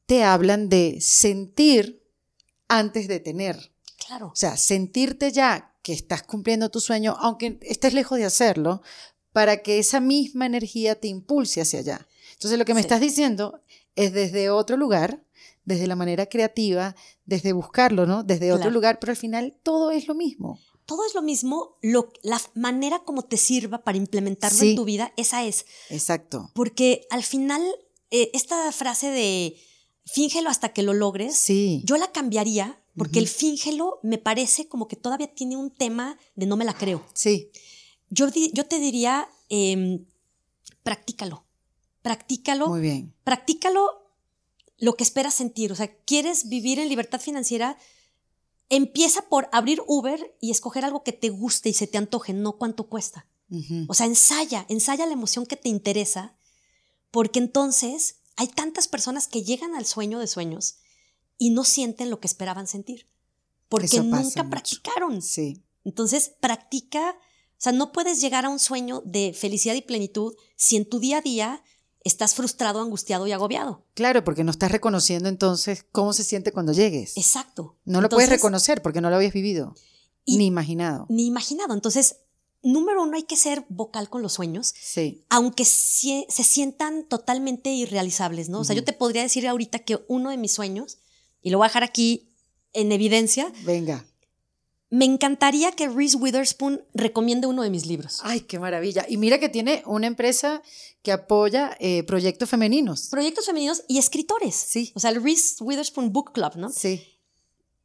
te 0.06 0.24
hablan 0.24 0.68
de 0.68 0.98
sentir 1.00 2.02
antes 2.68 3.08
de 3.08 3.20
tener. 3.20 3.72
Claro. 4.06 4.28
O 4.28 4.36
sea, 4.36 4.56
sentirte 4.56 5.32
ya 5.32 5.67
que 5.88 5.94
estás 5.94 6.22
cumpliendo 6.22 6.68
tu 6.70 6.80
sueño, 6.80 7.16
aunque 7.18 7.58
estés 7.62 7.94
lejos 7.94 8.18
de 8.18 8.26
hacerlo, 8.26 8.82
para 9.32 9.62
que 9.62 9.78
esa 9.78 10.00
misma 10.00 10.44
energía 10.44 11.00
te 11.00 11.08
impulse 11.08 11.62
hacia 11.62 11.78
allá. 11.78 12.06
Entonces, 12.34 12.58
lo 12.58 12.66
que 12.66 12.74
me 12.74 12.82
Sí. 12.82 12.84
estás 12.84 13.00
diciendo 13.00 13.62
es 13.96 14.12
desde 14.12 14.50
otro 14.50 14.76
lugar, 14.76 15.24
desde 15.64 15.86
la 15.86 15.96
manera 15.96 16.26
creativa, 16.26 16.94
desde 17.24 17.54
buscarlo, 17.54 18.04
¿no? 18.04 18.22
Desde 18.22 18.52
otro 18.52 18.68
lugar, 18.70 18.98
pero 18.98 19.12
al 19.12 19.16
final 19.16 19.54
todo 19.62 19.90
es 19.90 20.08
lo 20.08 20.14
mismo. 20.14 20.58
Todo 20.84 21.06
es 21.06 21.14
lo 21.14 21.22
mismo, 21.22 21.78
lo, 21.80 22.12
la 22.22 22.38
manera 22.54 22.98
como 22.98 23.22
te 23.22 23.38
sirva 23.38 23.78
para 23.82 23.96
implementarlo 23.96 24.58
Sí. 24.58 24.70
en 24.70 24.76
tu 24.76 24.84
vida, 24.84 25.14
esa 25.16 25.42
es. 25.46 25.64
Exacto. 25.88 26.50
Porque 26.54 27.06
al 27.08 27.22
final, 27.22 27.62
eh, 28.10 28.30
esta 28.34 28.70
frase 28.72 29.06
de 29.10 29.56
fíngelo 30.04 30.50
hasta 30.50 30.68
que 30.74 30.82
lo 30.82 30.92
logres, 30.92 31.34
Sí. 31.38 31.80
yo 31.86 31.96
la 31.96 32.12
cambiaría 32.12 32.78
porque 32.98 33.18
el 33.18 33.28
fíngelo 33.28 34.00
me 34.02 34.18
parece 34.18 34.68
como 34.68 34.88
que 34.88 34.96
todavía 34.96 35.32
tiene 35.32 35.56
un 35.56 35.70
tema 35.70 36.18
de 36.34 36.46
no 36.46 36.56
me 36.56 36.64
la 36.64 36.74
creo. 36.74 37.04
Sí. 37.14 37.50
Yo, 38.10 38.28
yo 38.52 38.66
te 38.66 38.78
diría, 38.78 39.28
em, 39.48 40.04
practícalo. 40.82 41.44
Practícalo. 42.02 42.68
Muy 42.68 42.80
bien. 42.80 43.14
Practícalo 43.24 44.12
lo 44.78 44.94
que 44.94 45.04
esperas 45.04 45.34
sentir. 45.34 45.72
O 45.72 45.74
sea, 45.74 45.94
quieres 46.04 46.48
vivir 46.48 46.78
en 46.78 46.88
libertad 46.88 47.20
financiera, 47.20 47.78
empieza 48.68 49.22
por 49.28 49.48
abrir 49.52 49.82
Uber 49.86 50.36
y 50.40 50.50
escoger 50.50 50.84
algo 50.84 51.02
que 51.02 51.12
te 51.12 51.30
guste 51.30 51.68
y 51.68 51.74
se 51.74 51.86
te 51.86 51.98
antoje, 51.98 52.32
no 52.32 52.58
cuánto 52.58 52.88
cuesta. 52.88 53.26
O 53.88 53.94
sea, 53.94 54.04
ensaya, 54.04 54.66
ensaya 54.68 55.06
la 55.06 55.14
emoción 55.14 55.46
que 55.46 55.56
te 55.56 55.70
interesa, 55.70 56.36
porque 57.10 57.38
entonces 57.38 58.16
hay 58.36 58.48
tantas 58.48 58.88
personas 58.88 59.26
que 59.26 59.42
llegan 59.42 59.74
al 59.74 59.86
sueño 59.86 60.18
de 60.18 60.26
sueños 60.26 60.80
y 61.38 61.50
no 61.50 61.64
sienten 61.64 62.10
lo 62.10 62.20
que 62.20 62.26
esperaban 62.26 62.66
sentir, 62.66 63.06
porque 63.68 64.00
nunca 64.00 64.42
mucho. 64.42 64.50
practicaron. 64.50 65.22
Sí. 65.22 65.62
Entonces, 65.84 66.32
practica, 66.40 67.10
o 67.12 67.56
sea, 67.60 67.72
no 67.72 67.92
puedes 67.92 68.20
llegar 68.20 68.44
a 68.44 68.48
un 68.50 68.58
sueño 68.58 69.02
de 69.04 69.32
felicidad 69.32 69.74
y 69.74 69.82
plenitud 69.82 70.34
si 70.56 70.76
en 70.76 70.88
tu 70.88 70.98
día 70.98 71.18
a 71.18 71.22
día 71.22 71.62
estás 72.04 72.34
frustrado, 72.34 72.80
angustiado 72.80 73.26
y 73.26 73.32
agobiado. 73.32 73.84
Claro, 73.94 74.24
porque 74.24 74.44
no 74.44 74.50
estás 74.50 74.72
reconociendo 74.72 75.28
entonces 75.28 75.84
cómo 75.92 76.12
se 76.12 76.24
siente 76.24 76.52
cuando 76.52 76.72
llegues. 76.72 77.16
Exacto. 77.16 77.76
No 77.84 78.00
lo 78.00 78.08
puedes 78.08 78.24
Entonces, 78.24 78.30
reconocer 78.30 78.82
porque 78.82 79.00
no 79.00 79.10
lo 79.10 79.16
habías 79.16 79.32
vivido, 79.32 79.74
Y- 80.24 80.38
ni 80.38 80.46
imaginado. 80.46 81.06
Ni 81.08 81.26
imaginado. 81.26 81.74
Entonces, 81.74 82.16
número 82.62 83.02
uno, 83.02 83.16
hay 83.16 83.24
que 83.24 83.36
ser 83.36 83.64
vocal 83.68 84.08
con 84.10 84.22
los 84.22 84.32
sueños. 84.34 84.72
Sí. 84.80 85.24
aunque 85.28 85.64
sie- 85.64 86.26
se 86.28 86.44
sientan 86.44 87.04
totalmente 87.08 87.70
irrealizables, 87.70 88.48
¿no? 88.48 88.60
O 88.60 88.64
sea, 88.64 88.74
yo 88.74 88.80
Ujú. 88.82 88.86
te 88.86 88.92
podría 88.94 89.22
decir 89.22 89.46
ahorita 89.46 89.80
que 89.80 90.04
uno 90.08 90.30
de 90.30 90.36
mis 90.38 90.52
sueños, 90.52 90.98
y 91.42 91.50
lo 91.50 91.58
voy 91.58 91.66
a 91.66 91.68
dejar 91.68 91.84
aquí 91.84 92.28
en 92.72 92.92
evidencia, 92.92 93.52
Venga. 93.64 94.04
me 94.90 95.04
encantaría 95.04 95.72
que 95.72 95.88
Reese 95.88 96.16
Witherspoon 96.16 96.84
recomiende 96.94 97.46
uno 97.46 97.62
de 97.62 97.70
mis 97.70 97.86
libros. 97.86 98.20
Ay, 98.22 98.40
qué 98.42 98.58
maravilla. 98.58 99.06
Y 99.08 99.16
mira 99.16 99.38
que 99.38 99.48
tiene 99.48 99.82
una 99.86 100.06
empresa 100.06 100.62
que 101.02 101.12
apoya 101.12 101.76
eh, 101.80 102.02
proyectos 102.04 102.48
femeninos. 102.48 103.08
Proyectos 103.10 103.46
femeninos 103.46 103.84
y 103.88 103.98
escritores. 103.98 104.54
Sí. 104.54 104.92
O 104.94 105.00
sea, 105.00 105.10
el 105.10 105.22
Reese 105.22 105.62
Witherspoon 105.62 106.12
Book 106.12 106.32
Club, 106.32 106.56
¿no? 106.56 106.70
Sí. 106.70 107.02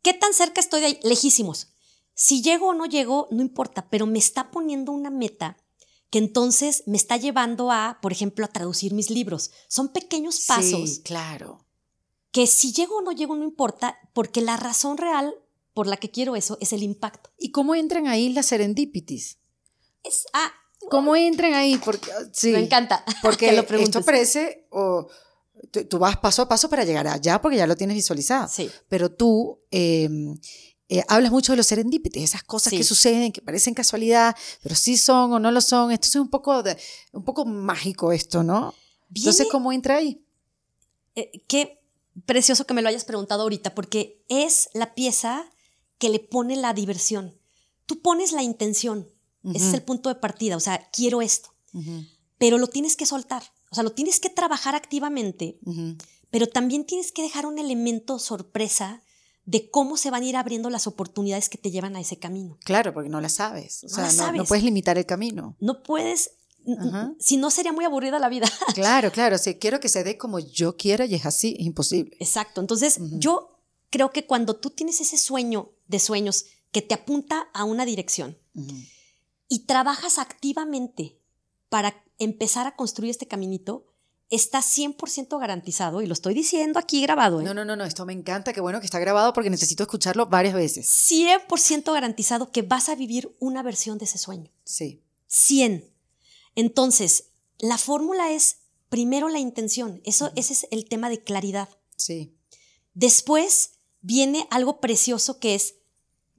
¿Qué 0.01 0.13
tan 0.13 0.33
cerca 0.33 0.59
estoy 0.59 0.81
de 0.81 0.85
ahí? 0.87 0.99
Lejísimos. 1.03 1.67
Si 2.13 2.41
llego 2.41 2.67
o 2.67 2.73
no 2.73 2.85
llego, 2.85 3.27
no 3.31 3.41
importa, 3.41 3.87
pero 3.89 4.05
me 4.05 4.19
está 4.19 4.51
poniendo 4.51 4.91
una 4.91 5.09
meta 5.09 5.57
que 6.09 6.19
entonces 6.19 6.83
me 6.85 6.97
está 6.97 7.17
llevando 7.17 7.71
a, 7.71 7.97
por 8.01 8.11
ejemplo, 8.11 8.45
a 8.45 8.49
traducir 8.49 8.93
mis 8.93 9.09
libros. 9.09 9.49
Son 9.67 9.89
pequeños 9.89 10.41
pasos 10.45 10.89
Sí, 10.89 11.01
claro. 11.03 11.65
Que 12.33 12.47
si 12.47 12.73
llego 12.73 12.97
o 12.97 13.01
no 13.01 13.11
llego 13.13 13.35
no 13.35 13.43
importa, 13.45 13.97
porque 14.11 14.41
la 14.41 14.57
razón 14.57 14.97
real 14.97 15.33
por 15.73 15.87
la 15.87 15.97
que 15.97 16.09
quiero 16.11 16.35
eso 16.35 16.57
es 16.59 16.73
el 16.73 16.83
impacto. 16.83 17.29
¿Y 17.37 17.51
cómo 17.51 17.75
entran 17.75 18.07
ahí 18.07 18.29
las 18.33 18.47
serendipities? 18.47 19.37
Es, 20.03 20.25
ah, 20.33 20.51
¿Cómo 20.89 21.15
entran 21.15 21.53
ahí? 21.53 21.77
Porque, 21.77 22.11
sí, 22.33 22.51
me 22.51 22.59
encanta 22.59 23.05
Porque 23.21 23.47
que 23.47 23.53
lo 23.53 23.61
esto 23.61 24.03
parece, 24.03 24.67
o 24.71 25.07
tú, 25.71 25.85
tú 25.85 25.99
vas 25.99 26.17
paso 26.17 26.41
a 26.41 26.49
paso 26.49 26.69
para 26.69 26.83
llegar 26.83 27.07
allá 27.07 27.39
porque 27.41 27.55
ya 27.55 27.67
lo 27.67 27.77
tienes 27.77 27.95
visualizado. 27.95 28.49
Sí, 28.49 28.69
Pero 28.89 29.11
tú 29.11 29.61
eh, 29.71 30.09
eh, 30.89 31.03
hablas 31.07 31.31
mucho 31.31 31.53
de 31.53 31.57
los 31.57 31.67
serendipities, 31.67 32.31
esas 32.31 32.43
cosas 32.43 32.71
Sí. 32.71 32.77
que 32.77 32.83
suceden, 32.83 33.31
que 33.31 33.41
parecen 33.41 33.75
casualidad, 33.75 34.35
pero 34.61 34.75
sí 34.75 34.97
son 34.97 35.33
o 35.33 35.39
no 35.39 35.51
lo 35.51 35.61
son. 35.61 35.91
Esto 35.91 36.07
es 36.07 36.15
un 36.15 36.29
poco, 36.29 36.63
de, 36.63 36.75
un 37.11 37.23
poco 37.23 37.45
mágico 37.45 38.11
esto, 38.11 38.43
¿no? 38.43 38.73
Entonces, 39.13 39.47
¿cómo 39.51 39.71
entra 39.71 39.97
ahí? 39.97 40.19
eh, 41.15 41.31
qué 41.47 41.82
precioso 42.25 42.65
que 42.65 42.73
me 42.73 42.81
lo 42.81 42.89
hayas 42.89 43.05
preguntado 43.05 43.43
ahorita, 43.43 43.73
porque 43.75 44.23
es 44.29 44.69
la 44.73 44.93
pieza 44.95 45.45
que 45.97 46.09
le 46.09 46.19
pone 46.19 46.55
la 46.55 46.73
diversión. 46.73 47.37
Tú 47.85 48.01
pones 48.01 48.31
la 48.31 48.43
intención, 48.43 49.09
ese 49.43 49.67
es 49.67 49.73
el 49.73 49.83
punto 49.83 50.09
de 50.09 50.15
partida, 50.15 50.55
o 50.55 50.59
sea, 50.61 50.89
quiero 50.91 51.21
esto, 51.21 51.53
pero 52.37 52.57
lo 52.57 52.67
tienes 52.67 52.95
que 52.95 53.05
soltar, 53.05 53.43
o 53.71 53.75
sea, 53.75 53.83
lo 53.83 53.91
tienes 53.91 54.19
que 54.19 54.29
trabajar 54.29 54.75
activamente, 54.75 55.59
pero 56.29 56.47
también 56.47 56.85
tienes 56.85 57.11
que 57.11 57.21
dejar 57.21 57.45
un 57.45 57.59
elemento 57.59 58.19
sorpresa 58.19 59.03
de 59.45 59.69
cómo 59.69 59.97
se 59.97 60.09
van 60.09 60.23
a 60.23 60.25
ir 60.25 60.37
abriendo 60.37 60.69
las 60.69 60.87
oportunidades 60.87 61.49
que 61.49 61.57
te 61.57 61.69
llevan 61.71 61.97
a 61.97 61.99
ese 61.99 62.17
camino. 62.17 62.57
Claro, 62.63 62.93
porque 62.93 63.09
no 63.09 63.19
la 63.19 63.27
sabes. 63.27 63.83
O 63.83 63.87
No 63.87 63.93
sea, 63.95 64.03
la 64.05 64.09
no, 64.11 64.17
no 64.17 64.23
sabes. 64.35 64.47
puedes 64.47 64.63
limitar 64.63 64.97
el 64.97 65.05
camino. 65.05 65.57
No 65.59 65.83
puedes, 65.83 66.31
Ajá. 66.79 67.13
si 67.19 67.37
no 67.37 67.51
sería 67.51 67.73
muy 67.73 67.85
aburrida 67.85 68.19
la 68.19 68.29
vida. 68.29 68.47
Claro, 68.73 69.11
claro. 69.11 69.37
Si 69.37 69.55
quiero 69.55 69.79
que 69.79 69.89
se 69.89 70.03
dé 70.03 70.17
como 70.17 70.39
yo 70.39 70.75
quiera 70.77 71.05
y 71.05 71.15
es 71.15 71.25
así, 71.25 71.55
es 71.59 71.65
imposible. 71.65 72.15
Exacto. 72.19 72.61
Entonces, 72.61 72.99
yo 73.19 73.59
creo 73.89 74.11
que 74.11 74.25
cuando 74.25 74.55
tú 74.55 74.69
tienes 74.71 74.99
ese 75.01 75.17
sueño 75.17 75.71
de 75.87 75.99
sueños 75.99 76.45
que 76.71 76.81
te 76.81 76.95
apunta 76.95 77.49
a 77.53 77.63
una 77.63 77.85
dirección 77.85 78.37
y 79.47 79.65
trabajas 79.65 80.17
activamente 80.17 81.19
para 81.69 82.03
empezar 82.17 82.65
a 82.67 82.75
construir 82.75 83.11
este 83.11 83.27
caminito, 83.27 83.85
está 84.29 84.59
100% 84.59 85.39
garantizado, 85.39 86.01
y 86.01 86.07
lo 86.07 86.13
estoy 86.13 86.33
diciendo 86.33 86.79
aquí 86.79 87.01
grabado. 87.03 87.41
¿eh? 87.41 87.43
No, 87.43 87.53
no, 87.53 87.65
no, 87.65 87.75
no, 87.75 87.85
esto 87.85 88.05
me 88.05 88.13
encanta, 88.13 88.53
qué 88.53 88.61
bueno 88.61 88.79
que 88.79 88.85
está 88.85 88.99
grabado 88.99 89.33
porque 89.33 89.49
necesito 89.49 89.83
escucharlo 89.83 90.25
varias 90.25 90.55
veces. 90.55 90.87
100% 90.87 91.93
garantizado 91.93 92.51
que 92.51 92.63
vas 92.63 92.89
a 92.89 92.95
vivir 92.95 93.35
una 93.39 93.61
versión 93.61 93.97
de 93.99 94.05
ese 94.05 94.17
sueño. 94.17 94.51
Sí. 94.63 95.03
100. 95.27 95.92
Entonces, 96.55 97.31
la 97.59 97.77
fórmula 97.77 98.31
es 98.31 98.57
primero 98.89 99.29
la 99.29 99.39
intención, 99.39 100.01
eso, 100.03 100.31
ese 100.35 100.53
es 100.53 100.67
el 100.71 100.85
tema 100.85 101.09
de 101.09 101.23
claridad. 101.23 101.69
Sí. 101.95 102.37
Después 102.93 103.79
viene 104.01 104.47
algo 104.51 104.79
precioso 104.79 105.39
que 105.39 105.55
es 105.55 105.75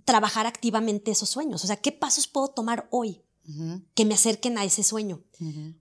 trabajar 0.04 0.46
activamente 0.46 1.10
esos 1.10 1.30
sueños. 1.30 1.64
O 1.64 1.66
sea, 1.66 1.76
¿qué 1.76 1.92
pasos 1.92 2.28
puedo 2.28 2.48
tomar 2.48 2.86
hoy 2.90 3.22
que 3.94 4.04
me 4.04 4.14
acerquen 4.14 4.56
a 4.56 4.64
ese 4.64 4.82
sueño? 4.82 5.24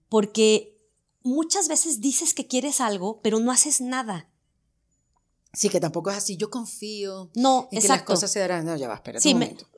Porque 0.08 0.76
muchas 1.22 1.68
veces 1.68 2.00
dices 2.00 2.34
que 2.34 2.46
quieres 2.46 2.80
algo, 2.80 3.20
pero 3.22 3.38
no 3.38 3.52
haces 3.52 3.80
nada. 3.80 4.30
Sí, 5.52 5.68
que 5.68 5.80
tampoco 5.80 6.10
es 6.10 6.16
así. 6.16 6.36
Yo 6.36 6.50
confío 6.50 7.30
no, 7.34 7.68
en 7.70 7.80
que 7.80 7.88
las 7.88 8.02
cosas 8.02 8.30
se 8.30 8.40
darán. 8.40 8.66
No, 8.66 8.76
ya 8.76 8.88
va, 8.88 8.96
espera 8.96 9.20
sí, 9.20 9.32
un 9.32 9.40
momento. 9.40 9.68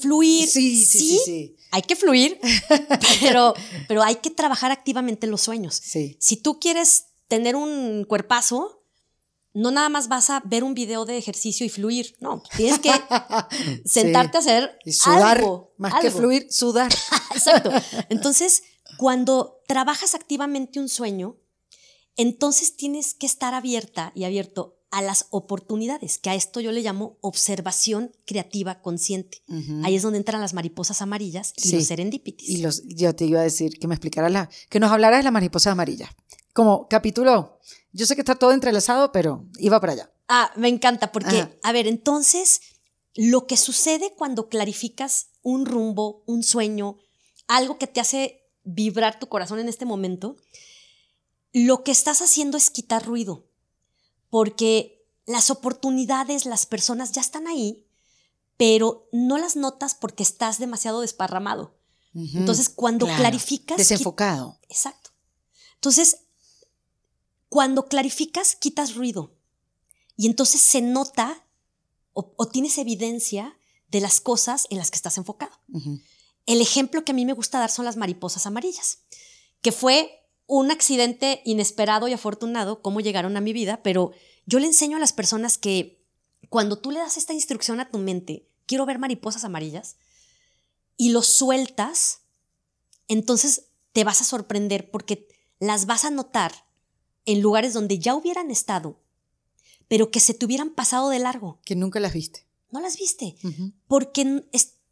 Fluir. 0.00 0.48
Sí 0.48 0.84
sí, 0.84 1.18
sí, 1.24 1.56
Hay 1.70 1.82
que 1.82 1.96
fluir, 1.96 2.38
pero, 3.20 3.54
pero 3.88 4.02
hay 4.02 4.16
que 4.16 4.30
trabajar 4.30 4.70
activamente 4.70 5.26
los 5.26 5.42
sueños. 5.42 5.80
Sí. 5.82 6.16
Si 6.20 6.36
tú 6.36 6.58
quieres 6.58 7.06
tener 7.28 7.56
un 7.56 8.04
cuerpazo, 8.04 8.84
no 9.54 9.70
nada 9.70 9.88
más 9.88 10.08
vas 10.08 10.30
a 10.30 10.42
ver 10.44 10.64
un 10.64 10.74
video 10.74 11.04
de 11.04 11.16
ejercicio 11.16 11.64
y 11.64 11.68
fluir, 11.68 12.16
no, 12.20 12.42
tienes 12.56 12.80
que 12.80 12.90
sentarte 13.84 14.36
a 14.36 14.40
hacer 14.40 14.78
y 14.84 14.92
sudar, 14.92 15.38
algo, 15.38 15.74
más 15.78 15.94
que 16.00 16.10
fluir, 16.10 16.48
sudar. 16.50 16.92
Exacto. 17.34 17.70
Entonces, 18.08 18.64
cuando 18.98 19.62
trabajas 19.66 20.14
activamente 20.14 20.80
un 20.80 20.88
sueño, 20.88 21.36
entonces 22.16 22.76
tienes 22.76 23.14
que 23.14 23.26
estar 23.26 23.54
abierta 23.54 24.12
y 24.14 24.24
abierto 24.24 24.83
a 24.94 25.02
las 25.02 25.26
oportunidades, 25.30 26.18
que 26.18 26.30
a 26.30 26.36
esto 26.36 26.60
yo 26.60 26.70
le 26.70 26.80
llamo 26.80 27.18
observación 27.20 28.12
creativa 28.26 28.80
consciente. 28.80 29.42
Ahí 29.82 29.96
es 29.96 30.02
donde 30.02 30.18
entran 30.18 30.40
las 30.40 30.54
mariposas 30.54 31.02
amarillas 31.02 31.52
y 31.56 31.72
los 31.72 31.84
serendipitis. 31.84 32.48
Y 32.48 32.58
los, 32.58 32.84
yo 32.86 33.12
te 33.12 33.24
iba 33.24 33.40
a 33.40 33.42
decir 33.42 33.80
que 33.80 33.88
me 33.88 33.96
explicaras 33.96 34.30
la, 34.30 34.48
que 34.68 34.78
nos 34.78 34.92
hablaras 34.92 35.18
de 35.18 35.24
las 35.24 35.32
mariposas 35.32 35.72
amarillas. 35.72 36.10
Como 36.52 36.86
capítulo, 36.86 37.58
yo 37.90 38.06
sé 38.06 38.14
que 38.14 38.20
está 38.20 38.36
todo 38.36 38.52
entrelazado, 38.52 39.10
pero 39.10 39.44
iba 39.58 39.80
para 39.80 39.94
allá. 39.94 40.12
Ah, 40.28 40.52
me 40.54 40.68
encanta, 40.68 41.10
porque, 41.10 41.58
a 41.60 41.72
ver, 41.72 41.88
entonces, 41.88 42.60
lo 43.16 43.48
que 43.48 43.56
sucede 43.56 44.14
cuando 44.16 44.48
clarificas 44.48 45.30
un 45.42 45.66
rumbo, 45.66 46.22
un 46.26 46.44
sueño, 46.44 46.98
algo 47.48 47.78
que 47.78 47.88
te 47.88 48.00
hace 48.00 48.44
vibrar 48.62 49.18
tu 49.18 49.26
corazón 49.26 49.58
en 49.58 49.68
este 49.68 49.86
momento, 49.86 50.36
lo 51.52 51.82
que 51.82 51.90
estás 51.90 52.22
haciendo 52.22 52.56
es 52.56 52.70
quitar 52.70 53.04
ruido 53.04 53.48
porque 54.34 55.06
las 55.26 55.48
oportunidades, 55.48 56.44
las 56.44 56.66
personas 56.66 57.12
ya 57.12 57.20
están 57.20 57.46
ahí, 57.46 57.86
pero 58.56 59.08
no 59.12 59.38
las 59.38 59.54
notas 59.54 59.94
porque 59.94 60.24
estás 60.24 60.58
demasiado 60.58 61.02
desparramado. 61.02 61.78
Entonces, 62.12 62.68
cuando 62.68 63.06
clarificas... 63.06 63.76
Desenfocado. 63.76 64.58
Exacto. 64.68 65.10
Entonces, 65.76 66.22
cuando 67.48 67.86
clarificas, 67.86 68.56
quitas 68.56 68.96
ruido. 68.96 69.36
Y 70.16 70.26
entonces 70.26 70.60
se 70.60 70.82
nota 70.82 71.46
o, 72.12 72.48
tienes 72.48 72.76
evidencia 72.78 73.56
de 73.86 74.00
las 74.00 74.20
cosas 74.20 74.66
en 74.68 74.78
las 74.78 74.90
que 74.90 74.96
estás 74.96 75.16
enfocado. 75.16 75.56
El 76.46 76.60
ejemplo 76.60 77.04
que 77.04 77.12
a 77.12 77.14
mí 77.14 77.24
me 77.24 77.34
gusta 77.34 77.60
dar 77.60 77.70
son 77.70 77.84
las 77.84 77.96
mariposas 77.96 78.46
amarillas, 78.46 78.98
que 79.62 79.70
fue 79.70 80.23
un 80.46 80.70
accidente 80.70 81.40
inesperado 81.44 82.08
y 82.08 82.12
afortunado, 82.12 82.82
cómo 82.82 83.00
llegaron 83.00 83.36
a 83.36 83.40
mi 83.40 83.52
vida, 83.52 83.82
pero 83.82 84.12
yo 84.46 84.58
le 84.58 84.66
enseño 84.66 84.96
a 84.96 85.00
las 85.00 85.12
personas 85.12 85.58
que 85.58 86.02
cuando 86.50 86.78
tú 86.78 86.90
le 86.90 86.98
das 86.98 87.16
esta 87.16 87.32
instrucción 87.32 87.80
a 87.80 87.90
tu 87.90 87.98
mente, 87.98 88.46
quiero 88.66 88.86
ver 88.86 88.98
mariposas 88.98 89.44
amarillas, 89.44 89.96
y 90.96 91.10
lo 91.10 91.22
sueltas, 91.22 92.20
entonces 93.08 93.66
te 93.92 94.04
vas 94.04 94.20
a 94.20 94.24
sorprender 94.24 94.90
porque 94.90 95.28
las 95.58 95.86
vas 95.86 96.04
a 96.04 96.10
notar 96.10 96.52
en 97.24 97.40
lugares 97.40 97.72
donde 97.72 97.98
ya 97.98 98.14
hubieran 98.14 98.50
estado, 98.50 99.00
pero 99.88 100.10
que 100.10 100.20
se 100.20 100.34
te 100.34 100.44
hubieran 100.44 100.70
pasado 100.70 101.08
de 101.08 101.18
largo. 101.18 101.60
Que 101.64 101.74
nunca 101.74 102.00
las 102.00 102.12
viste. 102.12 102.46
No 102.70 102.80
las 102.80 102.98
viste, 102.98 103.36
porque 103.86 104.44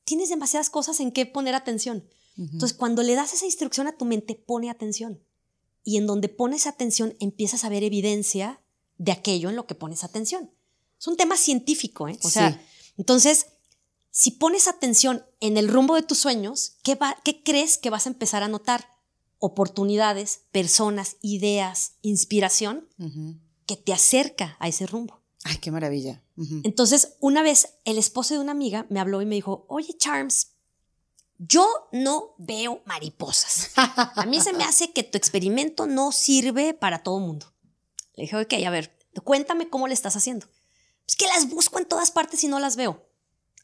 tienes 0.05 0.29
demasiadas 0.29 0.71
cosas 0.71 1.01
en 1.01 1.11
que 1.11 1.27
poner 1.27 1.55
atención. 1.55 2.09
Entonces, 2.37 2.77
cuando 2.77 3.03
le 3.03 3.15
das 3.15 3.35
esa 3.35 3.45
instrucción 3.45 3.87
a 3.87 3.97
tu 3.97 4.05
mente, 4.05 4.35
pone 4.35 4.71
atención 4.71 5.21
y 5.85 5.97
en 5.97 6.07
donde 6.07 6.29
pones 6.29 6.67
atención 6.67 7.15
empiezas 7.21 7.65
a 7.65 7.69
ver 7.69 7.83
evidencia 7.83 8.61
de 8.99 9.13
aquello 9.13 9.51
en 9.51 9.57
lo 9.57 9.67
que 9.67 9.75
pones 9.75 10.05
atención. 10.05 10.51
Es 10.99 11.07
un 11.07 11.17
tema 11.17 11.37
científico, 11.37 12.09
¿eh? 12.09 12.19
O 12.23 12.31
sea, 12.31 12.65
entonces, 12.97 13.47
si 14.11 14.33
pones 14.33 14.69
atención 14.69 15.25
en 15.41 15.57
el 15.57 15.69
rumbo 15.69 15.97
de 15.97 16.03
tus 16.03 16.19
sueños, 16.19 16.77
¿qué, 16.83 16.95
va, 16.95 17.17
¿qué 17.25 17.43
crees 17.43 17.79
que 17.79 17.91
vas 17.91 18.07
a 18.07 18.11
empezar 18.11 18.43
a 18.43 18.49
notar? 18.49 18.87
Oportunidades, 19.39 20.43
personas, 20.53 21.17
ideas, 21.21 21.95
inspiración 22.03 22.89
que 23.67 23.77
te 23.77 23.93
acerca 23.93 24.57
a 24.61 24.69
ese 24.69 24.87
rumbo. 24.87 25.21
Ay, 25.45 25.57
qué 25.57 25.73
maravilla. 25.73 26.23
Entonces, 26.63 27.15
una 27.19 27.43
vez 27.43 27.75
el 27.85 27.99
esposo 27.99 28.35
de 28.35 28.41
una 28.41 28.53
amiga 28.53 28.87
me 28.89 29.01
habló 29.01 29.21
y 29.23 29.27
me 29.27 29.35
dijo, 29.35 29.67
oye, 29.69 29.97
Charms, 29.99 30.52
yo 31.49 31.89
no 31.93 32.35
veo 32.39 32.83
mariposas. 32.87 33.73
A 33.77 34.25
mí 34.27 34.41
se 34.41 34.53
me 34.53 34.65
hace 34.65 34.93
que 34.93 35.03
tu 35.03 35.19
experimento 35.19 35.87
no 35.87 36.13
sirve 36.13 36.75
para 36.75 37.03
todo 37.03 37.19
el 37.19 37.25
mundo. 37.25 37.53
Le 38.15 38.25
dije, 38.25 38.37
ok, 38.37 38.53
a 38.67 38.71
ver, 38.71 38.97
cuéntame 39.25 39.69
cómo 39.69 39.89
le 39.89 39.95
estás 39.95 40.17
haciendo. 40.17 40.47
Es 41.07 41.17
que 41.17 41.27
las 41.27 41.49
busco 41.49 41.79
en 41.79 41.87
todas 41.87 42.11
partes 42.11 42.45
y 42.45 42.49
no 42.49 42.61
las 42.61 42.77
veo. 42.77 43.09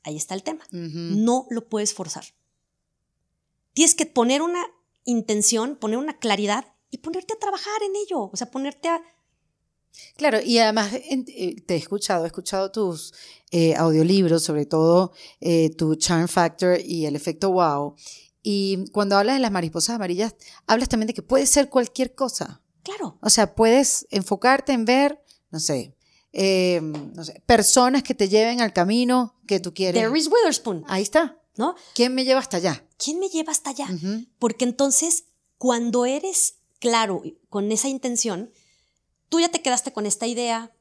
Ahí 0.03 0.17
está 0.17 0.35
el 0.35 0.43
tema. 0.43 0.67
No 0.71 1.47
lo 1.51 1.69
puedes 1.69 1.95
forzar. 1.95 2.25
Tienes 3.75 3.95
que 3.95 4.07
poner 4.07 4.43
una 4.43 4.65
intención, 5.05 5.77
poner 5.77 5.99
una 5.99 6.19
claridad 6.19 6.75
y 6.91 6.99
ponerte 6.99 7.35
a 7.35 7.39
trabajar 7.39 7.83
en 7.83 7.95
ello. 7.95 8.23
O 8.33 8.37
sea, 8.37 8.51
ponerte 8.51 8.89
a 8.89 9.01
Claro, 10.17 10.41
y 10.41 10.59
además 10.59 10.93
eh, 10.95 11.57
te 11.63 11.75
he 11.75 11.77
escuchado, 11.77 12.25
he 12.25 12.29
escuchado 12.29 12.71
tus 12.71 13.15
eh, 13.51 13.75
audiolibros, 13.77 14.43
sobre 14.43 14.67
todo 14.67 15.13
eh, 15.41 15.71
tu 15.77 15.97
Charm 15.97 16.29
Factor 16.29 16.79
y 16.85 17.07
el 17.07 17.17
efecto 17.17 17.53
wow. 17.53 17.95
Y 18.43 18.87
cuando 18.93 19.17
hablas 19.17 19.37
de 19.37 19.41
las 19.41 19.51
mariposas 19.51 19.97
amarillas, 19.97 20.35
hablas 20.67 20.89
también 20.89 21.09
de 21.09 21.15
que 21.15 21.23
puede 21.23 21.47
ser 21.47 21.69
cualquier 21.69 22.15
cosa. 22.15 22.63
Claro. 22.83 23.19
O 23.21 23.31
sea, 23.31 23.55
puedes 23.55 24.07
enfocarte 24.11 24.73
en 24.73 24.85
ver, 24.85 25.23
no 25.51 25.61
sé, 25.61 25.95
no 26.33 27.25
sé 27.25 27.43
personas 27.47 28.03
que 28.03 28.15
te 28.15 28.29
lleven 28.29 28.61
al 28.61 28.73
camino 28.73 29.35
que 29.47 29.61
tú 29.61 29.75
quieres. 29.75 30.01
There 30.01 30.19
is 30.19 30.29
Witherspoon. 30.29 30.85
Ahí 30.89 31.03
está. 31.03 31.39
¿No? 31.57 31.75
¿Quién 31.95 32.15
me 32.15 32.25
lleva 32.25 32.39
hasta 32.39 32.59
allá? 32.59 32.87
¿Quién 32.97 33.19
me 33.19 33.29
lleva 33.29 33.51
hasta 33.51 33.71
allá? 33.71 33.89
Porque 34.39 34.65
entonces, 34.65 35.25
cuando 35.57 36.07
eres 36.07 36.59
claro 36.79 37.23
con 37.49 37.73
esa 37.73 37.89
intención, 37.89 38.53
tú 39.29 39.41
ya 39.41 39.49
te 39.49 39.61
quedaste 39.61 39.93
con 39.93 40.07
esta 40.07 40.29
idea, 40.29 40.73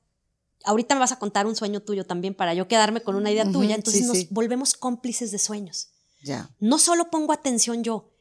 ahorita 0.67 0.95
me 0.95 0.99
vas 0.99 1.11
a 1.11 1.19
contar 1.19 1.47
un 1.47 1.55
sueño 1.55 1.81
tuyo 1.81 2.05
también 2.05 2.35
para 2.35 2.53
yo 2.53 2.67
quedarme 2.67 3.01
con 3.01 3.15
una 3.15 3.31
idea 3.31 3.51
tuya, 3.51 3.75
entonces 3.75 4.05
nos 4.05 4.29
volvemos 4.29 4.75
cómplices 4.75 5.31
de 5.31 5.39
sueños. 5.39 5.89
Ya. 6.23 6.55
No 6.59 6.77
solo 6.77 7.09
pongo 7.09 7.33
atención 7.33 7.83
yo, 7.83 8.11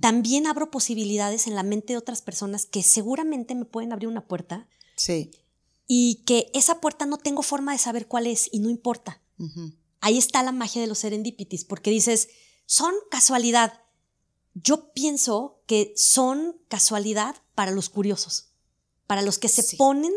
también 0.00 0.46
abro 0.46 0.70
posibilidades 0.70 1.46
en 1.46 1.54
la 1.54 1.62
mente 1.62 1.94
de 1.94 1.98
otras 1.98 2.20
personas 2.20 2.66
que 2.66 2.82
seguramente 2.82 3.54
me 3.54 3.64
pueden 3.64 3.92
abrir 3.92 4.08
una 4.08 4.26
puerta. 4.26 4.68
Sí. 4.96 5.30
Y 5.86 6.22
que 6.26 6.50
esa 6.54 6.80
puerta 6.80 7.06
no 7.06 7.18
tengo 7.18 7.42
forma 7.42 7.72
de 7.72 7.78
saber 7.78 8.06
cuál 8.06 8.26
es 8.26 8.48
y 8.52 8.58
no 8.58 8.68
importa. 8.68 9.22
Ahí 10.00 10.18
está 10.18 10.42
la 10.42 10.52
magia 10.52 10.82
de 10.82 10.86
los 10.86 10.98
serendipitis, 10.98 11.64
porque 11.64 11.90
dices, 11.90 12.28
son 12.66 12.92
casualidad. 13.10 13.80
Yo 14.52 14.92
pienso 14.92 15.62
que 15.66 15.92
son 15.96 16.56
casualidad 16.68 17.36
para 17.54 17.70
los 17.70 17.88
curiosos 17.88 18.54
para 19.06 19.22
los 19.22 19.38
que 19.38 19.48
se 19.48 19.76
ponen 19.76 20.12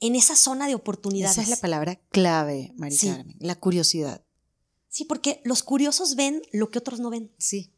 en 0.00 0.14
esa 0.14 0.36
zona 0.36 0.66
de 0.66 0.74
oportunidades. 0.74 1.38
Esa 1.38 1.42
es 1.42 1.48
la 1.48 1.56
palabra 1.56 1.96
clave, 2.10 2.72
María 2.76 2.98
Carmen, 3.00 3.36
la 3.40 3.56
curiosidad. 3.56 4.24
Sí, 4.88 5.04
porque 5.04 5.40
los 5.44 5.62
curiosos 5.62 6.14
ven 6.14 6.42
lo 6.52 6.70
que 6.70 6.78
otros 6.78 7.00
no 7.00 7.10
ven. 7.10 7.32
Sí, 7.38 7.72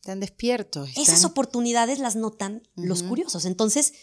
están 0.00 0.20
despiertos. 0.20 0.90
Esas 0.96 1.24
oportunidades 1.24 1.98
las 1.98 2.16
notan 2.16 2.62
los 2.76 3.02
curiosos. 3.02 3.44
Entonces, 3.44 3.94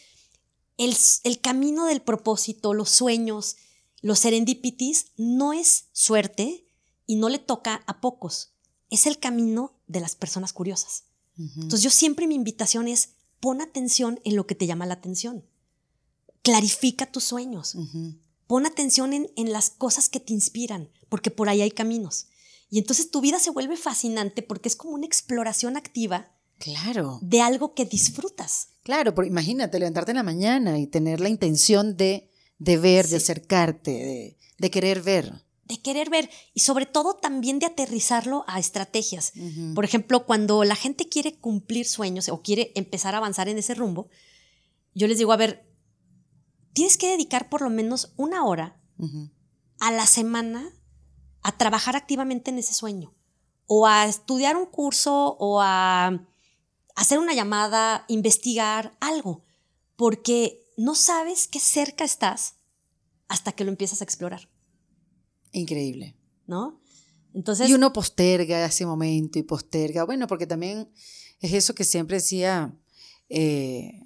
el, 0.77 0.95
el, 1.23 1.39
camino 1.39 1.85
del 1.85 2.01
propósito, 2.01 2.73
los 2.73 2.89
sueños, 2.89 3.55
los 4.01 4.19
serendipitis, 4.19 5.11
no 5.17 5.53
es 5.53 5.85
suerte 5.93 6.65
y 7.05 7.15
no 7.15 7.29
le 7.29 7.39
toca 7.39 7.83
a 7.87 8.01
pocos. 8.01 8.53
Es 8.89 9.07
el 9.07 9.19
camino 9.19 9.79
de 9.87 10.01
las 10.01 10.15
personas 10.15 10.53
curiosas. 10.53 11.05
Entonces, 11.37 11.81
yo 11.81 11.89
siempre 11.89 12.27
mi 12.27 12.35
invitación 12.35 12.87
es 12.87 13.09
pon 13.39 13.61
atención 13.61 14.19
en 14.23 14.35
lo 14.35 14.45
que 14.45 14.55
te 14.55 14.67
llama 14.67 14.85
la 14.85 14.93
atención 14.95 15.43
clarifica 16.43 17.07
tus 17.07 17.23
sueños. 17.23 17.75
Pon 18.47 18.65
atención 18.67 19.13
en, 19.13 19.51
las 19.51 19.69
cosas 19.71 20.09
que 20.09 20.19
te 20.19 20.33
inspiran, 20.33 20.89
porque 21.09 21.31
por 21.31 21.49
ahí 21.49 21.61
hay 21.61 21.71
caminos. 21.71 22.27
Y 22.69 22.77
entonces 22.79 23.09
tu 23.09 23.21
vida 23.21 23.39
se 23.39 23.49
vuelve 23.49 23.77
fascinante 23.77 24.43
porque 24.43 24.67
es 24.69 24.75
como 24.75 24.93
una 24.93 25.05
exploración 25.05 25.77
activa 25.77 26.31
Claro. 26.59 27.19
de 27.21 27.41
algo 27.41 27.73
que 27.73 27.85
disfrutas. 27.85 28.69
Claro, 28.83 29.15
porque 29.15 29.29
imagínate 29.29 29.79
levantarte 29.79 30.11
en 30.11 30.17
la 30.17 30.23
mañana 30.23 30.77
y 30.79 30.87
tener 30.87 31.19
la 31.19 31.29
intención 31.29 31.97
de, 31.97 32.29
de 32.59 32.77
ver, 32.77 33.07
de 33.07 33.17
acercarte, 33.17 33.91
de, 33.91 34.37
de 34.57 34.71
querer 34.71 35.01
ver. 35.01 35.31
de 35.65 35.79
querer 35.81 36.09
ver 36.09 36.29
y 36.53 36.59
sobre 36.59 36.85
todo 36.85 37.15
también 37.15 37.59
de 37.59 37.65
aterrizarlo 37.67 38.43
a 38.47 38.59
estrategias. 38.59 39.33
Por 39.75 39.85
ejemplo, 39.85 40.25
cuando 40.25 40.63
la 40.63 40.75
gente 40.75 41.07
quiere 41.07 41.35
cumplir 41.35 41.85
sueños 41.85 42.27
o 42.29 42.41
quiere 42.41 42.71
empezar 42.75 43.15
a 43.15 43.19
avanzar 43.19 43.47
en 43.49 43.57
ese 43.57 43.73
rumbo, 43.75 44.09
yo 44.93 45.07
les 45.07 45.17
digo, 45.17 45.31
a 45.31 45.37
ver, 45.37 45.65
tienes 46.73 46.97
que 46.97 47.09
dedicar 47.09 47.49
por 47.49 47.61
lo 47.61 47.69
menos 47.69 48.13
una 48.17 48.45
hora 48.45 48.79
a 49.79 49.91
la 49.91 50.05
semana 50.05 50.71
a 51.41 51.57
trabajar 51.57 51.95
activamente 51.95 52.51
en 52.51 52.57
ese 52.57 52.73
sueño 52.73 53.13
o 53.65 53.87
a 53.87 54.05
estudiar 54.05 54.55
un 54.55 54.65
curso 54.65 55.35
o 55.39 55.61
a 55.61 56.27
hacer 56.95 57.19
una 57.19 57.33
llamada, 57.33 58.05
investigar 58.07 58.95
algo, 58.99 59.43
porque 59.95 60.67
no 60.77 60.95
sabes 60.95 61.47
qué 61.47 61.59
cerca 61.59 62.03
estás 62.03 62.55
hasta 63.27 63.51
que 63.51 63.63
lo 63.63 63.71
empiezas 63.71 64.01
a 64.01 64.03
explorar, 64.03 64.49
Increíble. 65.51 66.15
¿no? 66.47 66.81
Entonces, 67.33 67.69
y 67.69 67.73
uno 67.73 67.93
posterga 67.93 68.65
ese 68.65 68.85
momento 68.85 69.39
y 69.39 69.43
posterga. 69.43 70.03
Bueno, 70.03 70.27
porque 70.27 70.47
también 70.47 70.91
es 71.39 71.53
eso 71.53 71.73
que 71.73 71.83
siempre 71.83 72.17
decía, 72.17 72.75
eh, 73.29 74.02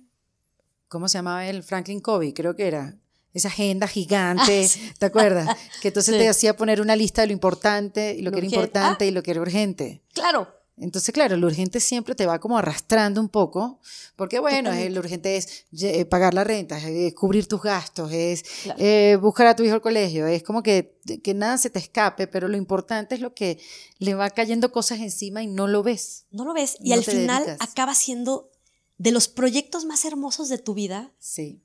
¿cómo 0.88 1.08
se 1.10 1.18
llamaba 1.18 1.46
él? 1.48 1.64
Franklin 1.64 2.00
Covey, 2.00 2.34
creo 2.34 2.56
que 2.56 2.68
era. 2.68 2.96
Esa 3.34 3.50
agenda 3.50 3.88
gigante, 3.88 4.64
Ah, 4.64 4.68
sí. 4.68 4.92
¿te 4.98 5.06
acuerdas? 5.06 5.56
Que 5.82 5.90
entonces 5.90 6.16
Sí. 6.16 6.20
te 6.20 6.28
hacía 6.30 6.56
poner 6.58 6.82
una 6.82 6.96
lista 6.96 7.22
de 7.22 7.28
lo 7.28 7.34
importante 7.34 8.14
y 8.16 8.22
lo, 8.22 8.32
Lo 8.32 8.32
que 8.32 8.38
era 8.40 8.46
importante 8.48 9.06
Ah. 9.06 9.08
y 9.08 9.12
lo 9.12 9.22
que 9.22 9.32
era 9.32 9.42
urgente. 9.42 10.02
claro, 10.14 10.54
Entonces, 10.80 11.12
claro, 11.12 11.38
lo 11.38 11.48
urgente 11.48 11.80
siempre 11.80 12.14
te 12.14 12.28
va 12.28 12.38
como 12.40 12.56
arrastrando 12.56 13.20
un 13.20 13.30
poco, 13.30 13.80
porque 14.16 14.38
bueno, 14.38 14.72
eh, 14.72 14.92
lo 14.92 15.00
urgente 15.00 15.36
es 15.36 15.66
eh, 15.82 16.06
pagar 16.06 16.36
la 16.36 16.44
renta, 16.44 16.78
es 16.78 17.16
cubrir 17.16 17.48
tus 17.48 17.64
gastos, 17.64 18.12
es 18.12 18.44
Claro. 18.62 18.78
eh, 18.80 19.18
buscar 19.20 19.48
a 19.48 19.56
tu 19.56 19.64
hijo 19.64 19.74
al 19.74 19.82
colegio, 19.82 20.28
es 20.28 20.44
como 20.44 20.62
que, 20.62 21.00
que 21.24 21.34
nada 21.34 21.58
se 21.58 21.72
te 21.72 21.80
escape, 21.80 22.28
pero 22.28 22.48
lo 22.48 22.58
importante 22.58 23.16
es 23.16 23.22
lo 23.22 23.34
que 23.34 23.58
le 23.98 24.14
va 24.14 24.30
cayendo 24.30 24.72
cosas 24.72 25.00
encima 25.00 25.42
y 25.42 25.48
no 25.48 25.66
lo 25.68 25.82
ves. 25.82 26.26
no 26.30 26.46
lo 26.46 26.54
ves 26.54 26.78
y 26.80 26.90
No 26.90 26.96
al 26.98 27.04
final 27.04 27.44
dedicas. 27.44 27.68
acaba 27.70 27.96
siendo 27.96 28.52
de 28.98 29.12
los 29.12 29.28
proyectos 29.28 29.86
más 29.86 30.06
hermosos 30.06 30.50
de 30.50 30.58
tu 30.58 30.74
vida. 30.74 31.14
Sí. 31.20 31.64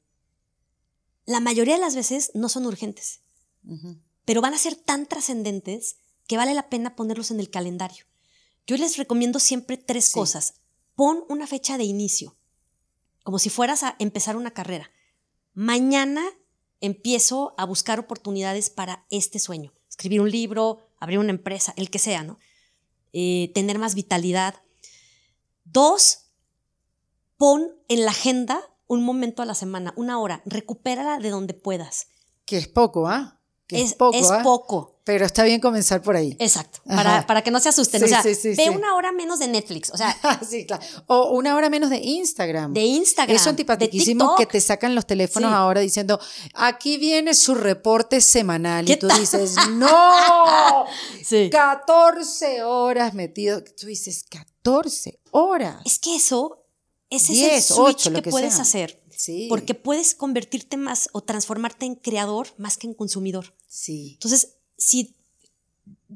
La 1.24 1.40
mayoría 1.40 1.74
de 1.74 1.80
las 1.80 1.94
veces 1.94 2.30
no 2.34 2.48
son 2.48 2.66
urgentes. 2.66 3.20
Pero 4.24 4.40
van 4.40 4.54
a 4.54 4.58
ser 4.58 4.74
tan 4.74 5.06
trascendentes 5.06 5.96
que 6.26 6.36
vale 6.36 6.54
la 6.54 6.68
pena 6.68 6.96
ponerlos 6.96 7.30
en 7.30 7.40
el 7.40 7.50
calendario. 7.50 8.04
Yo 8.66 8.76
les 8.76 8.96
recomiendo 8.96 9.38
siempre 9.38 9.76
tres 9.76 10.06
Sí. 10.06 10.12
cosas. 10.12 10.54
Pon 10.94 11.24
una 11.28 11.46
fecha 11.46 11.78
de 11.78 11.84
inicio, 11.84 12.36
como 13.22 13.38
si 13.38 13.50
fueras 13.50 13.82
a 13.82 13.96
empezar 13.98 14.36
una 14.36 14.52
carrera. 14.52 14.90
Mañana 15.54 16.24
empiezo 16.80 17.54
a 17.56 17.64
buscar 17.64 17.98
oportunidades 17.98 18.68
para 18.68 19.06
este 19.10 19.38
sueño. 19.38 19.72
Escribir 19.88 20.20
un 20.20 20.30
libro, 20.30 20.80
abrir 20.98 21.18
una 21.18 21.30
empresa, 21.30 21.72
el 21.76 21.88
que 21.90 21.98
sea, 21.98 22.24
¿no? 22.24 22.38
Eh, 23.12 23.50
tener 23.54 23.78
más 23.78 23.94
vitalidad. 23.94 24.62
Dos, 25.64 26.21
pon 27.42 27.74
en 27.88 28.04
la 28.04 28.12
agenda 28.12 28.60
un 28.86 29.02
momento 29.02 29.42
a 29.42 29.46
la 29.46 29.56
semana, 29.56 29.92
una 29.96 30.20
hora. 30.20 30.42
Recupérala 30.46 31.18
de 31.18 31.30
donde 31.30 31.54
puedas. 31.54 32.06
Que 32.44 32.56
es 32.56 32.68
poco, 32.68 33.08
¿ah? 33.08 33.40
Que 33.66 33.82
Es, 33.82 33.96
es 34.12 34.30
¿ah? 34.30 34.42
poco. 34.44 35.00
Pero 35.02 35.26
está 35.26 35.42
bien 35.42 35.60
comenzar 35.60 36.02
por 36.02 36.14
ahí. 36.14 36.36
Exacto, 36.38 36.78
para, 36.86 37.26
para 37.26 37.42
que 37.42 37.50
no 37.50 37.58
se 37.58 37.70
asusten. 37.70 37.98
Sí, 37.98 38.04
o 38.04 38.08
sea, 38.08 38.22
sí, 38.22 38.36
sí, 38.36 38.54
ve 38.54 38.70
una 38.70 38.94
hora 38.94 39.10
menos 39.10 39.40
de 39.40 39.48
Netflix, 39.48 39.90
o 39.90 39.96
sea, 39.96 40.16
sí, 40.48 40.66
claro. 40.66 40.84
O 41.08 41.32
una 41.32 41.56
hora 41.56 41.68
menos 41.68 41.90
de 41.90 41.96
Instagram. 41.96 42.74
de 42.74 42.82
Instagram. 42.82 43.34
Eso 43.34 43.50
antipatiquísimo 43.50 44.36
que 44.36 44.46
te 44.46 44.60
sacan 44.60 44.94
los 44.94 45.04
teléfonos 45.04 45.52
ahora 45.52 45.80
diciendo, 45.80 46.20
aquí 46.54 46.96
viene 46.96 47.34
su 47.34 47.56
reporte 47.56 48.20
semanal. 48.20 48.84
¿Qué 48.84 48.92
Y 48.92 48.96
tú 49.00 49.08
tal? 49.08 49.18
dices, 49.18 49.56
no, 49.72 50.84
Sí. 51.24 51.50
14 51.50 52.62
horas 52.62 53.14
metido. 53.14 53.64
Tú 53.64 53.88
dices, 53.88 54.22
14 54.30 55.18
horas. 55.32 55.82
Es 55.84 55.98
que 55.98 56.14
eso, 56.14 56.61
ese 57.12 57.32
10, 57.32 57.52
es 57.52 57.70
el 57.70 57.76
switch 57.76 58.06
8, 58.06 58.10
lo 58.10 58.16
que, 58.16 58.22
que 58.22 58.30
puedes 58.30 58.54
sea. 58.54 58.62
hacer. 58.62 59.02
Sí. 59.10 59.46
Porque 59.48 59.74
puedes 59.74 60.14
convertirte 60.14 60.76
más 60.76 61.08
o 61.12 61.22
transformarte 61.22 61.86
en 61.86 61.94
creador 61.94 62.48
más 62.58 62.76
que 62.76 62.86
en 62.86 62.94
consumidor. 62.94 63.54
Sí, 63.68 64.12
Entonces, 64.14 64.56
si 64.76 65.16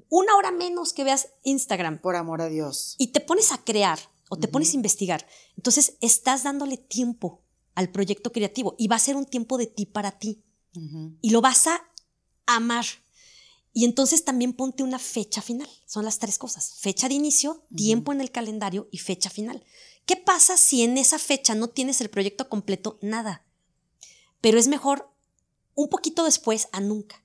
una 0.08 0.36
hora 0.36 0.50
menos 0.50 0.92
que 0.92 1.04
veas 1.04 1.28
Instagram 1.42 2.00
por 2.00 2.16
amor 2.16 2.40
a 2.42 2.48
Dios. 2.48 2.94
y 2.98 3.08
te 3.08 3.20
pones 3.20 3.52
a 3.52 3.58
crear 3.58 3.98
o 4.28 4.36
te 4.36 4.48
pones 4.48 4.72
a 4.72 4.76
investigar, 4.76 5.26
entonces 5.56 5.94
estás 6.00 6.42
dándole 6.42 6.76
tiempo 6.76 7.42
al 7.74 7.90
proyecto 7.90 8.32
creativo 8.32 8.74
y 8.78 8.88
va 8.88 8.96
a 8.96 9.00
ser 9.00 9.16
un 9.16 9.26
tiempo 9.26 9.58
de 9.58 9.66
ti 9.66 9.86
para 9.86 10.18
ti. 10.18 10.42
Y 11.22 11.30
lo 11.30 11.40
vas 11.40 11.66
a 11.68 11.80
amar. 12.44 12.84
Y 13.72 13.84
entonces 13.84 14.24
también 14.24 14.52
ponte 14.52 14.82
una 14.82 14.98
fecha 14.98 15.40
final. 15.40 15.68
Son 15.86 16.04
las 16.04 16.18
tres 16.18 16.38
cosas. 16.38 16.74
Fecha 16.80 17.08
de 17.08 17.14
inicio, 17.14 17.64
tiempo 17.74 18.12
en 18.12 18.20
el 18.20 18.30
calendario 18.30 18.88
y 18.90 18.98
fecha 18.98 19.30
final. 19.30 19.64
¿Qué 20.06 20.16
pasa 20.16 20.56
si 20.56 20.82
en 20.82 20.96
esa 20.98 21.18
fecha 21.18 21.54
no 21.54 21.68
tienes 21.68 22.00
el 22.00 22.10
proyecto 22.10 22.48
completo? 22.48 22.98
Nada. 23.02 23.44
Pero 24.40 24.58
es 24.58 24.68
mejor 24.68 25.12
un 25.74 25.88
poquito 25.88 26.24
después 26.24 26.68
a 26.72 26.80
nunca. 26.80 27.22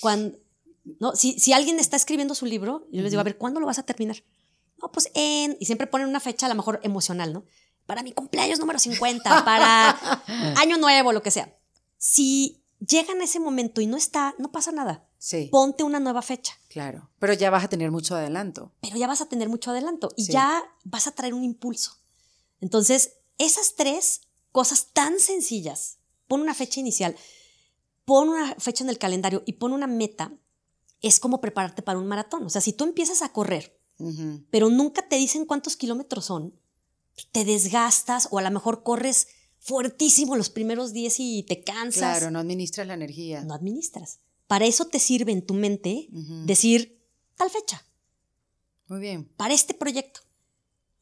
Cuando, 0.00 0.38
¿no? 0.98 1.14
si, 1.14 1.38
si 1.38 1.52
alguien 1.52 1.78
está 1.78 1.96
escribiendo 1.96 2.34
su 2.34 2.46
libro, 2.46 2.88
yo 2.90 3.02
les 3.02 3.12
digo, 3.12 3.20
a 3.20 3.24
ver, 3.24 3.36
¿cuándo 3.36 3.60
lo 3.60 3.66
vas 3.66 3.78
a 3.78 3.84
terminar? 3.84 4.16
No, 4.80 4.90
pues 4.90 5.10
en... 5.14 5.56
Y 5.60 5.66
siempre 5.66 5.86
ponen 5.86 6.08
una 6.08 6.20
fecha 6.20 6.46
a 6.46 6.48
lo 6.48 6.54
mejor 6.54 6.80
emocional, 6.82 7.32
¿no? 7.32 7.44
Para 7.84 8.02
mi 8.02 8.12
cumpleaños 8.12 8.58
número 8.58 8.78
50, 8.78 9.44
para 9.44 9.90
año 10.56 10.78
nuevo, 10.78 11.12
lo 11.12 11.22
que 11.22 11.30
sea. 11.30 11.54
Si 11.98 12.59
llegan 12.86 13.20
a 13.20 13.24
ese 13.24 13.40
momento 13.40 13.80
y 13.80 13.86
no 13.86 13.96
está, 13.96 14.34
no 14.38 14.50
pasa 14.52 14.72
nada. 14.72 15.06
Sí, 15.18 15.48
Ponte 15.52 15.84
una 15.84 16.00
nueva 16.00 16.22
fecha, 16.22 16.54
claro. 16.68 17.10
Pero 17.18 17.34
ya 17.34 17.50
vas 17.50 17.64
a 17.64 17.68
tener 17.68 17.90
mucho 17.90 18.14
adelanto. 18.16 18.72
pero 18.80 18.96
ya 18.96 19.06
vas 19.06 19.20
a 19.20 19.28
tener 19.28 19.48
mucho 19.48 19.70
adelanto 19.70 20.10
y 20.16 20.24
Sí. 20.26 20.32
ya 20.32 20.62
vas 20.84 21.06
a 21.06 21.12
traer 21.12 21.34
un 21.34 21.44
impulso. 21.44 21.96
Entonces, 22.60 23.14
esas 23.38 23.74
tres 23.76 24.22
cosas 24.52 24.88
tan 24.92 25.18
sencillas, 25.20 25.98
pon 26.26 26.40
una 26.40 26.54
fecha 26.54 26.80
inicial, 26.80 27.16
pon 28.04 28.28
una 28.30 28.54
fecha 28.56 28.82
en 28.84 28.90
el 28.90 28.98
calendario 28.98 29.42
y 29.46 29.54
pon 29.54 29.72
una 29.72 29.86
meta, 29.86 30.32
es 31.02 31.20
como 31.20 31.40
prepararte 31.40 31.82
para 31.82 31.98
un 31.98 32.06
maratón. 32.06 32.44
O 32.44 32.50
sea, 32.50 32.60
si 32.60 32.72
tú 32.72 32.84
empiezas 32.84 33.22
a 33.22 33.32
correr, 33.32 33.78
pero 34.50 34.70
nunca 34.70 35.06
te 35.06 35.16
dicen 35.16 35.44
cuántos 35.44 35.76
kilómetros 35.76 36.24
son, 36.24 36.58
te 37.32 37.44
desgastas 37.44 38.28
o 38.30 38.38
a 38.38 38.42
lo 38.42 38.50
mejor 38.50 38.82
corres 38.82 39.28
fuertísimo 39.60 40.36
los 40.36 40.50
primeros 40.50 40.92
10 40.92 41.20
y 41.20 41.42
te 41.44 41.62
cansas. 41.62 42.18
Claro, 42.18 42.30
no 42.30 42.38
administras 42.40 42.86
la 42.86 42.94
energía. 42.94 43.42
no 43.44 43.54
administras. 43.54 44.18
Para 44.46 44.66
eso 44.66 44.86
te 44.86 44.98
sirve 44.98 45.30
en 45.32 45.46
tu 45.46 45.54
mente 45.54 46.08
decir 46.44 47.00
tal 47.36 47.50
fecha, 47.50 47.86
Muy 48.88 48.98
bien. 49.00 49.24
para 49.36 49.54
este 49.54 49.74
proyecto. 49.74 50.20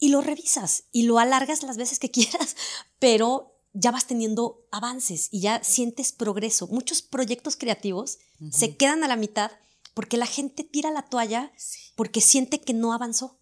Y 0.00 0.10
lo 0.10 0.20
revisas 0.20 0.84
y 0.92 1.02
lo 1.04 1.18
alargas 1.18 1.62
las 1.62 1.76
veces 1.78 1.98
que 1.98 2.10
quieras, 2.10 2.56
pero 2.98 3.54
ya 3.72 3.90
vas 3.90 4.06
teniendo 4.06 4.66
avances 4.70 5.28
y 5.30 5.40
ya 5.40 5.62
sientes 5.64 6.12
progreso. 6.12 6.66
Muchos 6.68 7.00
proyectos 7.02 7.56
creativos 7.56 8.18
se 8.50 8.76
quedan 8.76 9.02
a 9.04 9.08
la 9.08 9.16
mitad 9.16 9.50
porque 9.94 10.16
la 10.16 10.26
gente 10.26 10.62
tira 10.62 10.90
la 10.90 11.02
toalla 11.08 11.50
Sí. 11.56 11.80
porque 11.96 12.20
siente 12.20 12.60
que 12.60 12.74
no 12.74 12.92
avanzó, 12.92 13.38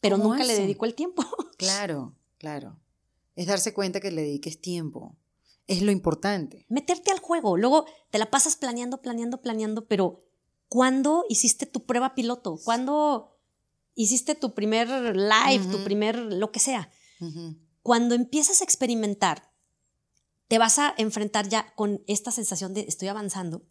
pero 0.00 0.16
nunca 0.16 0.42
le 0.44 0.54
dedicó 0.54 0.86
el 0.86 0.94
tiempo. 0.94 1.22
Claro, 1.58 2.16
claro. 2.38 2.80
Es 3.34 3.46
darse 3.46 3.72
cuenta 3.72 4.00
que 4.00 4.10
le 4.10 4.22
dediques 4.22 4.60
tiempo. 4.60 5.16
Es 5.66 5.82
lo 5.82 5.90
importante. 5.90 6.66
Meterte 6.68 7.10
al 7.10 7.20
juego, 7.20 7.56
luego 7.56 7.86
te 8.10 8.18
la 8.18 8.30
pasas 8.30 8.56
planeando, 8.56 9.00
planeando, 9.00 9.40
planeando, 9.40 9.86
pero 9.86 10.20
¿cuándo 10.68 11.24
hiciste 11.28 11.66
tu 11.66 11.84
prueba 11.86 12.14
piloto? 12.14 12.58
¿Cuándo 12.64 13.38
hiciste 13.94 14.34
tu 14.34 14.54
primer 14.54 15.16
live, 15.16 15.66
tu 15.70 15.84
primer 15.84 16.16
lo 16.16 16.50
que 16.50 16.60
sea? 16.60 16.90
Cuando 17.82 18.14
empiezas 18.14 18.60
a 18.60 18.64
experimentar, 18.64 19.52
te 20.48 20.58
vas 20.58 20.78
a 20.78 20.94
enfrentar 20.98 21.48
ya 21.48 21.72
con 21.74 22.02
esta 22.06 22.30
sensación 22.30 22.74
de 22.74 22.82
estoy 22.82 23.08
avanzando, 23.08 23.62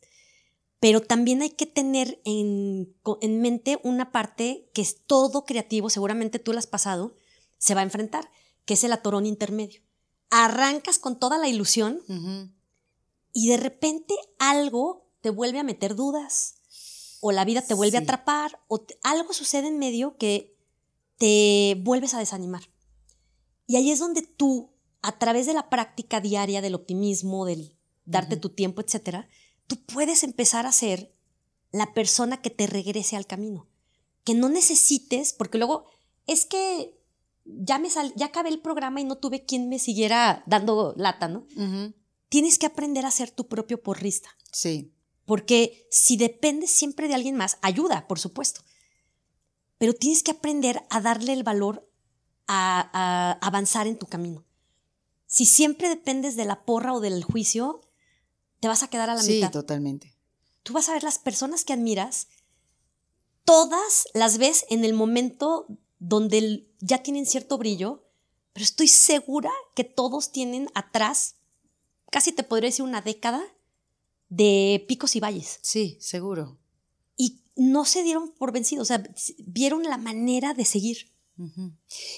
pero 0.80 1.02
también 1.02 1.44
hay 1.44 1.52
que 1.52 1.68
tener 1.68 2.22
en, 2.26 2.96
en 3.22 3.42
mente 3.42 3.80
una 3.84 4.12
parte 4.12 4.70
que 4.74 4.82
es 4.82 5.06
todo 5.06 5.46
creativo, 5.46 5.90
seguramente 5.92 6.40
tú 6.40 6.54
lo 6.54 6.60
has 6.60 6.66
pasado, 6.66 7.16
se 7.60 7.76
va 7.76 7.82
a 7.82 7.84
enfrentar, 7.84 8.32
que 8.72 8.76
es 8.76 8.86
el 8.86 8.94
atorón 8.94 9.26
intermedio. 9.26 9.82
Arrancas 10.30 10.98
con 10.98 11.20
toda 11.20 11.38
la 11.38 11.50
ilusión 11.50 12.00
y 13.34 13.50
de 13.50 13.58
repente 13.58 14.14
algo 14.40 15.12
te 15.20 15.30
vuelve 15.30 15.60
a 15.60 15.64
meter 15.64 15.94
dudas 15.94 16.56
o 17.20 17.34
la 17.34 17.44
vida 17.44 17.62
te 17.62 17.74
vuelve 17.74 17.98
a 17.98 18.00
atrapar 18.00 18.62
o 18.70 18.80
te- 18.80 18.98
algo 19.04 19.34
sucede 19.34 19.68
en 19.68 19.78
medio 19.78 20.16
que 20.16 20.56
te 21.18 21.76
vuelves 21.84 22.14
a 22.14 22.20
desanimar. 22.20 22.64
Y 23.68 23.76
ahí 23.76 23.92
es 23.92 24.00
donde 24.00 24.22
tú, 24.22 24.72
a 25.02 25.20
través 25.20 25.48
de 25.48 25.54
la 25.54 25.70
práctica 25.70 26.22
diaria 26.22 26.62
del 26.62 26.76
optimismo, 26.76 27.44
del 27.46 27.78
darte 28.06 28.38
tu 28.38 28.52
tiempo, 28.52 28.80
etcétera, 28.80 29.28
tú 29.68 29.84
puedes 29.84 30.24
empezar 30.24 30.66
a 30.66 30.70
hacer 30.70 31.14
la 31.74 31.94
persona 31.94 32.42
que 32.42 32.52
te 32.52 32.68
regrese 32.68 33.18
al 33.18 33.28
camino. 33.28 33.68
Que 34.24 34.34
no 34.34 34.48
necesites, 34.48 35.34
porque 35.34 35.58
luego 35.58 35.88
es 36.26 36.46
que 36.46 37.01
ya 37.58 37.80
me 37.80 37.90
sal, 37.90 38.14
ya 38.16 38.28
acabé 38.28 38.50
el 38.50 38.62
programa 38.62 39.02
y 39.02 39.04
no 39.04 39.18
tuve 39.18 39.46
quien 39.46 39.70
me 39.70 39.80
siguiera 39.80 40.44
dando 40.46 40.94
lata, 40.98 41.28
¿no? 41.28 41.46
Tienes 42.30 42.58
que 42.58 42.66
aprender 42.66 43.06
a 43.06 43.12
ser 43.12 43.32
tu 43.32 43.48
propio 43.48 43.82
porrista. 43.82 44.30
Sí. 44.52 44.94
Porque 45.26 45.88
si 45.92 46.18
dependes 46.18 46.72
siempre 46.72 47.08
de 47.08 47.16
alguien 47.16 47.36
más, 47.36 47.58
ayuda, 47.62 48.08
por 48.08 48.20
supuesto. 48.20 48.62
Pero 49.78 49.94
tienes 49.94 50.24
que 50.24 50.32
aprender 50.32 50.84
a 50.90 51.02
darle 51.02 51.34
el 51.34 51.44
valor 51.44 51.90
a, 52.48 53.38
avanzar 53.42 53.88
en 53.88 53.98
tu 53.98 54.08
camino. 54.08 54.46
Si 55.26 55.46
siempre 55.46 55.90
dependes 55.90 56.36
de 56.36 56.46
la 56.46 56.66
porra 56.66 56.94
o 56.94 57.00
del 57.00 57.24
juicio, 57.24 57.82
te 58.60 58.68
vas 58.68 58.84
a 58.84 58.90
quedar 58.90 59.10
a 59.10 59.16
la 59.16 59.24
mitad. 59.24 59.48
Sí, 59.48 59.52
totalmente. 59.52 60.16
Tú 60.64 60.74
vas 60.74 60.90
a 60.90 60.94
ver 60.94 61.04
las 61.04 61.18
personas 61.18 61.64
que 61.64 61.74
admiras, 61.74 62.28
todas 63.46 64.08
las 64.14 64.38
ves 64.38 64.66
en 64.70 64.86
el 64.86 64.94
momento 64.94 65.66
donde 66.02 66.68
ya 66.80 67.04
tienen 67.04 67.28
cierto 67.28 67.60
brillo, 67.60 68.04
pero 68.54 68.64
estoy 68.64 68.88
segura 68.88 69.52
que 69.76 69.84
todos 69.84 70.32
tienen 70.32 70.68
atrás, 70.74 71.36
casi 72.10 72.32
te 72.32 72.42
podría 72.42 72.70
decir 72.70 72.84
una 72.84 73.02
década, 73.02 73.42
de 74.28 74.84
picos 74.88 75.16
y 75.16 75.20
valles. 75.20 75.60
Sí, 75.62 75.98
seguro. 76.02 76.58
Y 77.18 77.44
no 77.56 77.86
se 77.86 78.02
dieron 78.02 78.32
por 78.32 78.52
vencidos, 78.52 78.90
o 78.90 78.94
sea, 78.94 79.04
vieron 79.46 79.84
la 79.84 79.98
manera 79.98 80.56
de 80.56 80.66
seguir. 80.66 81.12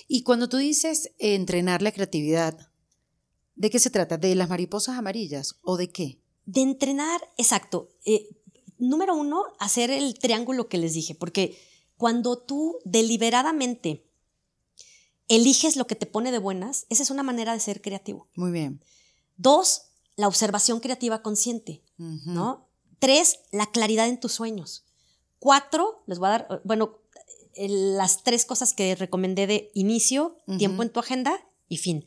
Y 0.07 0.23
cuando 0.23 0.47
tú 0.47 0.57
dices 0.57 1.11
entrenar 1.17 1.81
la 1.81 1.91
creatividad, 1.91 2.71
¿de 3.55 3.69
qué 3.69 3.79
se 3.79 3.89
trata? 3.89 4.17
¿De 4.17 4.33
las 4.35 4.49
mariposas 4.49 4.97
amarillas 4.97 5.59
o 5.61 5.75
de 5.75 5.91
qué? 5.91 6.19
De 6.45 6.61
entrenar, 6.61 7.21
exacto. 7.37 7.89
Eh, 8.05 8.29
número 8.77 9.13
uno, 9.15 9.43
hacer 9.59 9.91
el 9.91 10.17
triángulo 10.19 10.67
que 10.67 10.77
les 10.77 10.93
dije, 10.93 11.15
porque 11.15 11.57
cuando 12.03 12.37
tú 12.37 12.79
deliberadamente 12.83 14.05
eliges 15.29 15.77
lo 15.77 15.87
que 15.87 15.95
te 15.95 16.05
pone 16.05 16.33
de 16.33 16.37
buenas, 16.37 16.85
esa 16.89 17.01
es 17.01 17.11
una 17.11 17.23
manera 17.23 17.53
de 17.53 17.61
ser 17.61 17.81
creativo. 17.81 18.27
Muy 18.35 18.51
bien. 18.51 18.83
Dos, 19.37 19.83
la 20.17 20.27
observación 20.27 20.81
creativa 20.81 21.21
consciente, 21.21 21.81
¿no? 21.95 22.67
Tres, 22.99 23.39
la 23.51 23.67
claridad 23.67 24.09
en 24.09 24.19
tus 24.19 24.33
sueños. 24.33 24.83
Cuatro, 25.39 26.03
les 26.05 26.19
voy 26.19 26.27
a 26.27 26.31
dar, 26.31 26.61
bueno, 26.65 26.99
las 27.55 28.25
tres 28.25 28.43
cosas 28.43 28.73
que 28.73 28.95
recomendé 28.95 29.47
de 29.47 29.71
inicio, 29.73 30.35
tiempo 30.57 30.83
en 30.83 30.89
tu 30.89 30.99
agenda 30.99 31.39
y 31.69 31.77
fin. 31.77 32.05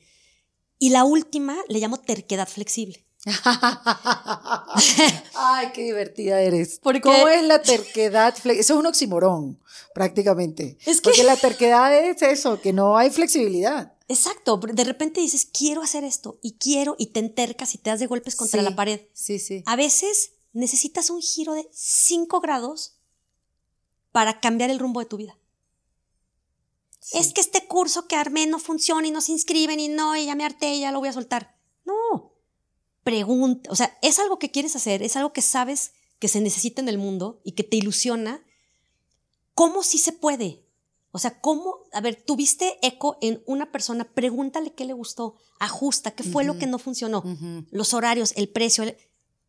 Y 0.78 0.90
la 0.90 1.04
última 1.04 1.56
le 1.68 1.78
llamo 1.78 2.00
terquedad 2.00 2.46
flexible. 2.46 3.05
Ay, 5.34 5.72
qué 5.74 5.82
divertida 5.82 6.40
eres. 6.40 6.80
¿Cómo 7.02 7.28
es 7.28 7.42
la 7.42 7.60
terquedad? 7.60 8.34
Eso 8.36 8.50
es 8.50 8.70
un 8.70 8.86
oximorón, 8.86 9.60
prácticamente. 9.94 10.78
Es 10.86 11.00
que... 11.00 11.10
Porque 11.10 11.24
la 11.24 11.36
terquedad 11.36 11.98
es 11.98 12.22
eso, 12.22 12.60
que 12.60 12.72
no 12.72 12.96
hay 12.96 13.10
flexibilidad. 13.10 13.94
Exacto, 14.08 14.58
de 14.58 14.84
repente 14.84 15.20
dices, 15.20 15.46
quiero 15.46 15.82
hacer 15.82 16.04
esto 16.04 16.38
y 16.40 16.58
quiero 16.58 16.94
y 16.96 17.06
te 17.06 17.18
entercas 17.18 17.74
y 17.74 17.78
te 17.78 17.90
das 17.90 17.98
de 17.98 18.06
golpes 18.06 18.36
contra 18.36 18.62
la 18.62 18.76
pared. 18.76 19.00
Sí, 19.12 19.40
sí. 19.40 19.64
A 19.66 19.74
veces 19.74 20.34
necesitas 20.52 21.10
un 21.10 21.20
giro 21.20 21.54
de 21.54 21.68
5 21.72 22.40
grados 22.40 23.00
para 24.12 24.38
cambiar 24.38 24.70
el 24.70 24.78
rumbo 24.78 25.00
de 25.00 25.06
tu 25.06 25.16
vida. 25.16 25.36
Es 27.12 27.32
que 27.32 27.40
este 27.40 27.66
curso 27.66 28.06
que 28.06 28.14
armé 28.14 28.46
no 28.46 28.60
funciona 28.60 29.08
y 29.08 29.10
no 29.10 29.20
se 29.20 29.32
inscriben 29.32 29.80
y 29.80 29.88
no, 29.88 30.16
y 30.16 30.26
ya 30.26 30.36
me 30.36 30.44
harté 30.44 30.74
y 30.74 30.80
ya 30.80 30.92
lo 30.92 31.00
voy 31.00 31.08
a 31.08 31.12
soltar. 31.12 31.56
No, 31.84 32.35
pregunta, 33.06 33.70
o 33.70 33.76
sea, 33.76 33.96
es 34.02 34.18
algo 34.18 34.40
que 34.40 34.50
quieres 34.50 34.74
hacer, 34.74 35.00
es 35.00 35.14
algo 35.14 35.32
que 35.32 35.40
sabes 35.40 35.92
que 36.18 36.26
se 36.26 36.40
necesita 36.40 36.82
en 36.82 36.88
el 36.88 36.98
mundo 36.98 37.40
y 37.44 37.52
que 37.52 37.62
te 37.62 37.76
ilusiona. 37.76 38.44
¿Cómo 39.54 39.84
sí 39.84 39.98
se 39.98 40.10
puede? 40.10 40.66
O 41.12 41.20
sea, 41.20 41.40
¿cómo? 41.40 41.84
A 41.92 42.00
ver, 42.00 42.20
tuviste 42.20 42.80
eco 42.82 43.16
en 43.20 43.44
una 43.46 43.70
persona, 43.70 44.12
pregúntale 44.12 44.74
qué 44.74 44.84
le 44.84 44.92
gustó, 44.92 45.36
ajusta, 45.60 46.16
qué 46.16 46.24
fue 46.24 46.42
lo 46.42 46.58
que 46.58 46.66
no 46.66 46.80
funcionó, 46.80 47.22
los 47.70 47.94
horarios, 47.94 48.32
el 48.34 48.48
precio. 48.48 48.82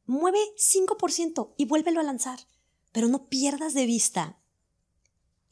Mueve 0.06 0.38
5% 0.56 1.56
y 1.58 1.66
vuélvelo 1.66 2.00
a 2.00 2.04
lanzar, 2.04 2.40
pero 2.92 3.08
no 3.08 3.28
pierdas 3.28 3.74
de 3.74 3.88
vista 3.88 4.38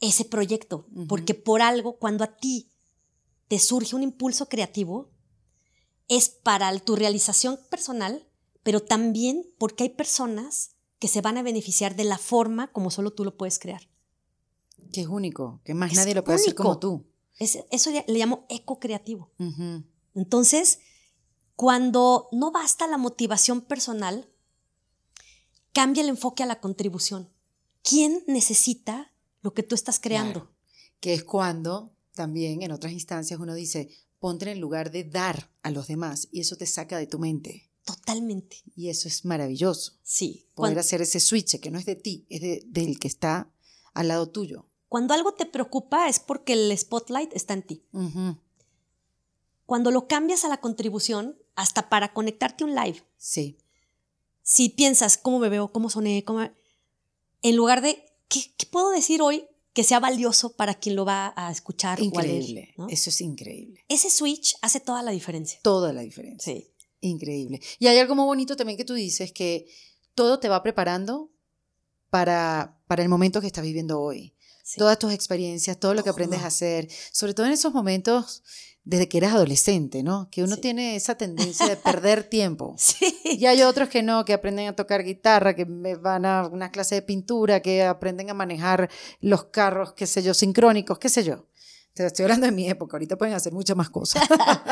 ese 0.00 0.24
proyecto, 0.24 0.86
porque 1.08 1.34
por 1.34 1.60
algo, 1.60 1.98
cuando 1.98 2.22
a 2.22 2.36
ti 2.36 2.70
te 3.48 3.58
surge 3.58 3.96
un 3.96 4.04
impulso 4.04 4.48
creativo, 4.48 5.10
es 6.08 6.28
para 6.28 6.76
tu 6.78 6.96
realización 6.96 7.58
personal, 7.70 8.26
pero 8.62 8.82
también 8.82 9.46
porque 9.58 9.84
hay 9.84 9.90
personas 9.90 10.72
que 10.98 11.08
se 11.08 11.20
van 11.20 11.36
a 11.36 11.42
beneficiar 11.42 11.96
de 11.96 12.04
la 12.04 12.18
forma 12.18 12.72
como 12.72 12.90
solo 12.90 13.12
tú 13.12 13.24
lo 13.24 13.36
puedes 13.36 13.58
crear. 13.58 13.88
Que 14.92 15.02
es 15.02 15.08
único, 15.08 15.60
que 15.64 15.74
más 15.74 15.92
nadie 15.94 16.14
lo 16.14 16.24
puede 16.24 16.36
hacer 16.36 16.54
como 16.54 16.78
tú. 16.78 17.06
eso 17.38 17.90
le, 17.90 18.04
llamo 18.08 18.46
eco 18.48 18.78
creativo. 18.78 19.30
Entonces, 20.14 20.78
cuando 21.54 22.28
no 22.32 22.52
basta 22.52 22.86
la 22.86 22.98
motivación 22.98 23.60
personal, 23.60 24.28
cambia 25.72 26.02
el 26.02 26.08
enfoque 26.08 26.42
a 26.42 26.46
la 26.46 26.60
contribución. 26.60 27.30
¿Quién 27.82 28.22
necesita 28.26 29.12
lo 29.42 29.52
que 29.52 29.62
tú 29.62 29.74
estás 29.74 30.00
creando? 30.00 30.50
Que 31.00 31.14
es 31.14 31.24
cuando 31.24 31.92
también 32.14 32.62
en 32.62 32.72
otras 32.72 32.92
instancias 32.92 33.38
uno 33.38 33.54
dice, 33.54 33.90
ponte 34.18 34.46
en 34.46 34.52
el 34.52 34.58
lugar 34.58 34.90
de 34.90 35.04
dar 35.04 35.50
a 35.62 35.70
los 35.70 35.86
demás 35.88 36.28
y 36.30 36.40
eso 36.40 36.56
te 36.56 36.66
saca 36.66 36.98
de 36.98 37.06
tu 37.06 37.18
mente. 37.18 37.70
Totalmente. 37.84 38.62
Y 38.74 38.88
eso 38.88 39.06
es 39.06 39.24
maravilloso. 39.24 39.92
Sí. 40.02 40.48
Poder 40.54 40.78
hacer 40.78 41.00
ese 41.02 41.20
switch 41.20 41.60
que 41.60 41.70
no 41.70 41.78
es 41.78 41.86
de 41.86 41.94
ti, 41.94 42.26
es 42.28 42.40
de, 42.40 42.62
del 42.66 42.98
que 42.98 43.08
está 43.08 43.52
al 43.94 44.08
lado 44.08 44.28
tuyo. 44.28 44.68
Cuando 44.88 45.14
algo 45.14 45.34
te 45.34 45.46
preocupa 45.46 46.08
es 46.08 46.18
porque 46.18 46.52
el 46.52 46.76
spotlight 46.76 47.32
está 47.32 47.54
en 47.54 47.62
ti. 47.62 47.84
Cuando 49.66 49.90
lo 49.90 50.08
cambias 50.08 50.44
a 50.44 50.48
la 50.48 50.60
contribución, 50.60 51.38
hasta 51.54 51.88
para 51.88 52.12
conectarte 52.12 52.64
a 52.64 52.66
un 52.66 52.74
live. 52.74 53.02
Sí. 53.16 53.58
Si 54.42 54.68
piensas 54.68 55.16
cómo 55.16 55.38
me 55.38 55.48
veo, 55.48 55.72
cómo 55.72 55.90
soné, 55.90 56.24
cómo... 56.24 56.48
en 57.42 57.56
lugar 57.56 57.82
de 57.82 58.04
¿qué, 58.28 58.52
qué 58.56 58.66
puedo 58.66 58.90
decir 58.90 59.22
hoy 59.22 59.46
que 59.76 59.84
sea 59.84 60.00
valioso 60.00 60.56
para 60.56 60.72
quien 60.72 60.96
lo 60.96 61.04
va 61.04 61.34
a 61.36 61.52
escuchar 61.52 62.00
increíble, 62.00 62.72
o 62.78 62.84
a 62.84 62.86
leer. 62.86 62.94
Eso 62.94 63.10
es 63.10 63.20
increíble. 63.20 63.84
Ese 63.90 64.08
switch 64.08 64.56
hace 64.62 64.80
toda 64.80 65.02
la 65.02 65.10
diferencia. 65.10 65.60
Toda 65.60 65.92
la 65.92 66.00
diferencia. 66.00 66.50
Sí. 66.50 66.72
Increíble. 67.02 67.60
Y 67.78 67.86
hay 67.86 67.98
algo 67.98 68.14
muy 68.14 68.24
bonito 68.24 68.56
también 68.56 68.78
que 68.78 68.86
tú 68.86 68.94
dices, 68.94 69.32
que 69.32 69.66
todo 70.14 70.40
te 70.40 70.48
va 70.48 70.62
preparando 70.62 71.30
para, 72.08 72.80
para 72.86 73.02
el 73.02 73.10
momento 73.10 73.42
que 73.42 73.48
estás 73.48 73.62
viviendo 73.62 74.00
hoy. 74.00 74.34
Todas 74.78 74.98
tus 74.98 75.12
experiencias, 75.12 75.78
todo 75.78 75.92
lo 75.92 76.02
que 76.02 76.08
aprendes 76.08 76.40
a 76.40 76.46
hacer, 76.46 76.88
sobre 77.12 77.34
todo 77.34 77.44
en 77.44 77.52
esos 77.52 77.74
momentos 77.74 78.42
desde 78.86 79.08
que 79.08 79.18
eras 79.18 79.34
adolescente, 79.34 80.04
¿no? 80.04 80.28
Que 80.30 80.44
uno 80.44 80.58
tiene 80.58 80.94
esa 80.94 81.16
tendencia 81.16 81.66
de 81.66 81.76
perder 81.76 82.22
tiempo. 82.30 82.76
Sí. 82.78 83.18
Y 83.24 83.44
hay 83.46 83.62
otros 83.62 83.88
que 83.88 84.04
no, 84.04 84.24
que 84.24 84.32
aprenden 84.32 84.68
a 84.68 84.76
tocar 84.76 85.02
guitarra, 85.02 85.56
que 85.56 85.64
van 85.64 86.24
a 86.24 86.46
una 86.46 86.70
clase 86.70 86.94
de 86.94 87.02
pintura, 87.02 87.60
que 87.60 87.82
aprenden 87.82 88.30
a 88.30 88.34
manejar 88.34 88.88
los 89.20 89.46
carros, 89.46 89.92
qué 89.94 90.06
sé 90.06 90.22
yo, 90.22 90.34
sincrónicos, 90.34 91.00
qué 91.00 91.08
sé 91.08 91.24
yo. 91.24 91.48
Te 91.94 92.06
estoy 92.06 92.22
hablando 92.22 92.46
de 92.46 92.52
mi 92.52 92.70
época, 92.70 92.96
ahorita 92.96 93.18
pueden 93.18 93.34
hacer 93.34 93.52
muchas 93.52 93.76
más 93.76 93.90
cosas. 93.90 94.22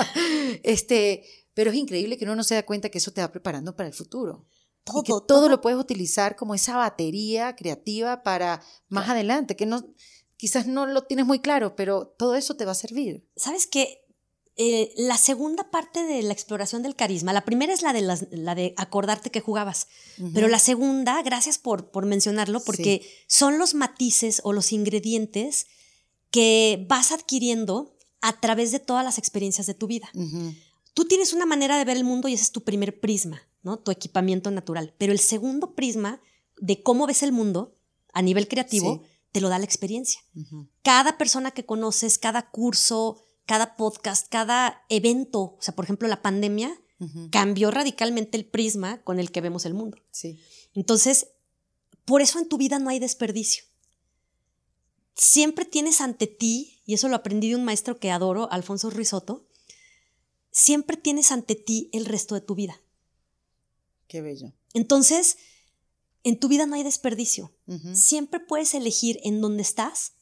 este, 0.62 1.25
pero 1.53 1.71
es 1.71 1.77
increíble 1.77 2.17
que 2.17 2.25
uno 2.25 2.37
no 2.37 2.45
se 2.45 2.55
da 2.55 2.65
cuenta 2.65 2.91
que 2.91 2.99
eso 2.99 3.11
te 3.11 3.21
va 3.21 3.33
preparando 3.33 3.75
para 3.75 3.89
el 3.89 3.95
futuro. 3.95 4.47
Todo, 4.85 5.03
que 5.03 5.12
todo, 5.27 5.49
lo 5.49 5.61
puedes 5.61 5.79
utilizar 5.79 6.37
como 6.37 6.55
esa 6.55 6.77
batería 6.77 7.57
creativa 7.57 8.23
para 8.23 8.62
más 8.89 9.09
adelante, 9.09 9.57
que 9.57 9.67
no, 9.67 9.93
quizás 10.37 10.69
no 10.69 10.87
lo 10.87 11.03
tienes 11.03 11.27
muy 11.27 11.41
claro, 11.41 11.75
pero 11.75 12.07
todo 12.07 12.37
eso 12.37 12.55
te 12.55 12.65
va 12.65 12.73
a 12.73 12.77
servir. 12.77 13.27
¿Sabes 13.35 13.67
qué? 13.67 14.03
Eh, 14.57 14.92
la 14.96 15.18
segunda 15.18 15.70
parte 15.70 16.05
de 16.05 16.22
la 16.22 16.32
exploración 16.32 16.82
del 16.82 16.94
carisma, 16.94 17.32
la 17.32 17.44
primera 17.44 17.72
es 17.72 17.82
la 17.82 17.92
de, 17.92 18.02
la 18.30 18.55
de 18.55 18.72
acordarte 18.76 19.30
que 19.30 19.40
jugabas, 19.40 19.88
pero 20.32 20.46
la 20.46 20.61
segunda, 20.61 21.20
gracias 21.22 21.59
por, 21.59 21.90
por 21.90 22.07
mencionarlo, 22.07 22.61
porque 22.61 23.05
son 23.26 23.59
los 23.59 23.74
matices 23.74 24.40
o 24.44 24.52
los 24.52 24.70
ingredientes 24.72 25.66
que 26.30 26.86
vas 26.88 27.11
adquiriendo 27.11 27.96
a 28.20 28.40
través 28.40 28.70
de 28.70 28.78
todas 28.78 29.05
las 29.05 29.18
experiencias 29.18 29.66
de 29.66 29.74
tu 29.74 29.88
vida. 29.88 30.09
Tú 30.94 31.05
tienes 31.05 31.32
una 31.32 31.46
manera 31.46 31.76
de 31.76 31.84
ver 31.84 31.96
el 31.96 32.05
mundo 32.05 32.28
y 32.28 32.34
ese 32.34 32.44
es 32.44 32.52
tu 32.52 32.62
primer 32.62 33.00
prisma, 33.00 33.42
¿no? 33.62 33.80
Tu 33.80 33.90
equipamiento 33.90 34.52
natural. 34.52 34.94
Pero 34.98 35.12
el 35.12 35.18
segundo 35.18 35.74
prisma 35.74 36.20
de 36.59 36.80
cómo 36.82 37.09
ves 37.09 37.24
el 37.24 37.32
mundo 37.32 37.76
a 38.12 38.22
nivel 38.22 38.46
creativo 38.46 39.02
te 39.32 39.40
lo 39.40 39.48
da 39.48 39.59
la 39.59 39.64
experiencia. 39.64 40.20
Cada 40.82 41.18
persona 41.18 41.50
que 41.50 41.66
conoces, 41.66 42.18
cada 42.18 42.50
curso, 42.50 43.24
cada 43.47 43.76
podcast, 43.76 44.28
cada 44.28 44.84
evento, 44.88 45.40
o 45.40 45.59
sea, 45.61 45.74
por 45.74 45.84
ejemplo, 45.84 46.09
la 46.09 46.22
pandemia 46.22 46.80
cambió 47.30 47.70
radicalmente 47.70 48.38
el 48.38 48.47
prisma 48.47 49.03
con 49.03 49.20
el 49.20 49.30
que 49.30 49.42
vemos 49.42 49.66
el 49.66 49.74
mundo. 49.74 49.99
Sí. 50.11 50.40
Entonces, 50.72 51.28
por 52.07 52.22
eso 52.22 52.38
en 52.38 52.49
tu 52.49 52.57
vida 52.57 52.78
no 52.78 52.88
hay 52.88 52.99
desperdicio. 52.99 53.64
Siempre 55.14 55.66
tienes 55.66 56.01
ante 56.01 56.26
ti, 56.26 56.80
y 56.86 56.95
eso 56.95 57.09
lo 57.09 57.16
aprendí 57.16 57.51
de 57.51 57.57
un 57.57 57.64
maestro 57.64 57.99
que 57.99 58.11
adoro, 58.11 58.51
Alfonso 58.51 58.88
Risotto, 58.88 59.47
siempre 60.51 60.97
tienes 60.97 61.30
ante 61.30 61.57
ti 61.57 61.90
el 61.92 62.07
resto 62.07 62.34
de 62.34 62.40
tu 62.40 62.55
vida. 62.55 62.80
Qué 64.09 64.22
bello. 64.22 64.53
Entonces, 64.72 65.36
en 66.22 66.40
tu 66.40 66.49
vida 66.49 66.64
no 66.64 66.74
hay 66.74 66.82
desperdicio. 66.82 67.53
Siempre 67.92 68.40
puedes 68.40 68.74
elegir 68.74 69.20
en 69.24 69.40
dónde 69.40 69.62
estás 69.62 70.12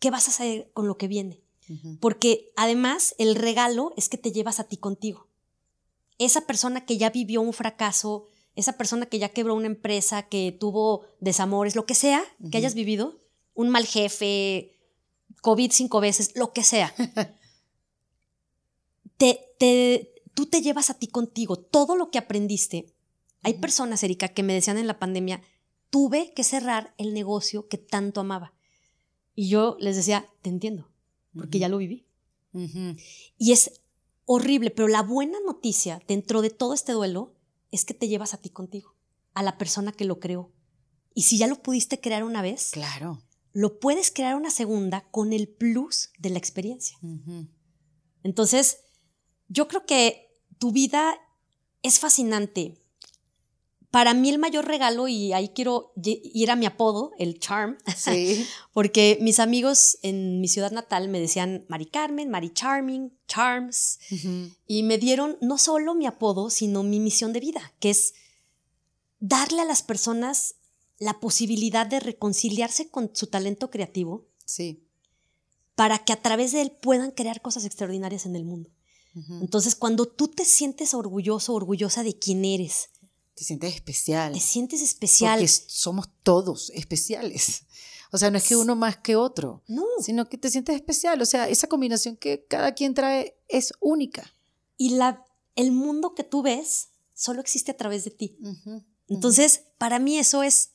qué 0.00 0.10
vas 0.10 0.26
a 0.26 0.30
hacer 0.32 0.70
con 0.72 0.88
lo 0.88 0.98
que 0.98 1.08
viene. 1.08 1.45
Porque 2.00 2.52
además 2.56 3.14
el 3.18 3.34
regalo 3.34 3.92
es 3.96 4.08
que 4.08 4.18
te 4.18 4.30
llevas 4.30 4.60
a 4.60 4.64
ti 4.64 4.76
contigo. 4.76 5.28
Esa 6.18 6.42
persona 6.42 6.86
que 6.86 6.96
ya 6.96 7.10
vivió 7.10 7.40
un 7.40 7.52
fracaso, 7.52 8.26
esa 8.54 8.76
persona 8.76 9.06
que 9.06 9.18
ya 9.18 9.30
quebró 9.30 9.54
una 9.54 9.66
empresa, 9.66 10.28
que 10.28 10.52
tuvo 10.52 11.06
desamores, 11.20 11.74
lo 11.74 11.84
que 11.84 11.94
sea 11.94 12.22
que 12.50 12.58
hayas 12.58 12.74
vivido, 12.74 13.18
un 13.54 13.68
mal 13.68 13.86
jefe, 13.86 14.76
COVID 15.42 15.72
cinco 15.72 16.00
veces, 16.00 16.32
lo 16.36 16.52
que 16.52 16.62
sea. 16.62 16.94
te, 19.16 20.12
tú 20.34 20.46
te 20.46 20.62
llevas 20.62 20.90
a 20.90 20.98
ti 20.98 21.08
contigo 21.08 21.56
todo 21.56 21.96
lo 21.96 22.10
que 22.10 22.18
aprendiste. 22.18 22.92
Hay 23.42 23.54
personas, 23.54 24.02
Erika, 24.02 24.28
que 24.28 24.42
me 24.42 24.54
decían 24.54 24.78
en 24.78 24.86
la 24.86 24.98
pandemia, 24.98 25.42
tuve 25.90 26.32
que 26.34 26.44
cerrar 26.44 26.94
el 26.98 27.14
negocio 27.14 27.68
que 27.68 27.78
tanto 27.78 28.20
amaba. 28.20 28.52
Y 29.34 29.48
yo 29.48 29.76
les 29.80 29.96
decía, 29.96 30.28
te 30.42 30.50
entiendo, 30.50 30.88
porque 31.36 31.58
ya 31.58 31.68
lo 31.68 31.78
viví. 31.78 32.06
Y 33.38 33.52
es 33.52 33.80
horrible, 34.24 34.70
pero 34.70 34.88
la 34.88 35.02
buena 35.02 35.38
noticia 35.46 36.00
dentro 36.08 36.42
de 36.42 36.50
todo 36.50 36.74
este 36.74 36.92
duelo 36.92 37.34
es 37.70 37.84
que 37.84 37.94
te 37.94 38.08
llevas 38.08 38.34
a 38.34 38.38
ti 38.38 38.50
contigo, 38.50 38.94
a 39.34 39.42
la 39.42 39.58
persona 39.58 39.92
que 39.92 40.04
lo 40.04 40.20
creó. 40.20 40.52
Y 41.14 41.22
si 41.22 41.38
ya 41.38 41.46
lo 41.46 41.62
pudiste 41.62 42.00
crear 42.00 42.24
una 42.24 42.42
vez, 42.42 42.70
claro. 42.72 43.22
lo 43.52 43.78
puedes 43.78 44.10
crear 44.10 44.36
una 44.36 44.50
segunda 44.50 45.08
con 45.10 45.32
el 45.32 45.48
plus 45.48 46.10
de 46.18 46.30
la 46.30 46.38
experiencia. 46.38 46.98
Entonces, 48.22 48.78
yo 49.48 49.68
creo 49.68 49.86
que 49.86 50.28
tu 50.58 50.72
vida 50.72 51.14
es 51.82 51.98
fascinante. 51.98 52.82
Para 53.96 54.12
mí 54.12 54.28
el 54.28 54.38
mayor 54.38 54.66
regalo, 54.66 55.08
y 55.08 55.32
ahí 55.32 55.48
quiero 55.54 55.94
ir 56.04 56.50
a 56.50 56.56
mi 56.56 56.66
apodo, 56.66 57.12
el 57.18 57.40
Charm, 57.40 57.78
porque 58.74 59.16
mis 59.22 59.40
amigos 59.40 59.96
en 60.02 60.38
mi 60.38 60.48
ciudad 60.48 60.70
natal 60.70 61.08
me 61.08 61.18
decían 61.18 61.64
Mari 61.70 61.86
Carmen, 61.86 62.28
Mari 62.28 62.52
Charming, 62.52 63.16
Charms, 63.26 63.98
y 64.66 64.82
me 64.82 64.98
dieron 64.98 65.38
no 65.40 65.56
solo 65.56 65.94
mi 65.94 66.04
apodo, 66.04 66.50
sino 66.50 66.82
mi 66.82 67.00
misión 67.00 67.32
de 67.32 67.40
vida, 67.40 67.72
que 67.80 67.88
es 67.88 68.12
darle 69.18 69.62
a 69.62 69.64
las 69.64 69.82
personas 69.82 70.56
la 70.98 71.18
posibilidad 71.18 71.86
de 71.86 71.98
reconciliarse 71.98 72.90
con 72.90 73.12
su 73.14 73.28
talento 73.28 73.70
creativo. 73.70 74.26
Sí. 74.44 74.84
Para 75.74 76.04
que 76.04 76.12
a 76.12 76.20
través 76.20 76.52
de 76.52 76.60
él 76.60 76.70
puedan 76.70 77.12
crear 77.12 77.40
cosas 77.40 77.64
extraordinarias 77.64 78.26
en 78.26 78.36
el 78.36 78.44
mundo. 78.44 78.68
Entonces, 79.40 79.74
cuando 79.74 80.04
tú 80.06 80.28
te 80.28 80.44
sientes 80.44 80.92
orgulloso, 80.92 81.54
orgullosa 81.54 82.02
de 82.02 82.18
quién 82.18 82.44
eres, 82.44 82.90
te 83.36 83.44
sientes 83.44 83.74
especial. 83.74 84.32
Te 84.32 84.40
sientes 84.40 84.80
especial. 84.80 85.38
Porque 85.38 85.46
somos 85.48 86.08
todos 86.22 86.70
especiales. 86.74 87.62
O 88.12 88.18
sea, 88.18 88.30
no 88.30 88.38
es 88.38 88.44
que 88.44 88.56
uno 88.56 88.76
más 88.76 88.96
que 88.96 89.14
otro, 89.14 89.62
no. 89.66 89.84
sino 90.00 90.28
que 90.28 90.38
te 90.38 90.48
sientes 90.48 90.74
especial. 90.74 91.20
O 91.20 91.26
sea, 91.26 91.48
esa 91.48 91.66
combinación 91.66 92.16
que 92.16 92.46
cada 92.46 92.72
quien 92.72 92.94
trae 92.94 93.36
es 93.48 93.74
única. 93.80 94.32
Y 94.78 94.90
la, 94.90 95.22
el 95.54 95.72
mundo 95.72 96.14
que 96.14 96.24
tú 96.24 96.40
ves 96.40 96.88
solo 97.12 97.40
existe 97.40 97.72
a 97.72 97.76
través 97.76 98.04
de 98.04 98.10
ti. 98.10 98.38
Entonces, 99.08 99.64
para 99.76 99.98
mí 99.98 100.16
eso 100.16 100.42
es, 100.42 100.70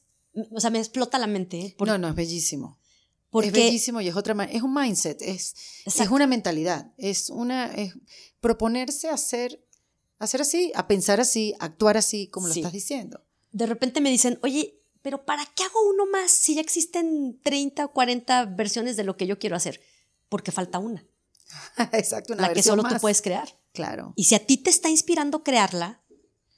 o 0.51 0.59
sea, 0.59 0.69
me 0.69 0.79
explota 0.79 1.17
la 1.17 1.27
mente. 1.27 1.59
¿eh? 1.59 1.75
no, 1.79 1.97
no, 1.97 2.09
es 2.09 2.15
bellísimo. 2.15 2.77
Porque, 3.31 3.47
es 3.47 3.53
bellísimo 3.53 4.01
y 4.01 4.09
es 4.09 4.15
otra 4.15 4.43
es 4.43 4.61
un 4.61 4.73
mindset, 4.73 5.21
es, 5.21 5.55
es 5.85 6.09
una 6.09 6.27
mentalidad, 6.27 6.91
es 6.97 7.29
una 7.29 7.73
es 7.73 7.93
proponerse 8.41 9.07
a 9.07 9.13
hacer, 9.13 9.65
hacer 10.25 10.41
así, 10.41 10.71
a 10.75 10.87
pensar 10.87 11.19
así, 11.19 11.53
a 11.59 11.65
actuar 11.65 11.97
así, 11.97 12.27
como 12.27 12.47
lo 12.47 12.53
estás 12.53 12.71
diciendo. 12.71 13.21
De 13.51 13.65
repente 13.65 14.01
me 14.01 14.09
dicen, 14.09 14.39
oye, 14.43 14.81
pero 15.01 15.25
¿para 15.25 15.45
qué 15.45 15.63
hago 15.63 15.89
uno 15.89 16.05
más 16.05 16.31
si 16.31 16.55
ya 16.55 16.61
existen 16.61 17.39
30 17.43 17.85
o 17.85 17.91
40 17.91 18.45
versiones 18.45 18.95
de 18.95 19.03
lo 19.03 19.17
que 19.17 19.27
yo 19.27 19.39
quiero 19.39 19.55
hacer? 19.55 19.81
Porque 20.29 20.51
falta 20.51 20.79
una. 20.79 21.05
Exacto, 21.91 22.33
una 22.33 22.47
La 22.47 22.53
que 22.53 22.63
solo 22.63 22.83
tú 22.83 22.95
puedes 23.01 23.21
crear. 23.21 23.57
Claro. 23.73 24.13
Y 24.15 24.25
si 24.25 24.35
a 24.35 24.45
ti 24.45 24.57
te 24.57 24.69
está 24.69 24.89
inspirando 24.89 25.43
crearla, 25.43 26.01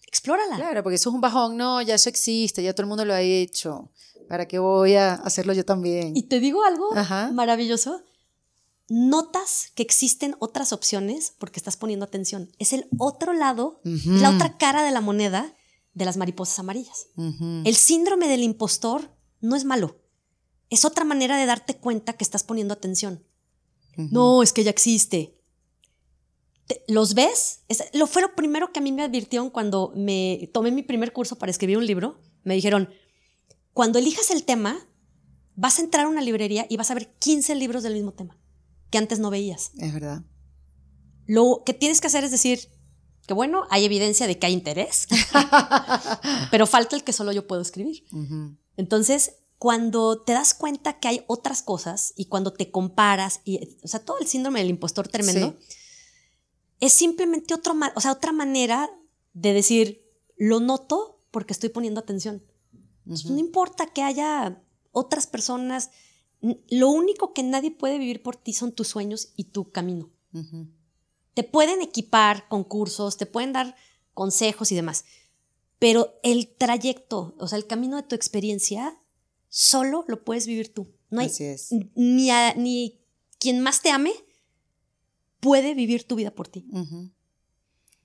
explórala. 0.08 0.56
Claro, 0.56 0.84
porque 0.84 0.96
eso 0.96 1.10
es 1.10 1.16
un 1.16 1.22
bajón, 1.22 1.58
no, 1.58 1.82
ya 1.82 1.96
eso 1.96 2.10
existe, 2.10 2.62
ya 2.62 2.74
todo 2.74 2.84
el 2.84 2.90
mundo 2.90 3.06
lo 3.06 3.14
ha 3.14 3.22
hecho. 3.22 3.92
¿Para 4.28 4.48
qué 4.48 4.60
voy 4.60 4.96
a 4.96 5.14
hacerlo 5.14 5.54
yo 5.54 5.66
también? 5.66 6.16
Y 6.16 6.24
te 6.24 6.40
digo 6.40 6.64
algo 6.64 6.92
maravilloso. 7.34 8.02
Notas 8.96 9.72
que 9.74 9.82
existen 9.82 10.36
otras 10.38 10.72
opciones 10.72 11.34
porque 11.40 11.60
estás 11.60 11.78
poniendo 11.78 12.06
atención. 12.06 12.52
Es 12.60 12.74
el 12.74 12.86
otro 13.00 13.34
lado, 13.34 13.82
la 13.84 14.30
otra 14.30 14.60
cara 14.60 14.84
de 14.84 14.92
la 14.92 15.02
moneda 15.02 15.56
de 15.96 16.06
las 16.06 16.16
mariposas 16.16 16.60
amarillas. 16.60 17.08
El 17.18 17.74
síndrome 17.74 18.28
del 18.28 18.44
impostor 18.44 19.10
no 19.42 19.56
es 19.56 19.66
malo. 19.66 20.00
Es 20.70 20.86
otra 20.86 21.06
manera 21.06 21.38
de 21.38 21.48
darte 21.48 21.76
cuenta 21.76 22.14
que 22.14 22.24
estás 22.24 22.44
poniendo 22.44 22.76
atención. 22.76 23.26
No, 23.98 24.44
es 24.44 24.54
que 24.54 24.64
ya 24.64 24.70
existe. 24.70 25.42
¿Los 26.88 27.16
ves? 27.16 27.62
lo 27.94 28.06
fue 28.06 28.22
lo 28.22 28.36
primero 28.36 28.72
que 28.72 28.78
a 28.78 28.84
mí 28.84 28.92
me 28.92 29.02
advirtieron 29.02 29.50
cuando 29.50 29.92
me 29.96 30.52
tomé 30.54 30.70
mi 30.70 30.84
primer 30.84 31.14
curso 31.14 31.40
para 31.40 31.50
escribir 31.50 31.80
un 31.80 31.88
libro. 31.88 32.22
Me 32.44 32.54
dijeron, 32.54 32.90
cuando 33.74 33.98
elijas 33.98 34.30
el 34.30 34.44
tema, 34.44 34.88
vas 35.56 35.80
a 35.80 35.82
entrar 35.82 36.06
a 36.06 36.10
una 36.10 36.22
librería 36.22 36.68
y 36.70 36.78
vas 36.78 36.92
a 36.92 36.94
ver 36.94 37.16
15 37.18 37.56
libros 37.56 37.82
del 37.82 37.96
mismo 37.96 38.14
tema 38.14 38.38
que 38.94 39.00
antes 39.00 39.18
no 39.18 39.32
veías. 39.32 39.72
Es 39.80 39.92
verdad. 39.92 40.22
Lo 41.26 41.64
que 41.66 41.74
tienes 41.74 42.00
que 42.00 42.06
hacer 42.06 42.24
es 42.24 42.30
decir 42.30 42.70
que 43.26 43.34
bueno, 43.34 43.64
hay 43.72 43.86
evidencia 43.86 44.28
de 44.28 44.38
que 44.38 44.46
hay 44.46 44.54
interés, 44.54 45.08
pero 46.52 46.68
falta 46.68 46.96
el 46.96 47.04
que 47.04 47.12
solo 47.12 47.32
yo 47.32 47.48
puedo 47.48 47.64
escribir. 47.64 48.06
Entonces, 48.78 49.38
cuando 49.58 50.22
te 50.22 50.34
das 50.34 50.54
cuenta 50.54 51.00
que 51.00 51.08
hay 51.08 51.24
otras 51.26 51.64
cosas 51.64 52.14
y 52.16 52.26
cuando 52.26 52.54
te 52.54 52.70
comparas, 52.70 53.42
y, 53.46 53.80
o 53.82 53.88
sea, 53.88 54.00
todo 54.06 54.20
el 54.20 54.28
síndrome 54.28 54.60
del 54.60 54.70
impostor 54.70 55.08
tremendo, 55.08 55.56
es 56.80 56.94
simplemente 56.94 57.56
otro, 57.56 57.74
o 57.96 58.00
sea, 58.00 58.12
otra 58.12 58.32
manera 58.32 58.92
de 59.34 59.54
decir, 59.54 60.06
lo 60.38 60.60
noto 60.60 61.20
porque 61.32 61.54
estoy 61.54 61.70
poniendo 61.70 62.00
atención. 62.00 62.44
No 63.06 63.40
importa 63.40 63.88
que 63.88 64.04
haya 64.04 64.62
otras 64.92 65.26
personas, 65.26 65.90
lo 66.70 66.90
único 66.90 67.34
que 67.34 67.44
nadie 67.44 67.72
puede 67.72 67.98
vivir 67.98 68.22
por 68.22 68.36
ti 68.36 68.54
son 68.54 68.72
tus 68.72 68.90
sueños 68.90 69.34
y 69.36 69.46
tu 69.46 69.72
camino. 69.72 70.12
Te 71.34 71.44
pueden 71.44 71.82
equipar 71.82 72.48
con 72.48 72.64
cursos, 72.64 73.18
te 73.18 73.26
pueden 73.26 73.54
dar 73.54 73.76
consejos 74.14 74.72
y 74.72 74.76
demás, 74.76 75.06
pero 75.80 76.20
el 76.24 76.48
trayecto, 76.48 77.36
o 77.40 77.48
sea, 77.48 77.58
el 77.58 77.68
camino 77.68 77.98
de 77.98 78.04
tu 78.04 78.16
experiencia, 78.16 78.98
solo 79.50 80.06
lo 80.08 80.24
puedes 80.24 80.48
vivir 80.48 80.74
tú. 80.74 80.88
No 81.10 81.22
hay, 81.22 81.32
Ni, 81.96 82.30
ni 82.58 83.00
quien 83.40 83.60
más 83.60 83.82
te 83.82 83.92
ame 83.92 84.14
puede 85.40 85.74
vivir 85.76 86.06
tu 86.06 86.16
vida 86.16 86.32
por 86.32 86.48
ti. 86.48 86.66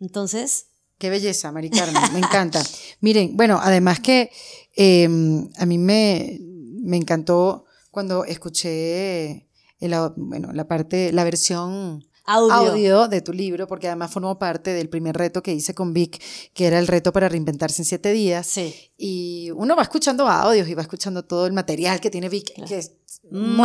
Entonces, 0.01 0.67
Qué 0.99 1.11
belleza, 1.11 1.53
Mari 1.53 1.71
Carmen, 1.71 2.03
me 2.13 2.19
encanta. 2.19 2.61
Miren, 3.01 3.37
bueno, 3.37 3.61
además 3.63 4.01
que 4.01 4.33
em, 4.75 5.49
a 5.57 5.65
mí 5.65 5.79
me, 5.79 6.41
me, 6.41 6.97
encantó 6.97 7.67
cuando 7.99 8.25
escuché 8.25 9.49
bueno, 10.15 10.53
la 10.53 10.69
parte, 10.69 11.11
la 11.13 11.25
versión 11.25 12.07
audio. 12.25 13.09
de 13.09 13.21
tu 13.23 13.33
libro, 13.33 13.67
porque 13.67 13.89
además 13.89 14.13
formó 14.13 14.39
parte 14.39 14.73
del 14.73 14.89
primer 14.89 15.17
reto 15.17 15.43
que 15.43 15.53
hice 15.53 15.75
con 15.75 15.93
Vic, 15.93 16.23
que 16.55 16.67
era 16.67 16.79
el 16.79 16.87
reto 16.87 17.13
para 17.13 17.29
reinventarse 17.29 17.83
en 17.83 17.87
siete 17.87 18.13
días. 18.13 18.47
Sí. 18.47 18.73
Y 18.97 19.51
uno 19.51 19.75
va 19.75 19.83
escuchando 19.83 20.29
audios 20.29 20.69
y 20.69 20.75
va 20.75 20.83
escuchando 20.83 21.25
todo 21.25 21.49
el 21.49 21.53
material 21.53 21.99
que 22.01 22.09
tiene 22.09 22.29
Vic, 22.29 22.53
que 22.69 22.79
es 22.79 22.93
un. 23.33 23.57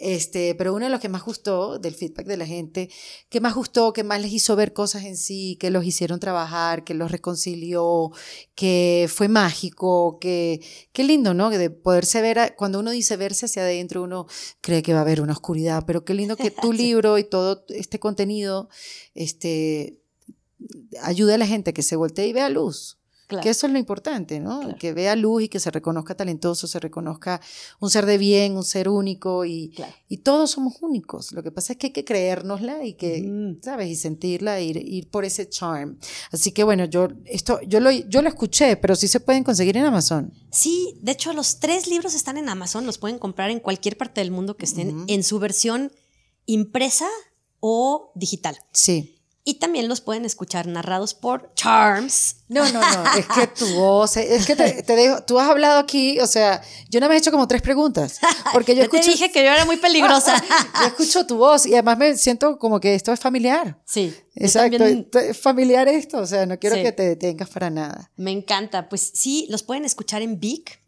Este, 0.00 0.54
pero 0.54 0.74
uno 0.74 0.84
de 0.84 0.90
los 0.92 1.00
que 1.00 1.08
más 1.08 1.24
gustó 1.24 1.80
del 1.80 1.94
feedback 1.94 2.26
de 2.26 2.36
la 2.36 2.46
gente, 2.46 2.88
que 3.28 3.40
más 3.40 3.54
gustó, 3.54 3.92
que 3.92 4.04
más 4.04 4.22
les 4.22 4.32
hizo 4.32 4.54
ver 4.54 4.72
cosas 4.72 5.04
en 5.04 5.16
sí, 5.16 5.56
que 5.58 5.70
los 5.70 5.84
hicieron 5.84 6.20
trabajar, 6.20 6.84
que 6.84 6.94
los 6.94 7.10
reconcilió, 7.10 8.12
que 8.54 9.10
fue 9.12 9.26
mágico, 9.26 10.18
que 10.20 10.60
qué 10.92 11.02
lindo, 11.02 11.34
¿no? 11.34 11.50
De 11.50 11.70
poderse 11.70 12.22
ver, 12.22 12.54
cuando 12.56 12.78
uno 12.78 12.92
dice 12.92 13.16
verse 13.16 13.46
hacia 13.46 13.62
adentro, 13.62 14.04
uno 14.04 14.26
cree 14.60 14.82
que 14.82 14.92
va 14.92 15.00
a 15.00 15.02
haber 15.02 15.20
una 15.20 15.32
oscuridad, 15.32 15.84
pero 15.84 16.04
qué 16.04 16.14
lindo 16.14 16.36
que 16.36 16.52
tu 16.52 16.72
libro 16.72 17.18
y 17.18 17.24
todo 17.24 17.64
este 17.68 17.98
contenido, 17.98 18.68
este, 19.14 19.98
ayude 21.02 21.34
a 21.34 21.38
la 21.38 21.46
gente 21.46 21.72
que 21.72 21.82
se 21.82 21.96
voltee 21.96 22.28
y 22.28 22.32
vea 22.32 22.48
luz. 22.50 22.97
Que 23.28 23.50
eso 23.50 23.66
es 23.66 23.72
lo 23.72 23.78
importante, 23.78 24.40
¿no? 24.40 24.74
Que 24.76 24.94
vea 24.94 25.14
luz 25.14 25.42
y 25.42 25.48
que 25.48 25.60
se 25.60 25.70
reconozca 25.70 26.16
talentoso, 26.16 26.66
se 26.66 26.80
reconozca 26.80 27.40
un 27.78 27.90
ser 27.90 28.06
de 28.06 28.16
bien, 28.16 28.56
un 28.56 28.64
ser 28.64 28.88
único 28.88 29.44
y, 29.44 29.74
y 30.08 30.18
todos 30.18 30.52
somos 30.52 30.80
únicos. 30.80 31.32
Lo 31.32 31.42
que 31.42 31.50
pasa 31.50 31.74
es 31.74 31.78
que 31.78 31.88
hay 31.88 31.92
que 31.92 32.04
creérnosla 32.06 32.84
y 32.84 32.94
que, 32.94 33.56
¿sabes? 33.62 33.90
Y 33.90 33.96
sentirla, 33.96 34.60
ir, 34.60 34.78
ir 34.78 35.10
por 35.10 35.26
ese 35.26 35.48
charm. 35.48 35.98
Así 36.32 36.52
que 36.52 36.64
bueno, 36.64 36.86
yo, 36.86 37.08
esto, 37.26 37.60
yo, 37.66 37.80
lo, 37.80 37.90
yo 37.90 38.22
lo 38.22 38.28
escuché, 38.28 38.76
pero 38.76 38.96
sí 38.96 39.08
se 39.08 39.20
pueden 39.20 39.44
conseguir 39.44 39.76
en 39.76 39.84
Amazon. 39.84 40.32
Sí, 40.50 40.98
de 41.02 41.12
hecho 41.12 41.34
los 41.34 41.60
tres 41.60 41.86
libros 41.86 42.14
están 42.14 42.38
en 42.38 42.48
Amazon, 42.48 42.86
los 42.86 42.96
pueden 42.96 43.18
comprar 43.18 43.50
en 43.50 43.60
cualquier 43.60 43.98
parte 43.98 44.22
del 44.22 44.30
mundo 44.30 44.56
que 44.56 44.64
estén 44.64 45.04
en 45.06 45.22
su 45.22 45.38
versión 45.38 45.92
impresa 46.46 47.08
o 47.60 48.10
digital. 48.14 48.56
Sí. 48.72 49.17
Y 49.50 49.54
también 49.54 49.88
los 49.88 50.02
pueden 50.02 50.26
escuchar 50.26 50.66
narrados 50.66 51.14
por 51.14 51.54
Charms. 51.54 52.36
No, 52.48 52.70
no, 52.70 52.80
no, 52.82 53.04
es 53.16 53.26
que 53.26 53.46
tu 53.46 53.66
voz, 53.76 54.18
es 54.18 54.44
que 54.44 54.54
te, 54.54 54.82
te 54.82 54.94
dejo, 54.94 55.22
tú 55.22 55.38
has 55.40 55.48
hablado 55.48 55.78
aquí, 55.78 56.20
o 56.20 56.26
sea, 56.26 56.60
yo 56.90 57.00
no 57.00 57.08
me 57.08 57.14
he 57.14 57.18
hecho 57.18 57.30
como 57.30 57.48
tres 57.48 57.62
preguntas, 57.62 58.18
porque 58.52 58.72
yo, 58.74 58.80
Yo 58.80 58.84
escucho, 58.84 59.04
te 59.04 59.10
dije 59.12 59.32
que 59.32 59.42
yo 59.42 59.50
era 59.50 59.64
muy 59.64 59.78
peligrosa. 59.78 60.36
yo 60.82 60.86
escucho 60.88 61.26
tu 61.26 61.38
voz 61.38 61.64
y 61.64 61.72
además 61.72 61.96
me 61.96 62.14
siento 62.18 62.58
como 62.58 62.78
que 62.78 62.94
esto 62.94 63.10
es 63.10 63.20
familiar. 63.20 63.80
sí. 63.86 64.14
Exacto, 64.40 64.76
también 64.78 65.08
familiar 65.34 65.88
esto, 65.88 66.18
o 66.18 66.26
sea, 66.26 66.44
no 66.44 66.58
quiero 66.58 66.76
Sí. 66.76 66.82
que 66.82 66.92
te 66.92 67.02
detengas 67.04 67.48
para 67.48 67.70
nada. 67.70 68.10
me 68.16 68.30
encanta. 68.30 68.88
Pues 68.90 69.10
sí, 69.14 69.46
los 69.48 69.62
pueden 69.62 69.84
escuchar 69.86 70.20
en 70.20 70.38
Vic. 70.38 70.80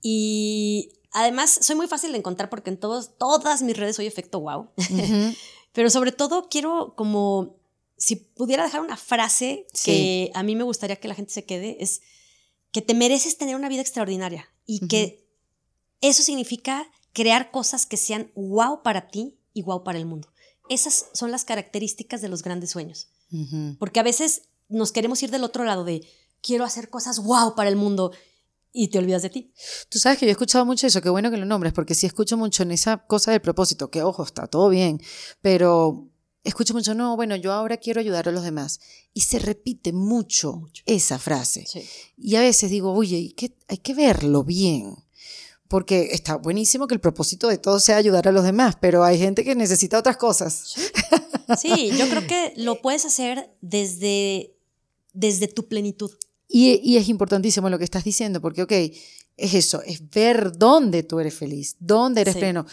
Y 0.00 0.90
además 1.12 1.58
soy 1.60 1.76
muy 1.76 1.88
fácil 1.88 2.12
de 2.12 2.18
encontrar 2.18 2.48
porque 2.48 2.70
en 2.70 2.78
todos, 2.78 3.18
todas 3.18 3.62
mis 3.62 3.76
redes 3.76 3.96
soy 3.96 4.06
efecto 4.06 4.40
wow. 4.40 4.68
Pero 5.72 5.88
sobre 5.90 6.10
todo 6.12 6.48
quiero 6.48 6.94
como, 6.96 7.56
si 8.00 8.16
pudiera 8.16 8.64
dejar 8.64 8.80
una 8.80 8.96
frase 8.96 9.66
Sí. 9.74 9.84
que 9.84 10.30
a 10.34 10.42
mí 10.42 10.56
me 10.56 10.64
gustaría 10.64 10.96
que 10.96 11.06
la 11.06 11.14
gente 11.14 11.32
se 11.32 11.44
quede, 11.44 11.76
es 11.80 12.00
que 12.72 12.80
te 12.82 12.94
mereces 12.94 13.36
tener 13.36 13.54
una 13.54 13.68
vida 13.68 13.82
extraordinaria 13.82 14.48
y 14.66 14.88
que 14.88 15.28
eso 16.00 16.22
significa 16.22 16.90
crear 17.12 17.50
cosas 17.50 17.84
que 17.86 17.96
sean 17.98 18.32
wow 18.34 18.82
para 18.82 19.08
ti 19.08 19.38
y 19.52 19.62
wow 19.62 19.84
para 19.84 19.98
el 19.98 20.06
mundo. 20.06 20.32
Esas 20.70 21.06
son 21.12 21.30
las 21.30 21.44
características 21.44 22.22
de 22.22 22.28
los 22.28 22.42
grandes 22.42 22.70
sueños. 22.70 23.08
Porque 23.78 24.00
a 24.00 24.04
veces 24.04 24.48
nos 24.68 24.92
queremos 24.92 25.22
ir 25.22 25.30
del 25.30 25.44
otro 25.44 25.64
lado 25.64 25.84
de 25.84 26.00
quiero 26.42 26.64
hacer 26.64 26.88
cosas 26.88 27.18
wow 27.22 27.54
para 27.54 27.68
el 27.68 27.76
mundo 27.76 28.12
y 28.72 28.88
te 28.88 28.98
olvidas 28.98 29.22
de 29.22 29.30
ti. 29.30 29.52
Tú 29.88 29.98
sabes 29.98 30.18
que 30.18 30.26
yo 30.26 30.30
he 30.30 30.32
escuchado 30.32 30.64
mucho 30.64 30.86
eso, 30.86 31.02
qué 31.02 31.10
bueno 31.10 31.30
que 31.30 31.36
lo 31.36 31.44
nombres, 31.44 31.72
porque 31.72 31.94
sí 31.94 32.06
escucho 32.06 32.36
mucho 32.36 32.62
en 32.62 32.70
esa 32.70 33.04
cosa 33.06 33.30
del 33.32 33.40
propósito, 33.40 33.90
que 33.90 34.02
ojo, 34.02 34.22
está 34.22 34.46
todo 34.46 34.68
bien, 34.68 35.00
pero 35.42 36.08
escucho 36.44 36.74
mucho, 36.74 36.94
no, 36.94 37.16
bueno, 37.16 37.36
yo 37.36 37.52
ahora 37.52 37.76
quiero 37.76 38.00
ayudar 38.00 38.28
a 38.28 38.32
los 38.32 38.42
demás. 38.44 38.80
Y 39.14 39.22
se 39.22 39.38
repite 39.38 39.92
mucho, 39.92 40.52
Mucho. 40.56 40.82
esa 40.86 41.18
frase. 41.18 41.66
Sí. 41.66 41.82
Y 42.16 42.36
a 42.36 42.40
veces 42.40 42.70
digo, 42.70 42.92
oye, 42.92 43.16
hay 43.16 43.32
que, 43.32 43.52
hay 43.68 43.78
que 43.78 43.94
verlo 43.94 44.44
bien. 44.44 44.94
Porque 45.68 46.08
está 46.12 46.34
buenísimo 46.36 46.86
que 46.88 46.94
el 46.94 47.00
propósito 47.00 47.46
de 47.46 47.58
todo 47.58 47.78
sea 47.78 47.96
ayudar 47.96 48.26
a 48.26 48.32
los 48.32 48.42
demás, 48.44 48.76
pero 48.80 49.04
hay 49.04 49.18
gente 49.18 49.44
que 49.44 49.54
necesita 49.54 49.98
otras 49.98 50.16
cosas. 50.16 50.74
Sí, 51.60 51.90
yo 51.96 52.08
creo 52.08 52.26
que 52.26 52.52
lo 52.56 52.80
puedes 52.82 53.04
hacer 53.04 53.50
desde, 53.60 54.52
desde 55.12 55.46
tu 55.48 55.68
plenitud. 55.68 56.10
Y, 56.48 56.80
y 56.82 56.96
es 56.96 57.08
importantísimo 57.08 57.68
lo 57.70 57.78
que 57.78 57.84
estás 57.84 58.02
diciendo, 58.04 58.40
porque, 58.40 58.62
ok, 58.62 58.72
es 59.36 59.54
eso, 59.54 59.80
es 59.82 60.10
ver 60.10 60.52
dónde 60.56 61.02
tú 61.04 61.20
eres 61.20 61.34
feliz, 61.34 61.76
dónde 61.78 62.20
eres 62.22 62.34
Sí. 62.34 62.40
pleno. 62.40 62.66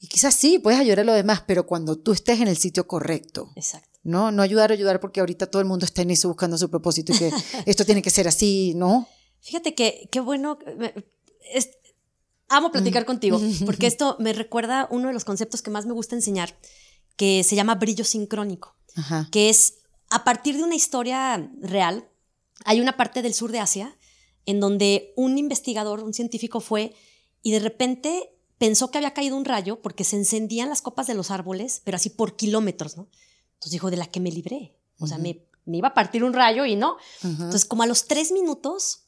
Y 0.00 0.08
quizás 0.08 0.34
sí, 0.34 0.58
puedes 0.58 0.80
ayudar 0.80 1.00
a 1.00 1.04
los 1.04 1.14
demás, 1.14 1.42
pero 1.46 1.66
cuando 1.66 1.96
tú 1.98 2.12
estés 2.12 2.40
en 2.40 2.48
el 2.48 2.56
sitio 2.56 2.86
correcto, 2.88 3.52
Exacto. 3.54 3.88
¿no? 4.02 4.32
No 4.32 4.42
ayudar 4.42 4.72
ayudar 4.72 4.98
porque 4.98 5.20
ahorita 5.20 5.46
todo 5.48 5.60
el 5.60 5.68
mundo 5.68 5.84
está 5.84 6.00
en 6.02 6.10
eso 6.10 6.26
buscando 6.28 6.56
su 6.56 6.70
propósito 6.70 7.12
y 7.12 7.18
que 7.18 7.30
esto 7.66 7.84
tiene 7.84 8.00
que 8.02 8.10
ser 8.10 8.26
así, 8.26 8.72
¿no? 8.74 9.06
Fíjate 9.40 9.74
que 9.74 10.08
qué 10.10 10.20
bueno. 10.20 10.58
es- 11.52 11.70
amo 12.48 12.72
platicar 12.72 13.04
contigo, 13.04 13.40
porque 13.66 13.86
esto 13.86 14.16
me 14.18 14.32
recuerda 14.32 14.88
uno 14.90 15.08
de 15.08 15.14
los 15.14 15.24
conceptos 15.24 15.62
que 15.62 15.70
más 15.70 15.86
me 15.86 15.92
gusta 15.92 16.16
enseñar, 16.16 16.58
que 17.16 17.44
se 17.44 17.54
llama 17.54 17.74
brillo 17.76 18.04
sincrónico, 18.04 18.74
Ajá. 18.96 19.28
que 19.30 19.50
es 19.50 19.74
a 20.08 20.24
partir 20.24 20.56
de 20.56 20.64
una 20.64 20.74
historia 20.74 21.50
real. 21.60 22.08
Hay 22.64 22.80
una 22.80 22.96
parte 22.96 23.22
del 23.22 23.34
sur 23.34 23.52
de 23.52 23.60
Asia 23.60 23.96
en 24.46 24.58
donde 24.60 25.12
un 25.16 25.38
investigador, 25.38 26.02
un 26.02 26.12
científico 26.14 26.60
fue 26.60 26.94
y 27.42 27.52
de 27.52 27.60
repente 27.60 28.34
pensó 28.60 28.90
que 28.90 28.98
había 28.98 29.14
caído 29.14 29.38
un 29.38 29.46
rayo 29.46 29.80
porque 29.80 30.04
se 30.04 30.16
encendían 30.16 30.68
las 30.68 30.82
copas 30.82 31.06
de 31.06 31.14
los 31.14 31.30
árboles, 31.30 31.80
pero 31.82 31.96
así 31.96 32.10
por 32.10 32.36
kilómetros, 32.36 32.98
¿no? 32.98 33.08
Entonces 33.54 33.72
dijo, 33.72 33.90
de 33.90 33.96
la 33.96 34.04
que 34.04 34.20
me 34.20 34.30
libré. 34.30 34.76
O 34.98 35.06
sea, 35.06 35.16
me, 35.16 35.46
me 35.64 35.78
iba 35.78 35.88
a 35.88 35.94
partir 35.94 36.22
un 36.24 36.34
rayo 36.34 36.66
y 36.66 36.76
no. 36.76 36.98
Entonces, 37.22 37.64
como 37.64 37.84
a 37.84 37.86
los 37.86 38.06
tres 38.06 38.32
minutos, 38.32 39.06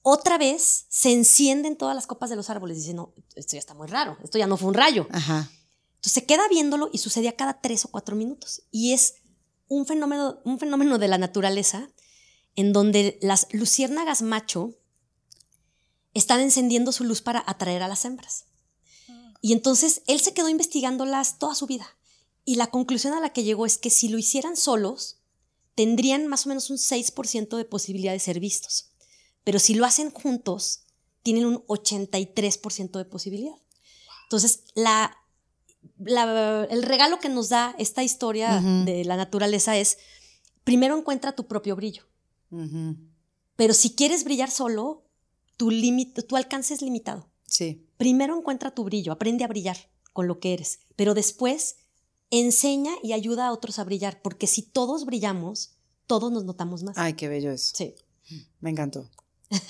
otra 0.00 0.38
vez 0.38 0.86
se 0.88 1.12
encienden 1.12 1.76
todas 1.76 1.94
las 1.94 2.06
copas 2.06 2.30
de 2.30 2.36
los 2.36 2.48
árboles. 2.48 2.78
Dice, 2.78 2.94
no, 2.94 3.12
esto 3.34 3.52
ya 3.52 3.58
está 3.58 3.74
muy 3.74 3.86
raro, 3.86 4.16
esto 4.24 4.38
ya 4.38 4.46
no 4.46 4.56
fue 4.56 4.68
un 4.68 4.74
rayo. 4.74 5.08
Ajá. 5.10 5.50
Entonces 5.96 6.12
se 6.14 6.24
queda 6.24 6.48
viéndolo 6.48 6.88
y 6.90 6.98
sucedía 6.98 7.36
cada 7.36 7.60
tres 7.60 7.84
o 7.84 7.88
cuatro 7.88 8.16
minutos. 8.16 8.62
Y 8.70 8.94
es 8.94 9.16
un 9.68 9.84
fenómeno, 9.84 10.40
un 10.44 10.58
fenómeno 10.58 10.96
de 10.96 11.08
la 11.08 11.18
naturaleza 11.18 11.90
en 12.56 12.72
donde 12.72 13.18
las 13.20 13.46
luciérnagas 13.52 14.22
macho 14.22 14.74
están 16.14 16.40
encendiendo 16.40 16.92
su 16.92 17.04
luz 17.04 17.20
para 17.20 17.44
atraer 17.46 17.82
a 17.82 17.88
las 17.88 18.06
hembras. 18.06 18.46
Y 19.46 19.52
entonces 19.52 20.00
él 20.06 20.20
se 20.20 20.32
quedó 20.32 20.48
investigándolas 20.48 21.38
toda 21.38 21.54
su 21.54 21.66
vida. 21.66 21.86
Y 22.46 22.54
la 22.54 22.68
conclusión 22.68 23.12
a 23.12 23.20
la 23.20 23.30
que 23.34 23.42
llegó 23.44 23.66
es 23.66 23.76
que 23.76 23.90
si 23.90 24.08
lo 24.08 24.16
hicieran 24.16 24.56
solos, 24.56 25.18
tendrían 25.74 26.28
más 26.28 26.46
o 26.46 26.48
menos 26.48 26.70
un 26.70 26.78
6% 26.78 27.58
de 27.58 27.66
posibilidad 27.66 28.12
de 28.14 28.20
ser 28.20 28.40
vistos. 28.40 28.92
Pero 29.44 29.58
si 29.58 29.74
lo 29.74 29.84
hacen 29.84 30.10
juntos, 30.10 30.84
tienen 31.22 31.44
un 31.44 31.56
83% 31.66 32.92
de 32.98 33.04
posibilidad. 33.04 33.54
Entonces, 34.22 34.60
la, 34.74 35.14
la- 35.98 36.66
el 36.70 36.82
regalo 36.82 37.18
que 37.20 37.28
nos 37.28 37.50
da 37.50 37.74
esta 37.78 38.02
historia 38.02 38.62
de 38.86 39.04
la 39.04 39.16
naturaleza 39.16 39.76
es, 39.76 39.98
primero 40.64 40.96
encuentra 40.96 41.32
tu 41.36 41.46
propio 41.46 41.76
brillo. 41.76 42.04
Pero 43.56 43.74
si 43.74 43.90
quieres 43.94 44.24
brillar 44.24 44.50
solo, 44.50 45.04
tu, 45.58 45.70
tu 46.26 46.36
alcance 46.36 46.72
es 46.72 46.80
limitado. 46.80 47.28
Sí. 47.46 47.83
Primero 48.04 48.36
encuentra 48.36 48.70
tu 48.70 48.84
brillo, 48.84 49.12
aprende 49.12 49.44
a 49.44 49.48
brillar 49.48 49.78
con 50.12 50.28
lo 50.28 50.38
que 50.38 50.52
eres, 50.52 50.80
pero 50.94 51.14
después 51.14 51.76
enseña 52.30 52.92
y 53.02 53.14
ayuda 53.14 53.46
a 53.46 53.52
otros 53.52 53.78
a 53.78 53.84
brillar, 53.84 54.20
porque 54.20 54.46
si 54.46 54.60
todos 54.60 55.06
brillamos, 55.06 55.78
todos 56.06 56.30
nos 56.30 56.44
notamos 56.44 56.82
más. 56.82 56.98
Ay, 56.98 57.14
qué 57.14 57.28
bello 57.28 57.50
eso. 57.50 57.74
Sí. 57.74 57.94
Me 58.60 58.68
encantó. 58.68 59.08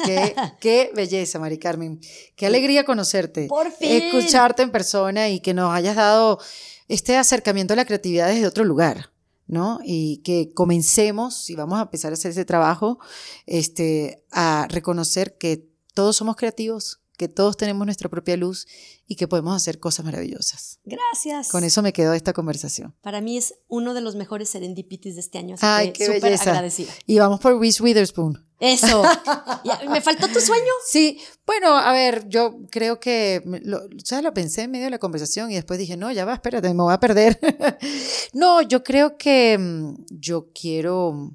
Qué, 0.04 0.34
qué 0.60 0.90
belleza, 0.96 1.38
Mari 1.38 1.58
Carmen. 1.58 2.00
Qué 2.34 2.46
alegría 2.46 2.84
conocerte. 2.84 3.46
Por 3.46 3.70
fin. 3.70 4.02
Escucharte 4.02 4.64
en 4.64 4.72
persona 4.72 5.28
y 5.28 5.38
que 5.38 5.54
nos 5.54 5.72
hayas 5.72 5.94
dado 5.94 6.40
este 6.88 7.16
acercamiento 7.16 7.74
a 7.74 7.76
la 7.76 7.84
creatividad 7.84 8.26
desde 8.26 8.48
otro 8.48 8.64
lugar, 8.64 9.12
¿no? 9.46 9.78
Y 9.84 10.16
que 10.24 10.52
comencemos, 10.52 11.50
y 11.50 11.54
vamos 11.54 11.78
a 11.78 11.82
empezar 11.82 12.10
a 12.10 12.14
hacer 12.14 12.32
ese 12.32 12.44
trabajo, 12.44 12.98
este, 13.46 14.24
a 14.32 14.66
reconocer 14.68 15.38
que 15.38 15.68
todos 15.94 16.16
somos 16.16 16.34
creativos, 16.34 17.03
que 17.16 17.28
todos 17.28 17.56
tenemos 17.56 17.86
nuestra 17.86 18.08
propia 18.08 18.36
luz 18.36 18.66
y 19.06 19.16
que 19.16 19.28
podemos 19.28 19.54
hacer 19.54 19.78
cosas 19.78 20.04
maravillosas. 20.04 20.80
Gracias. 20.84 21.48
Con 21.48 21.64
eso 21.64 21.82
me 21.82 21.92
quedo 21.92 22.12
esta 22.12 22.32
conversación. 22.32 22.94
Para 23.02 23.20
mí 23.20 23.36
es 23.36 23.54
uno 23.68 23.94
de 23.94 24.00
los 24.00 24.16
mejores 24.16 24.48
serendipities 24.50 25.14
de 25.14 25.20
este 25.20 25.38
año, 25.38 25.54
así 25.54 25.66
Ay, 25.66 25.86
que 25.88 25.98
qué 25.98 26.06
súper 26.06 26.22
belleza. 26.22 26.50
agradecida. 26.50 26.92
Y 27.06 27.18
vamos 27.18 27.40
por 27.40 27.58
Reese 27.58 27.82
Witherspoon. 27.82 28.44
Eso. 28.60 29.02
¿Me 29.90 30.00
faltó 30.00 30.26
tu 30.28 30.40
sueño? 30.40 30.72
Sí, 30.86 31.20
bueno, 31.46 31.76
a 31.76 31.92
ver, 31.92 32.28
yo 32.28 32.60
creo 32.70 32.98
que, 32.98 33.42
lo, 33.62 33.80
¿sabes? 34.02 34.24
Lo 34.24 34.32
pensé 34.32 34.62
en 34.62 34.70
medio 34.70 34.86
de 34.86 34.90
la 34.90 34.98
conversación 34.98 35.50
y 35.50 35.54
después 35.54 35.78
dije, 35.78 35.96
no, 35.96 36.10
ya 36.12 36.24
va, 36.24 36.34
espérate, 36.34 36.68
me 36.72 36.82
voy 36.82 36.94
a 36.94 37.00
perder. 37.00 37.38
no, 38.32 38.62
yo 38.62 38.82
creo 38.82 39.16
que 39.18 39.58
mm, 39.58 40.06
yo 40.10 40.50
quiero 40.52 41.32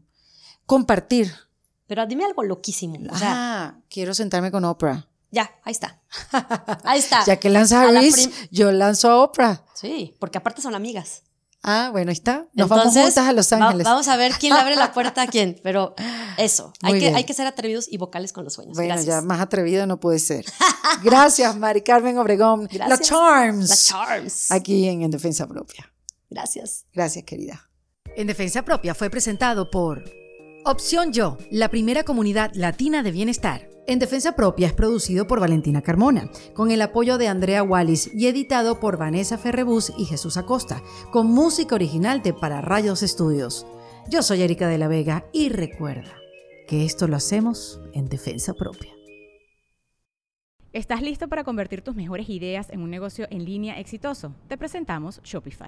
compartir. 0.66 1.32
Pero 1.88 2.06
dime 2.06 2.26
algo 2.26 2.44
loquísimo. 2.44 2.98
O 3.12 3.18
sea, 3.18 3.34
ah, 3.34 3.80
quiero 3.90 4.14
sentarme 4.14 4.52
con 4.52 4.64
Oprah. 4.66 5.08
Ya, 5.32 5.52
ahí 5.64 5.72
está. 5.72 6.02
Ahí 6.84 7.00
está. 7.00 7.24
Ya 7.26 7.38
que 7.38 7.50
lanza 7.50 7.82
A 7.82 7.92
la 7.92 8.00
prim- 8.02 8.32
yo 8.52 8.72
lanzo 8.72 9.10
a 9.12 9.24
Oprah. 9.24 9.64
Sí, 9.76 10.16
porque 10.20 10.38
aparte 10.38 10.62
son 10.62 10.74
amigas. 10.76 11.24
Ah, 11.62 11.90
bueno, 11.92 12.10
ahí 12.10 12.14
está. 12.14 12.48
Nos 12.54 12.70
vamos 12.70 12.94
juntas 12.94 13.18
a 13.18 13.34
Los 13.34 13.52
va- 13.52 13.58
Ángeles. 13.68 13.84
vamos 13.84 14.08
a 14.08 14.16
ver 14.16 14.32
quién 14.40 14.54
le 14.54 14.60
abre 14.62 14.76
la 14.78 14.94
puerta 14.94 15.24
a 15.24 15.28
quién. 15.28 15.60
Pero 15.62 15.94
eso, 16.38 16.72
hay 16.82 16.92
Muy 16.94 17.00
que, 17.00 17.06
bien. 17.08 17.16
hay 17.18 17.26
que 17.26 17.34
ser 17.34 17.48
atrevidos 17.48 17.88
y 17.92 17.98
vocales 17.98 18.32
con 18.32 18.46
los 18.46 18.54
sueños. 18.54 18.76
Bueno, 18.78 18.94
Gracias. 18.96 19.16
ya 19.16 19.22
más 19.22 19.42
atrevido 19.42 19.86
no 19.86 20.00
puede 20.00 20.20
ser. 20.20 20.46
Gracias, 21.04 21.56
Mari 21.58 21.82
Carmen 21.82 22.18
Obregón. 22.18 22.70
La 22.72 22.88
Gracias. 22.88 23.10
Charms. 23.10 23.70
La 23.70 23.76
Charms. 23.76 24.52
Aquí 24.52 24.88
en 24.88 25.02
En 25.04 25.12
Defensa 25.12 25.48
Propia. 25.48 25.92
Gracias. 26.30 26.86
Gracias, 26.94 27.26
querida. 27.26 27.70
En 28.16 28.28
Defensa 28.28 28.64
Propia 28.64 28.96
fue 28.96 29.10
presentado 29.10 29.70
por 29.70 30.04
Opción 30.66 31.12
Yo, 31.12 31.38
la 31.52 31.70
primera 31.70 32.04
comunidad 32.04 32.52
latina 32.54 33.04
de 33.04 33.12
bienestar. 33.12 33.68
En 33.90 33.98
Defensa 33.98 34.34
Propia 34.34 34.68
es 34.68 34.74
producido 34.74 35.26
por 35.26 35.40
Valentina 35.40 35.82
Carmona, 35.82 36.30
con 36.54 36.70
el 36.70 36.80
apoyo 36.84 37.18
de 37.18 37.28
Andrea 37.28 37.64
Wallis 37.64 38.14
y 38.14 38.28
editado 38.28 38.80
por 38.80 38.98
Vanessa 38.98 39.40
Ferrebus 39.40 39.92
y 39.98 40.06
Jesús 40.06 40.38
Acosta, 40.38 40.84
con 41.12 41.26
música 41.26 41.74
original 41.74 42.22
de 42.22 42.32
Para 42.32 42.62
Rayos 42.62 43.02
Estudios. 43.02 43.66
Yo 44.08 44.22
soy 44.22 44.44
Erika 44.44 44.68
de 44.68 44.78
la 44.78 44.88
Vega 44.88 45.26
y 45.34 45.50
recuerda 45.50 46.14
que 46.68 46.86
esto 46.86 47.08
lo 47.08 47.16
hacemos 47.16 47.82
en 47.94 48.10
Defensa 48.10 48.54
Propia. 48.54 48.92
¿Estás 50.72 51.02
listo 51.02 51.28
para 51.28 51.44
convertir 51.44 51.82
tus 51.82 51.96
mejores 51.96 52.30
ideas 52.30 52.70
en 52.70 52.82
un 52.82 52.92
negocio 52.92 53.26
en 53.32 53.44
línea 53.44 53.80
exitoso? 53.80 54.36
Te 54.48 54.56
presentamos 54.56 55.20
Shopify. 55.24 55.68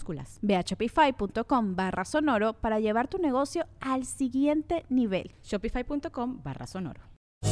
minúsculas 0.01 0.39
Ve 0.41 0.55
a 0.55 0.63
shopify.com 0.63 1.75
barra 1.75 2.05
sonoro 2.05 2.53
para 2.53 2.79
llevar 2.79 3.07
tu 3.07 3.17
negocio 3.17 3.65
al 3.79 4.05
siguiente 4.05 4.85
nivel. 4.89 5.31
Shopify.com 5.43 6.41
barra 6.43 6.67
sonoro. 6.67 7.01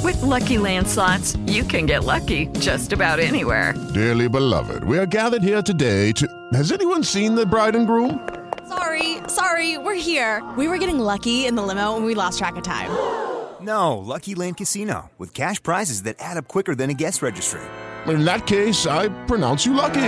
With 0.04 0.22
lucky 0.22 0.58
landslots, 0.58 1.38
you 1.48 1.64
can 1.64 1.86
get 1.86 2.04
lucky 2.04 2.48
just 2.60 2.94
about 2.94 3.20
anywhere. 3.20 3.74
Dearly 3.94 4.30
beloved, 4.30 4.84
we 4.84 4.98
are 4.98 5.08
gathered 5.08 5.44
here 5.44 5.62
today 5.62 6.12
to. 6.14 6.28
Has 6.54 6.72
anyone 6.72 7.04
seen 7.04 7.36
the 7.36 7.46
bride 7.46 7.76
and 7.76 7.88
groom? 7.88 8.20
Sorry, 8.68 9.18
sorry, 9.28 9.78
we're 9.80 9.96
here. 9.96 10.44
We 10.56 10.68
were 10.68 10.78
getting 10.78 11.00
lucky 11.00 11.48
in 11.48 11.56
the 11.56 11.64
limo 11.64 11.96
and 11.96 12.06
we 12.06 12.14
lost 12.14 12.38
track 12.38 12.56
of 12.56 12.64
time. 12.64 12.90
No, 13.62 13.98
Lucky 13.98 14.36
Land 14.36 14.56
Casino, 14.56 15.12
with 15.18 15.34
cash 15.34 15.62
prizes 15.62 16.04
that 16.04 16.16
add 16.20 16.38
up 16.38 16.48
quicker 16.48 16.76
than 16.76 16.90
a 16.90 16.94
guest 16.94 17.22
registry. 17.22 17.60
In 18.08 18.24
that 18.24 18.48
case, 18.48 18.88
I 18.88 19.10
pronounce 19.26 19.66
you 19.66 19.74
lucky. 19.74 20.08